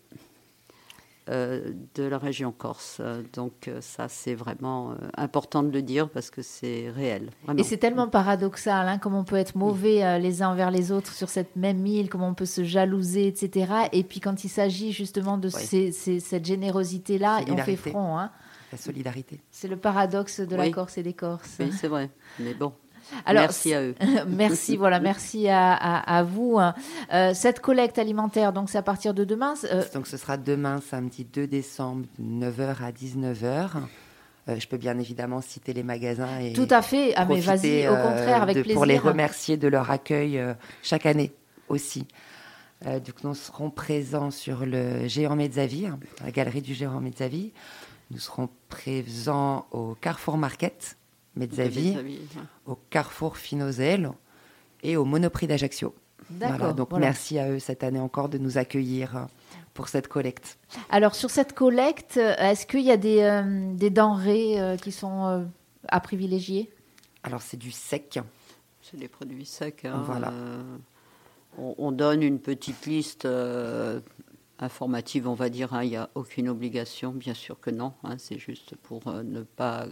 de 1.28 2.04
la 2.04 2.18
région 2.18 2.52
Corse. 2.52 2.98
Euh, 3.00 3.22
Donc 3.32 3.68
euh, 3.68 3.80
ça, 3.80 4.08
c'est 4.08 4.34
vraiment 4.34 4.92
euh, 4.92 4.94
important 5.16 5.62
de 5.62 5.70
le 5.70 5.82
dire 5.82 6.08
parce 6.08 6.30
que 6.30 6.42
c'est 6.42 6.90
réel. 6.90 7.30
vraiment. 7.44 7.58
Et 7.58 7.64
c'est 7.64 7.76
tellement 7.78 8.08
paradoxal, 8.08 8.88
hein, 8.88 8.98
comment 8.98 9.20
on 9.20 9.24
peut 9.24 9.36
être 9.36 9.56
mauvais 9.56 10.04
euh, 10.04 10.18
les 10.18 10.42
uns 10.42 10.50
envers 10.50 10.70
les 10.70 10.92
autres 10.92 11.12
sur 11.12 11.28
cette 11.28 11.56
même 11.56 11.84
île, 11.86 12.08
comment 12.08 12.28
on 12.28 12.34
peut 12.34 12.46
se 12.46 12.62
jalouser, 12.64 13.26
etc. 13.26 13.72
Et 13.92 14.04
puis 14.04 14.20
quand 14.20 14.44
il 14.44 14.48
s'agit 14.48 14.92
justement 14.92 15.36
de 15.38 15.48
Oui. 15.48 15.62
ces- 15.62 15.92
ces- 15.92 16.20
cette 16.20 16.44
générosité-là, 16.44 17.40
on 17.50 17.56
fait 17.56 17.76
front. 17.76 18.18
hein. 18.18 18.30
La 18.72 18.78
solidarité. 18.78 19.40
C'est 19.50 19.68
le 19.68 19.76
paradoxe 19.76 20.40
de 20.40 20.56
la. 20.56 20.70
Corse 20.70 20.98
et 20.98 21.02
des 21.04 21.12
Corses. 21.12 21.56
Oui, 21.60 21.70
c'est 21.72 21.86
vrai. 21.86 22.10
Mais 22.40 22.52
bon, 22.52 22.72
Alors, 23.24 23.42
merci 23.42 23.74
à 23.74 23.82
eux. 23.82 23.94
merci, 24.28 24.76
voilà, 24.76 25.00
merci 25.00 25.48
à, 25.48 25.72
à- 25.72 26.18
à 26.18 26.22
vous. 26.22 26.58
hein. 26.58 26.74
Euh, 27.12 27.32
cette 27.34 27.60
collecte 27.60 27.98
alimentaire, 27.98 28.52
donc 28.52 28.70
c'est 28.70 28.78
à 28.78 28.82
partir 28.82 29.14
de 29.14 29.24
demain. 29.24 29.54
euh, 29.64 29.82
Donc 29.94 30.06
ce 30.06 30.16
sera 30.16 30.36
demain, 30.36 30.80
samedi 30.88 31.24
2 31.24 31.46
décembre, 31.46 32.06
de 32.18 32.46
9h 32.46 32.82
à 32.84 32.90
19h. 32.92 33.68
Euh, 34.48 34.56
je 34.60 34.68
peux 34.68 34.76
bien 34.76 34.98
évidemment 34.98 35.40
citer 35.40 35.72
les 35.72 35.82
magasins 35.82 36.38
et 36.38 36.52
tout 36.52 36.68
à 36.70 36.80
fait. 36.82 37.12
Ah 37.16 37.24
mais 37.26 37.40
vas-y, 37.40 37.88
au 37.88 37.92
euh, 37.94 38.02
contraire, 38.02 38.42
avec 38.42 38.56
de- 38.56 38.62
plaisir. 38.62 38.76
Pour 38.76 38.86
les 38.86 38.98
remercier 38.98 39.56
de 39.56 39.66
leur 39.68 39.90
accueil 39.90 40.38
euh, 40.38 40.54
chaque 40.82 41.06
année 41.06 41.32
aussi. 41.68 42.06
Euh, 42.86 43.00
donc 43.00 43.24
nous 43.24 43.34
serons 43.34 43.70
présents 43.70 44.30
sur 44.30 44.64
le 44.66 45.08
Géant 45.08 45.34
Mezzavi, 45.34 45.86
hein, 45.86 45.98
la 46.24 46.30
galerie 46.30 46.62
du 46.62 46.74
Géant 46.74 47.00
Mezzavi. 47.00 47.52
Nous 48.12 48.18
serons 48.20 48.48
présents 48.68 49.66
au 49.72 49.96
Carrefour 50.00 50.36
Market 50.36 50.96
Mezzavi, 51.36 51.96
au 52.66 52.76
Carrefour 52.90 53.36
Finozel 53.36 54.10
et 54.82 54.96
au 54.96 55.04
Monoprix 55.04 55.46
d'Ajaccio. 55.46 55.94
D'accord. 56.30 56.56
Voilà, 56.58 56.72
donc 56.72 56.90
voilà. 56.90 57.06
merci 57.06 57.38
à 57.38 57.50
eux 57.50 57.58
cette 57.58 57.84
année 57.84 58.00
encore 58.00 58.28
de 58.28 58.38
nous 58.38 58.58
accueillir 58.58 59.16
euh, 59.16 59.20
pour 59.74 59.88
cette 59.88 60.08
collecte. 60.08 60.58
Alors 60.90 61.14
sur 61.14 61.30
cette 61.30 61.52
collecte, 61.52 62.16
euh, 62.16 62.34
est-ce 62.38 62.66
qu'il 62.66 62.80
y 62.80 62.90
a 62.90 62.96
des, 62.96 63.20
euh, 63.20 63.72
des 63.74 63.90
denrées 63.90 64.60
euh, 64.60 64.76
qui 64.76 64.90
sont 64.90 65.26
euh, 65.26 65.44
à 65.88 66.00
privilégier? 66.00 66.68
Alors 67.22 67.42
c'est 67.42 67.56
du 67.58 67.70
sec. 67.70 68.18
C'est 68.82 68.96
des 68.96 69.08
produits 69.08 69.46
secs. 69.46 69.84
hein, 69.84 70.02
Voilà. 70.04 70.30
euh, 70.32 70.76
on, 71.58 71.74
on 71.78 71.92
donne 71.92 72.22
une 72.22 72.38
petite 72.40 72.86
liste 72.86 73.24
euh, 73.24 74.00
informative, 74.58 75.28
on 75.28 75.34
va 75.34 75.48
dire. 75.48 75.74
hein, 75.74 75.84
Il 75.84 75.90
n'y 75.90 75.96
a 75.96 76.08
aucune 76.16 76.48
obligation, 76.48 77.12
bien 77.12 77.34
sûr 77.34 77.60
que 77.60 77.70
non. 77.70 77.92
hein, 78.04 78.16
c'est 78.18 78.38
juste 78.38 78.74
pour 78.82 79.06
euh, 79.08 79.22
ne 79.22 79.42
pas 79.42 79.86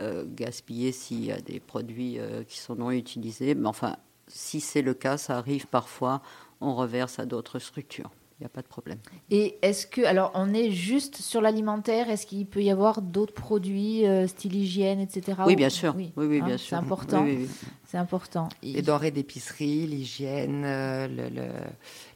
euh, 0.00 0.24
gaspiller 0.26 0.92
s'il 0.92 1.24
y 1.24 1.32
a 1.32 1.40
des 1.40 1.60
produits 1.60 2.18
euh, 2.18 2.42
qui 2.44 2.58
sont 2.58 2.74
non 2.74 2.90
utilisés. 2.90 3.54
Mais 3.54 3.68
enfin, 3.68 3.96
si 4.28 4.60
c'est 4.60 4.82
le 4.82 4.94
cas, 4.94 5.18
ça 5.18 5.36
arrive 5.38 5.66
parfois, 5.66 6.22
on 6.60 6.74
reverse 6.74 7.18
à 7.18 7.26
d'autres 7.26 7.58
structures. 7.58 8.10
Il 8.40 8.42
n'y 8.42 8.46
a 8.46 8.48
pas 8.48 8.62
de 8.62 8.66
problème. 8.66 8.98
Et 9.30 9.56
est-ce 9.62 9.86
que, 9.86 10.00
alors 10.00 10.32
on 10.34 10.52
est 10.52 10.72
juste 10.72 11.16
sur 11.18 11.40
l'alimentaire, 11.40 12.10
est-ce 12.10 12.26
qu'il 12.26 12.44
peut 12.46 12.62
y 12.62 12.70
avoir 12.72 13.00
d'autres 13.00 13.34
produits, 13.34 14.04
euh, 14.04 14.26
style 14.26 14.56
hygiène, 14.56 14.98
etc. 14.98 15.38
oui, 15.46 15.52
Ou- 15.52 15.56
bien 15.56 15.68
sûr. 15.70 15.94
Oui, 15.96 16.10
oui, 16.16 16.40
hein, 16.40 16.46
bien 16.46 16.58
C'est 16.58 16.64
sûr. 16.64 16.76
important. 16.78 17.22
Oui, 17.22 17.36
oui, 17.36 17.46
oui. 17.48 17.68
C'est 17.86 17.98
important. 17.98 18.48
Et- 18.64 18.72
Les 18.72 18.82
denrées 18.82 19.12
d'épicerie, 19.12 19.86
l'hygiène, 19.86 20.64
euh, 20.64 21.06
le- 21.06 21.28
le- 21.28 21.52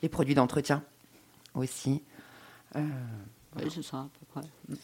les 0.02 0.08
produits 0.08 0.34
d'entretien 0.34 0.82
aussi. 1.54 2.02
Euh, 2.74 2.80
Oui, 3.56 3.70
c'est 3.72 3.82
ça 3.84 3.98
à 3.98 4.08
peu 4.18 4.40
près. 4.40 4.76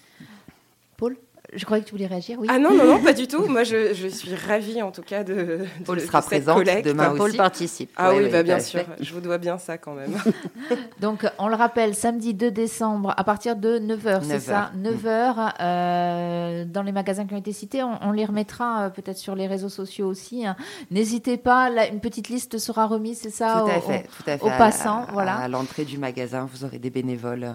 Paul, 0.97 1.17
je 1.55 1.65
croyais 1.65 1.83
que 1.83 1.89
tu 1.89 1.95
voulais 1.95 2.07
réagir. 2.07 2.39
Oui. 2.41 2.47
Ah 2.51 2.59
non, 2.59 2.75
non, 2.75 2.85
non, 2.85 3.03
pas 3.03 3.13
du 3.13 3.27
tout. 3.29 3.47
Moi, 3.47 3.65
je, 3.65 3.93
je 3.95 4.09
suis 4.09 4.35
ravie 4.35 4.81
en 4.83 4.91
tout 4.91 5.03
cas 5.03 5.23
de, 5.25 5.35
de, 5.35 5.59
Paul 5.85 5.99
de 5.99 6.03
sera 6.05 6.21
cette 6.23 6.29
présente 6.29 6.57
collecte. 6.57 6.85
demain 6.87 7.11
Paul 7.17 7.29
aussi. 7.29 7.37
participe. 7.37 7.91
Ah 7.97 8.11
Ouais, 8.11 8.19
oui, 8.19 8.23
ouais, 8.25 8.31
bah, 8.31 8.43
bien 8.43 8.59
sûr. 8.61 8.81
fait. 8.81 9.05
Je 9.05 9.13
vous 9.15 9.21
dois 9.21 9.39
bien 9.39 9.59
ça 9.59 9.79
quand 9.79 9.95
même. 9.95 10.13
Donc, 11.01 11.27
on 11.39 11.49
le 11.49 11.55
rappelle, 11.55 11.95
samedi 11.95 12.35
2 12.35 12.51
décembre, 12.51 13.15
à 13.17 13.25
partir 13.25 13.57
de 13.57 13.79
9h, 13.79 14.23
c'est 14.23 14.29
9 14.35 14.43
ça 14.43 14.71
9h, 14.77 15.53
euh, 15.61 16.65
dans 16.65 16.83
les 16.83 16.93
magasins 16.93 17.27
qui 17.27 17.35
ont 17.35 17.39
été 17.39 17.53
cités. 17.53 17.83
On, 17.83 17.99
on 18.03 18.13
les 18.13 18.25
remettra 18.25 18.85
euh, 18.85 18.89
peut-être 18.91 19.19
sur 19.19 19.35
les 19.35 19.47
réseaux 19.47 19.69
sociaux 19.69 20.07
aussi. 20.09 20.47
hein. 20.47 20.57
N'hésitez 20.91 21.37
pas, 21.37 21.71
là, 21.71 21.87
une 21.89 22.01
petite 22.01 22.29
liste 22.29 22.59
sera 22.59 22.87
remise, 22.87 23.19
c'est 23.21 23.31
ça 23.31 23.63
tout 23.65 23.71
à 23.71 23.79
au- 23.79 23.81
fait, 23.81 24.03
tout 24.17 24.31
à 24.31 24.39
fait. 24.39 24.45
aux 24.45 24.49
À- 24.49 24.57
passants, 24.59 25.03
à, 25.09 25.13
voilà. 25.13 25.37
À 25.37 25.49
l'entrée 25.49 25.85
du 25.85 25.99
magasin, 25.99 26.49
vous 26.53 26.65
aurez 26.65 26.79
des 26.79 26.91
bénévoles 26.91 27.45
euh, 27.45 27.53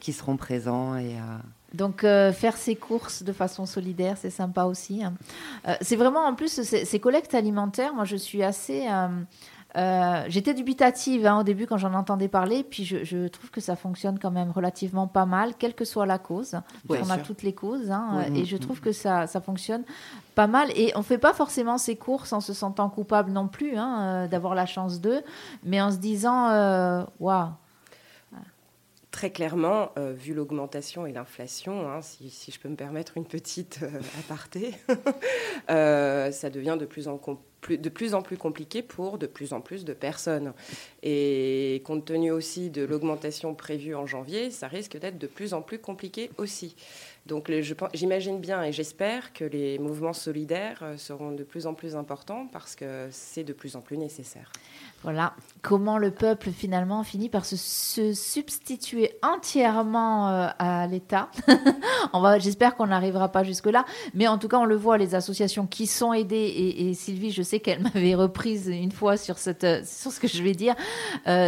qui 0.00 0.12
seront 0.12 0.36
présents 0.36 0.96
et 0.96 1.14
euh, 1.14 1.38
Donc, 1.74 2.04
euh, 2.04 2.32
faire 2.32 2.56
ses 2.56 2.76
courses 2.76 3.22
de 3.22 3.32
façon 3.32 3.66
solidaire, 3.66 4.16
c'est 4.18 4.30
sympa 4.30 4.64
aussi. 4.64 5.02
hein. 5.02 5.14
Euh, 5.68 5.74
c'est 5.80 5.96
vraiment, 5.96 6.20
en 6.26 6.34
plus, 6.34 6.62
ces, 6.62 7.00
collectes 7.00 7.34
alimentaires, 7.34 7.94
moi, 7.94 8.04
je 8.04 8.16
suis 8.16 8.42
assez... 8.42 8.86
euh, 9.76 10.24
J'étais 10.28 10.52
dubitative 10.52 11.26
hein, 11.26 11.40
au 11.40 11.42
début 11.44 11.66
quand 11.66 11.78
j'en 11.78 11.94
entendais 11.94 12.28
parler, 12.28 12.62
puis 12.62 12.84
je, 12.84 13.04
je 13.04 13.26
trouve 13.28 13.50
que 13.50 13.62
ça 13.62 13.74
fonctionne 13.74 14.18
quand 14.18 14.30
même 14.30 14.50
relativement 14.50 15.06
pas 15.06 15.24
mal, 15.24 15.54
quelle 15.58 15.74
que 15.74 15.86
soit 15.86 16.04
la 16.04 16.18
cause. 16.18 16.56
On 16.90 17.10
a 17.10 17.16
toutes 17.18 17.42
les 17.42 17.54
causes, 17.54 17.90
hein, 17.90 18.26
et 18.34 18.44
je 18.44 18.56
trouve 18.58 18.80
que 18.80 18.92
ça, 18.92 19.26
ça 19.26 19.40
fonctionne 19.40 19.82
pas 20.34 20.46
mal. 20.46 20.68
Et 20.76 20.92
on 20.94 21.02
fait 21.02 21.16
pas 21.16 21.32
forcément 21.32 21.78
ces 21.78 21.96
courses 21.96 22.34
en 22.34 22.42
se 22.42 22.52
sentant 22.52 22.90
coupable 22.90 23.30
non 23.32 23.48
plus 23.48 23.72
d'avoir 24.30 24.54
la 24.54 24.66
chance 24.66 25.00
d'eux, 25.00 25.22
mais 25.64 25.80
en 25.80 25.90
se 25.90 25.96
disant, 25.96 27.06
waouh, 27.18 27.48
Très 29.12 29.30
clairement, 29.30 29.92
euh, 29.98 30.14
vu 30.14 30.32
l'augmentation 30.32 31.04
et 31.04 31.12
l'inflation, 31.12 31.86
hein, 31.86 32.00
si, 32.00 32.50
je 32.50 32.58
peux 32.58 32.70
me 32.70 32.76
permettre 32.76 33.18
une 33.18 33.26
petite 33.26 33.80
euh, 33.82 34.00
aparté, 34.18 34.72
euh, 35.70 36.32
ça 36.32 36.48
devient 36.48 36.78
de 36.80 36.86
plus, 36.86 37.08
en 37.08 37.20
de 37.68 37.88
plus 37.90 38.14
en 38.14 38.22
plus 38.22 38.38
compliqué 38.38 38.82
pour 38.82 39.18
de 39.18 39.26
plus 39.26 39.52
en 39.52 39.60
plus 39.60 39.84
de 39.84 39.92
personnes. 39.92 40.54
Et 41.02 41.82
compte 41.84 42.06
tenu 42.06 42.32
aussi 42.32 42.70
de 42.70 42.82
l'augmentation 42.82 43.54
prévue 43.54 43.94
en 43.94 44.06
janvier, 44.06 44.50
ça 44.50 44.66
risque 44.66 44.98
d'être 44.98 45.18
de 45.18 45.26
plus 45.26 45.52
en 45.52 45.60
plus 45.60 45.78
compliqué 45.78 46.30
aussi. 46.38 46.74
Donc 47.26 47.52
j'imagine 47.94 48.40
bien 48.40 48.64
et 48.64 48.72
j'espère 48.72 49.32
que 49.32 49.44
les 49.44 49.78
mouvements 49.78 50.12
solidaires 50.12 50.80
euh, 50.82 50.96
seront 50.96 51.30
de 51.30 51.44
plus 51.44 51.68
en 51.68 51.74
plus 51.74 51.94
importants 51.94 52.48
parce 52.50 52.74
que 52.74 53.06
c'est 53.12 53.44
de 53.44 53.52
plus 53.52 53.76
en 53.76 53.80
plus 53.80 53.96
nécessaire. 53.96 54.50
Voilà 55.04 55.34
comment 55.62 55.98
le 55.98 56.10
peuple 56.10 56.50
finalement 56.50 57.04
finit 57.04 57.28
par 57.28 57.44
se, 57.44 57.56
substituer 58.12 59.12
entièrement 59.22 60.30
euh, 60.30 60.48
à 60.58 60.88
l'État? 60.88 61.30
j'espère 62.38 62.74
qu'on 62.74 62.88
n'arrivera 62.88 63.30
pas 63.30 63.44
jusque 63.44 63.66
là, 63.66 63.84
mais 64.14 64.26
en 64.26 64.36
tout 64.36 64.48
cas 64.48 64.58
on 64.58 64.64
le 64.64 64.76
voit 64.76 64.98
les 64.98 65.14
associations 65.14 65.68
qui 65.68 65.86
sont 65.86 66.12
aidées 66.12 66.74
et, 66.76 66.92
Sylvie, 66.94 67.30
je 67.30 67.42
sais 67.42 67.60
qu'elle 67.60 67.82
m'avait 67.94 68.16
reprise 68.16 68.66
une 68.66 68.90
fois 68.90 69.12
euh, 69.12 69.82
sur 69.84 70.12
ce 70.12 70.20
que 70.20 70.26
je 70.26 70.42
vais 70.42 70.54
dire. 70.54 70.74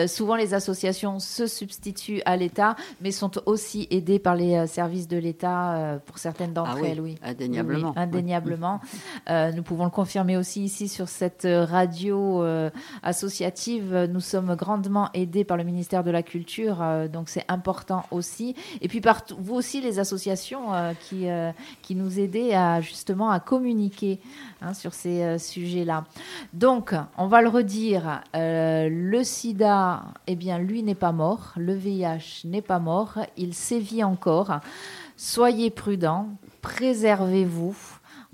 Souvent 0.07 0.37
les 0.37 0.55
associations 0.55 1.19
se 1.19 1.49
substituent 1.49 2.23
à 2.27 2.37
l'État, 2.37 2.77
mais 3.01 3.11
sont 3.11 3.43
aussi 3.47 3.89
aidées 3.91 4.21
par 4.21 4.37
les 4.37 4.69
services 4.69 5.09
de 5.09 5.17
l'État 5.17 5.64
euh, 5.73 5.99
pour 5.99 6.19
certaines 6.19 6.53
d'entre 6.53 6.73
Ah 6.75 6.81
oui, 6.81 6.89
elles, 6.91 7.01
oui. 7.01 7.19
indéniablement. 7.23 7.93
Oui, 7.97 8.03
indéniablement. 8.03 8.81
Euh, 9.31 9.53
nous 9.53 9.63
pouvons 9.63 9.85
le 9.85 9.91
confirmer 9.91 10.37
aussi 10.37 10.65
ici 10.65 10.89
sur 10.89 11.09
cette 11.09 11.47
radio 11.51 12.43
euh, 12.43 12.71
associative. 13.03 14.09
Nous 14.11 14.21
sommes 14.21 14.55
grandement 14.55 15.09
aidés 15.15 15.45
par 15.45 15.57
le 15.57 15.65
ministère 15.65 16.05
de 16.05 16.11
la 16.11 16.23
Culture, 16.23 16.83
euh, 16.83 17.09
donc 17.09 17.29
c'est 17.29 17.45
important 17.49 18.05
aussi. 18.11 18.55
Et 18.81 18.89
puis 18.89 19.01
par 19.01 19.23
vous 19.39 19.55
aussi, 19.55 19.81
les 19.81 19.99
associations 19.99 20.65
qui, 21.01 21.27
qui 21.83 21.95
nous 21.95 22.19
aidaient 22.19 22.55
à 22.55 22.81
justement 22.81 23.31
à 23.31 23.41
communiquer 23.41 24.21
hein, 24.61 24.75
sur 24.75 24.95
ces 24.95 25.39
sujets-là. 25.39 26.05
Donc, 26.53 26.95
on 27.17 27.27
va 27.27 27.43
le 27.43 27.49
redire, 27.49 28.23
le 28.35 29.23
sida, 29.23 30.05
eh 30.27 30.37
bien, 30.37 30.59
lui 30.59 30.83
n'est 30.83 30.95
pas 30.95 31.13
mort, 31.13 31.53
le 31.57 31.75
VIH 31.75 32.43
n'est 32.45 32.63
pas 32.63 32.79
mort, 32.79 33.19
il 33.37 33.55
sévit 33.55 34.05
encore. 34.05 34.61
Soyez 35.27 35.71
prudents, 35.71 36.29
préservez-vous. 36.61 37.75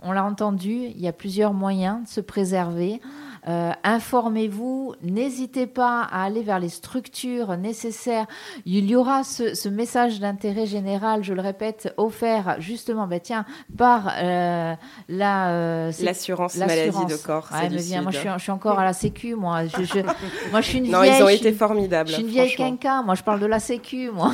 On 0.00 0.10
l'a 0.10 0.24
entendu, 0.24 0.72
il 0.72 1.00
y 1.00 1.06
a 1.06 1.12
plusieurs 1.12 1.54
moyens 1.54 2.02
de 2.02 2.08
se 2.08 2.20
préserver. 2.20 3.00
Euh, 3.48 3.70
informez-vous, 3.84 4.94
n'hésitez 5.02 5.66
pas 5.66 6.02
à 6.02 6.24
aller 6.24 6.42
vers 6.42 6.58
les 6.58 6.68
structures 6.68 7.56
nécessaires. 7.56 8.26
Il 8.66 8.84
y 8.90 8.94
aura 8.94 9.24
ce, 9.24 9.54
ce 9.54 9.68
message 9.68 10.20
d'intérêt 10.20 10.66
général, 10.66 11.24
je 11.24 11.32
le 11.32 11.40
répète, 11.40 11.94
offert 11.96 12.56
justement, 12.58 13.06
ben 13.06 13.18
tiens, 13.18 13.46
par 13.78 14.10
euh, 14.18 14.74
la 15.08 15.50
euh, 15.52 15.92
L'assurance 16.02 16.56
maladie 16.56 17.06
de 17.06 17.16
corps. 17.16 17.48
Ouais, 17.52 17.70
mais 17.70 17.76
viens, 17.78 18.02
moi, 18.02 18.10
je 18.12 18.18
suis, 18.18 18.28
je 18.36 18.42
suis 18.42 18.52
encore 18.52 18.78
à 18.78 18.84
la 18.84 18.92
Sécu, 18.92 19.34
moi. 19.34 19.64
Je, 19.66 19.84
je- 19.84 20.00
moi, 20.50 20.60
je 20.60 20.66
suis 20.68 20.78
une 20.78 20.90
Non, 20.90 21.00
vieille. 21.02 21.16
ils 21.18 21.22
ont 21.24 21.28
je 21.28 21.34
été 21.36 21.48
suis- 21.50 21.58
formidables. 21.58 22.08
je 22.10 22.14
suis 22.14 22.22
une 22.22 22.28
vieille 22.28 22.54
quinca, 22.54 23.02
moi 23.02 23.14
je 23.14 23.22
parle 23.22 23.40
de 23.40 23.46
la 23.46 23.58
Sécu, 23.58 24.10
moi. 24.10 24.32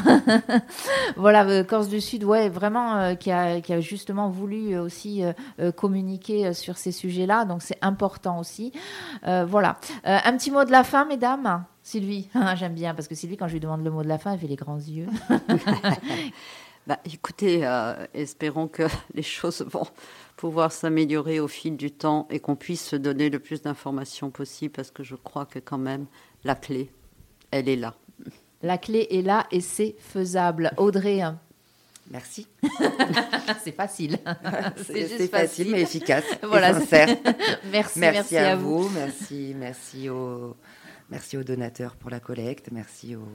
voilà, 1.17 1.63
Corse 1.65 1.89
du 1.89 2.01
Sud, 2.01 2.25
ouais, 2.25 2.49
vraiment, 2.49 2.97
euh, 2.97 3.15
qui, 3.15 3.31
a, 3.31 3.61
qui 3.61 3.73
a 3.73 3.81
justement 3.81 4.29
voulu 4.31 4.77
aussi 4.79 5.23
communiquer 5.77 6.53
sur 6.55 6.77
ces 6.77 6.93
sujets-là, 6.93 7.45
donc 7.45 7.63
c'est 7.63 7.79
important 7.83 8.39
aussi. 8.41 8.73
Euh, 9.27 9.45
voilà. 9.45 9.79
Euh, 10.07 10.19
un 10.25 10.37
petit 10.37 10.51
mot 10.51 10.65
de 10.65 10.71
la 10.71 10.85
fin, 10.85 11.05
mesdames 11.05 11.65
Sylvie, 11.83 12.29
j'aime 12.57 12.75
bien, 12.75 12.95
parce 12.95 13.09
que 13.09 13.15
Sylvie, 13.15 13.37
quand 13.37 13.49
je 13.49 13.55
lui 13.55 13.61
demande 13.61 13.85
le 13.85 13.91
mot 13.91 14.03
de 14.03 14.09
la 14.09 14.19
fin, 14.19 14.33
elle 14.33 14.39
fait 14.39 14.47
les 14.47 14.57
grands 14.57 14.79
yeux. 14.79 15.07
Bah, 16.87 17.01
écoutez, 17.05 17.67
euh, 17.67 18.07
espérons 18.15 18.69
que 18.69 18.85
les 19.15 19.23
choses 19.23 19.63
vont 19.63 19.87
pouvoir 20.37 20.71
s'améliorer 20.71 21.41
au 21.41 21.49
fil 21.49 21.77
du 21.77 21.91
temps 21.91 22.29
et 22.31 22.39
qu'on 22.39 22.55
puisse 22.55 22.87
se 22.87 22.95
donner 22.95 23.29
le 23.29 23.41
plus 23.41 23.63
d'informations 23.63 24.31
possible 24.31 24.71
parce 24.71 24.93
que 24.93 25.03
je 25.03 25.17
crois 25.17 25.47
que 25.47 25.59
quand 25.59 25.79
même 25.79 26.07
la 26.45 26.55
clé, 26.55 26.93
elle 27.51 27.69
est 27.69 27.77
là. 27.77 27.97
La 28.63 28.79
clé 28.79 29.09
est 29.11 29.23
là 29.23 29.47
et 29.51 29.61
c'est 29.61 29.97
faisable. 29.99 30.71
Audrey, 30.77 31.23
merci. 32.11 32.47
c'est 33.65 33.73
facile. 33.73 34.19
C'est 34.87 35.29
facile 35.29 35.71
mais 35.73 35.83
efficace. 35.83 36.25
et 36.43 36.47
Voilà, 36.47 36.73
sincère. 36.75 37.09
merci, 37.71 37.99
Merci, 38.01 38.37
à, 38.37 38.57
vous. 38.57 38.89
Merci, 38.91 39.55
merci 39.59 40.09
aux, 40.09 40.55
merci 41.11 41.37
aux 41.37 41.45
donateurs 41.45 41.97
pour 41.97 42.11
la 42.11 42.21
collecte. 42.21 42.69
Merci 42.73 43.17
aux, 43.17 43.29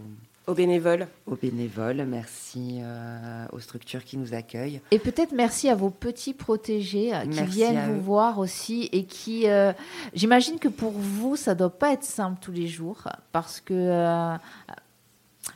Aux 0.47 0.53
bénévoles. 0.53 1.07
aux 1.27 1.35
bénévoles. 1.35 2.05
Merci 2.07 2.79
euh, 2.81 3.45
aux 3.51 3.59
structures 3.59 4.03
qui 4.03 4.17
nous 4.17 4.33
accueillent. 4.33 4.81
Et 4.91 4.99
peut-être 4.99 5.33
merci 5.33 5.69
à 5.69 5.75
vos 5.75 5.89
petits 5.89 6.33
protégés 6.33 7.13
euh, 7.13 7.21
qui 7.21 7.29
Merci 7.41 7.51
viennent 7.51 7.85
vous 7.91 7.97
eux. 7.97 8.01
voir 8.03 8.39
aussi 8.39 8.89
et 8.91 9.05
qui, 9.05 9.47
euh, 9.49 9.73
j'imagine 10.13 10.59
que 10.59 10.67
pour 10.69 10.91
vous, 10.91 11.35
ça 11.35 11.55
doit 11.55 11.69
pas 11.77 11.93
être 11.93 12.03
simple 12.03 12.37
tous 12.41 12.51
les 12.51 12.67
jours 12.67 13.03
parce 13.31 13.59
que. 13.61 14.35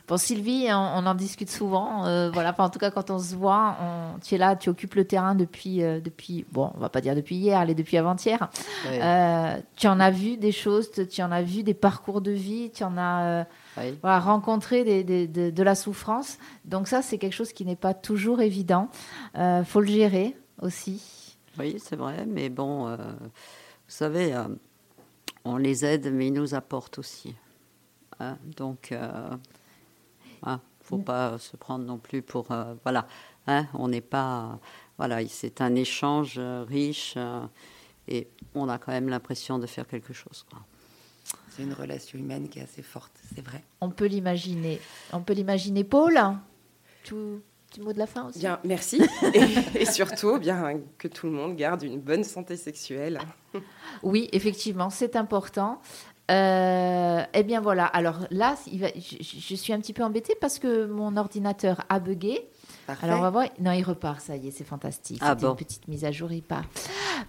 Bon, 0.08 0.16
Sylvie, 0.16 0.66
on, 0.70 0.74
on 0.76 1.06
en 1.06 1.14
discute 1.16 1.50
souvent. 1.50 2.06
euh, 2.06 2.30
voilà, 2.30 2.50
Enfin, 2.50 2.64
en 2.64 2.70
tout 2.70 2.78
cas, 2.78 2.92
quand 2.92 3.10
on 3.10 3.18
se 3.18 3.34
voit, 3.34 3.76
on- 3.82 4.18
tu 4.20 4.36
es 4.36 4.38
là, 4.38 4.54
tu 4.54 4.68
occupes 4.68 4.94
le 4.94 5.04
terrain 5.04 5.34
depuis, 5.34 5.82
euh, 5.82 6.00
depuis, 6.00 6.46
bon, 6.52 6.70
on 6.76 6.78
va 6.78 6.88
pas 6.88 7.00
dire 7.00 7.16
depuis 7.16 7.34
hier, 7.34 7.58
allez, 7.58 7.74
depuis 7.74 7.96
avant-hier. 7.96 8.48
Euh, 8.86 9.56
tu 9.74 9.88
en 9.88 9.98
as 9.98 10.12
vu 10.12 10.36
des 10.36 10.52
choses, 10.52 10.90
tu 11.10 11.22
en 11.22 11.32
as 11.32 11.42
vu 11.42 11.64
des 11.64 11.74
parcours 11.74 12.20
de 12.20 12.30
vie, 12.30 12.70
tu 12.70 12.84
en 12.84 12.96
as 12.96 13.46
Oui. 13.78 13.98
voilà, 14.00 14.20
rencontré 14.20 14.84
des- 14.84 15.02
des- 15.02 15.26
de, 15.26 15.50
de 15.50 15.62
la 15.64 15.74
souffrance. 15.74 16.38
Donc 16.64 16.86
ça, 16.86 17.02
c'est 17.02 17.18
quelque 17.18 17.34
chose 17.34 17.52
qui 17.52 17.64
n'est 17.64 17.74
pas 17.74 17.92
toujours 17.94 18.40
évident. 18.42 18.88
Faut 19.64 19.80
le 19.80 19.86
gérer 19.88 20.36
aussi. 20.62 21.36
Oui, 21.58 21.78
c'est 21.82 21.96
vrai, 21.96 22.26
mais 22.28 22.48
bon, 22.48 22.86
vous 22.94 22.96
savez, 23.88 24.36
on 25.44 25.56
les 25.56 25.84
aide, 25.84 26.12
mais 26.12 26.28
ils 26.28 26.32
nous 26.32 26.54
apportent 26.54 26.98
aussi. 27.00 27.34
Hein, 28.20 28.36
donc, 28.56 28.94
ne 30.52 30.84
faut 30.84 30.98
pas 30.98 31.38
se 31.38 31.56
prendre 31.56 31.84
non 31.84 31.98
plus 31.98 32.22
pour... 32.22 32.48
voilà, 32.82 33.06
hein, 33.46 33.66
on 33.74 33.88
n'est 33.88 34.00
pas... 34.00 34.58
Voilà, 34.98 35.26
c'est 35.28 35.60
un 35.60 35.74
échange 35.74 36.38
riche 36.38 37.16
et 38.08 38.28
on 38.54 38.68
a 38.68 38.78
quand 38.78 38.92
même 38.92 39.08
l'impression 39.08 39.58
de 39.58 39.66
faire 39.66 39.86
quelque 39.86 40.12
chose. 40.12 40.46
C'est 41.50 41.62
une 41.62 41.72
relation 41.72 42.18
humaine 42.18 42.48
qui 42.48 42.58
est 42.58 42.62
assez 42.62 42.82
forte, 42.82 43.12
c'est 43.34 43.44
vrai. 43.44 43.62
On 43.80 43.90
peut 43.90 44.06
l'imaginer. 44.06 44.80
On 45.12 45.20
peut 45.20 45.32
l'imaginer. 45.32 45.84
Paul, 45.84 46.18
tout 47.04 47.40
petit 47.68 47.80
mot 47.80 47.92
de 47.92 47.98
la 47.98 48.06
fin 48.06 48.28
aussi. 48.28 48.40
Bien, 48.40 48.60
merci. 48.64 49.02
et, 49.34 49.86
surtout, 49.86 50.38
bien 50.38 50.80
que 50.98 51.08
tout 51.08 51.26
le 51.26 51.32
monde 51.32 51.56
garde 51.56 51.82
une 51.82 52.00
bonne 52.00 52.24
santé 52.24 52.56
sexuelle. 52.56 53.20
Oui, 54.02 54.28
effectivement, 54.32 54.90
c'est 54.90 55.16
important. 55.16 55.80
Euh, 56.30 57.22
eh 57.34 57.42
bien 57.44 57.60
voilà, 57.60 57.86
alors 57.86 58.26
là, 58.30 58.56
je, 58.66 58.88
je, 59.20 59.54
suis 59.54 59.72
un 59.72 59.80
petit 59.80 59.92
peu 59.92 60.02
embêtée 60.02 60.34
parce 60.40 60.58
que 60.58 60.86
mon 60.86 61.16
ordinateur 61.16 61.82
a 61.88 62.00
bugué. 62.00 62.48
Alors 63.02 63.18
on 63.18 63.22
va 63.22 63.30
voir. 63.30 63.46
Non, 63.60 63.72
il 63.72 63.82
repart, 63.82 64.20
ça 64.20 64.36
y 64.36 64.48
est, 64.48 64.50
c'est 64.50 64.64
fantastique. 64.64 65.20
Ah 65.22 65.36
une 65.40 65.56
petite 65.56 65.88
mise 65.88 66.04
à 66.04 66.12
jour, 66.12 66.32
il 66.32 66.42
part. 66.42 66.64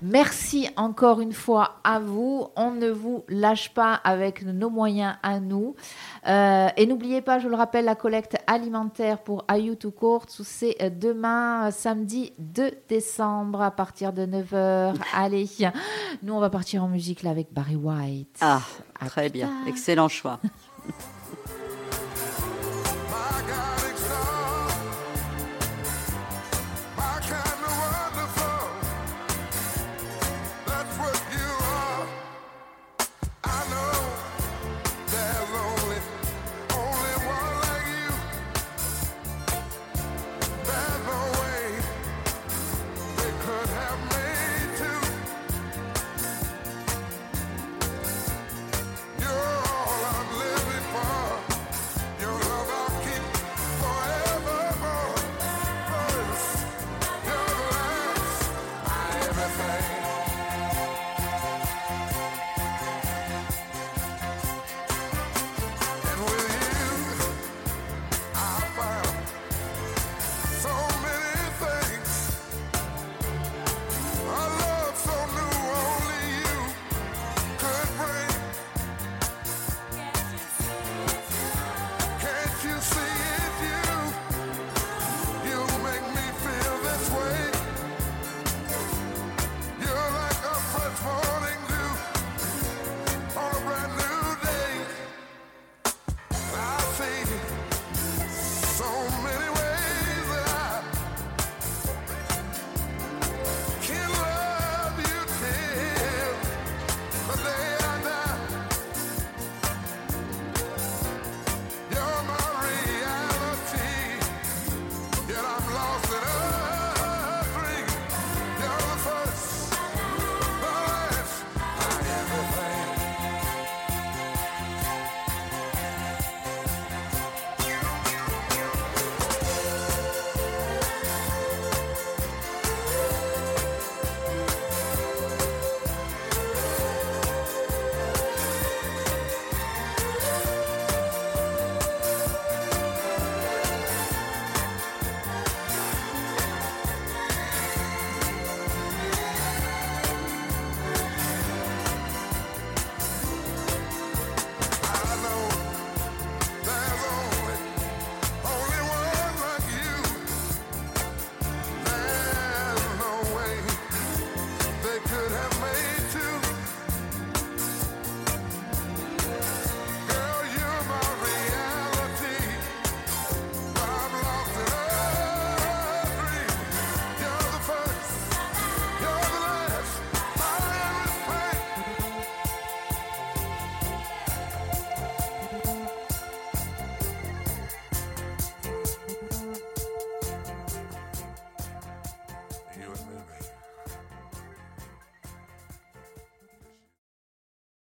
Merci 0.01 0.69
encore 0.75 1.21
une 1.21 1.33
fois 1.33 1.75
à 1.83 1.99
vous. 1.99 2.47
On 2.55 2.71
ne 2.71 2.89
vous 2.89 3.23
lâche 3.29 3.73
pas 3.73 3.93
avec 3.93 4.43
nos 4.43 4.69
moyens 4.69 5.15
à 5.23 5.39
nous. 5.39 5.75
Euh, 6.27 6.67
et 6.77 6.85
n'oubliez 6.85 7.21
pas, 7.21 7.39
je 7.39 7.47
le 7.47 7.55
rappelle, 7.55 7.85
la 7.85 7.95
collecte 7.95 8.37
alimentaire 8.47 9.19
pour 9.19 9.45
Ayou 9.47 9.75
to 9.75 9.91
Court, 9.91 10.25
c'est 10.27 10.77
demain, 10.97 11.71
samedi 11.71 12.33
2 12.39 12.71
décembre, 12.89 13.61
à 13.61 13.71
partir 13.71 14.13
de 14.13 14.25
9h. 14.25 14.95
Allez, 15.13 15.47
nous, 16.23 16.33
on 16.33 16.39
va 16.39 16.49
partir 16.49 16.83
en 16.83 16.87
musique 16.87 17.23
là 17.23 17.31
avec 17.31 17.53
Barry 17.53 17.75
White. 17.75 18.37
Ah, 18.41 18.61
très 19.05 19.29
bien. 19.29 19.49
Excellent 19.67 20.09
choix. 20.09 20.39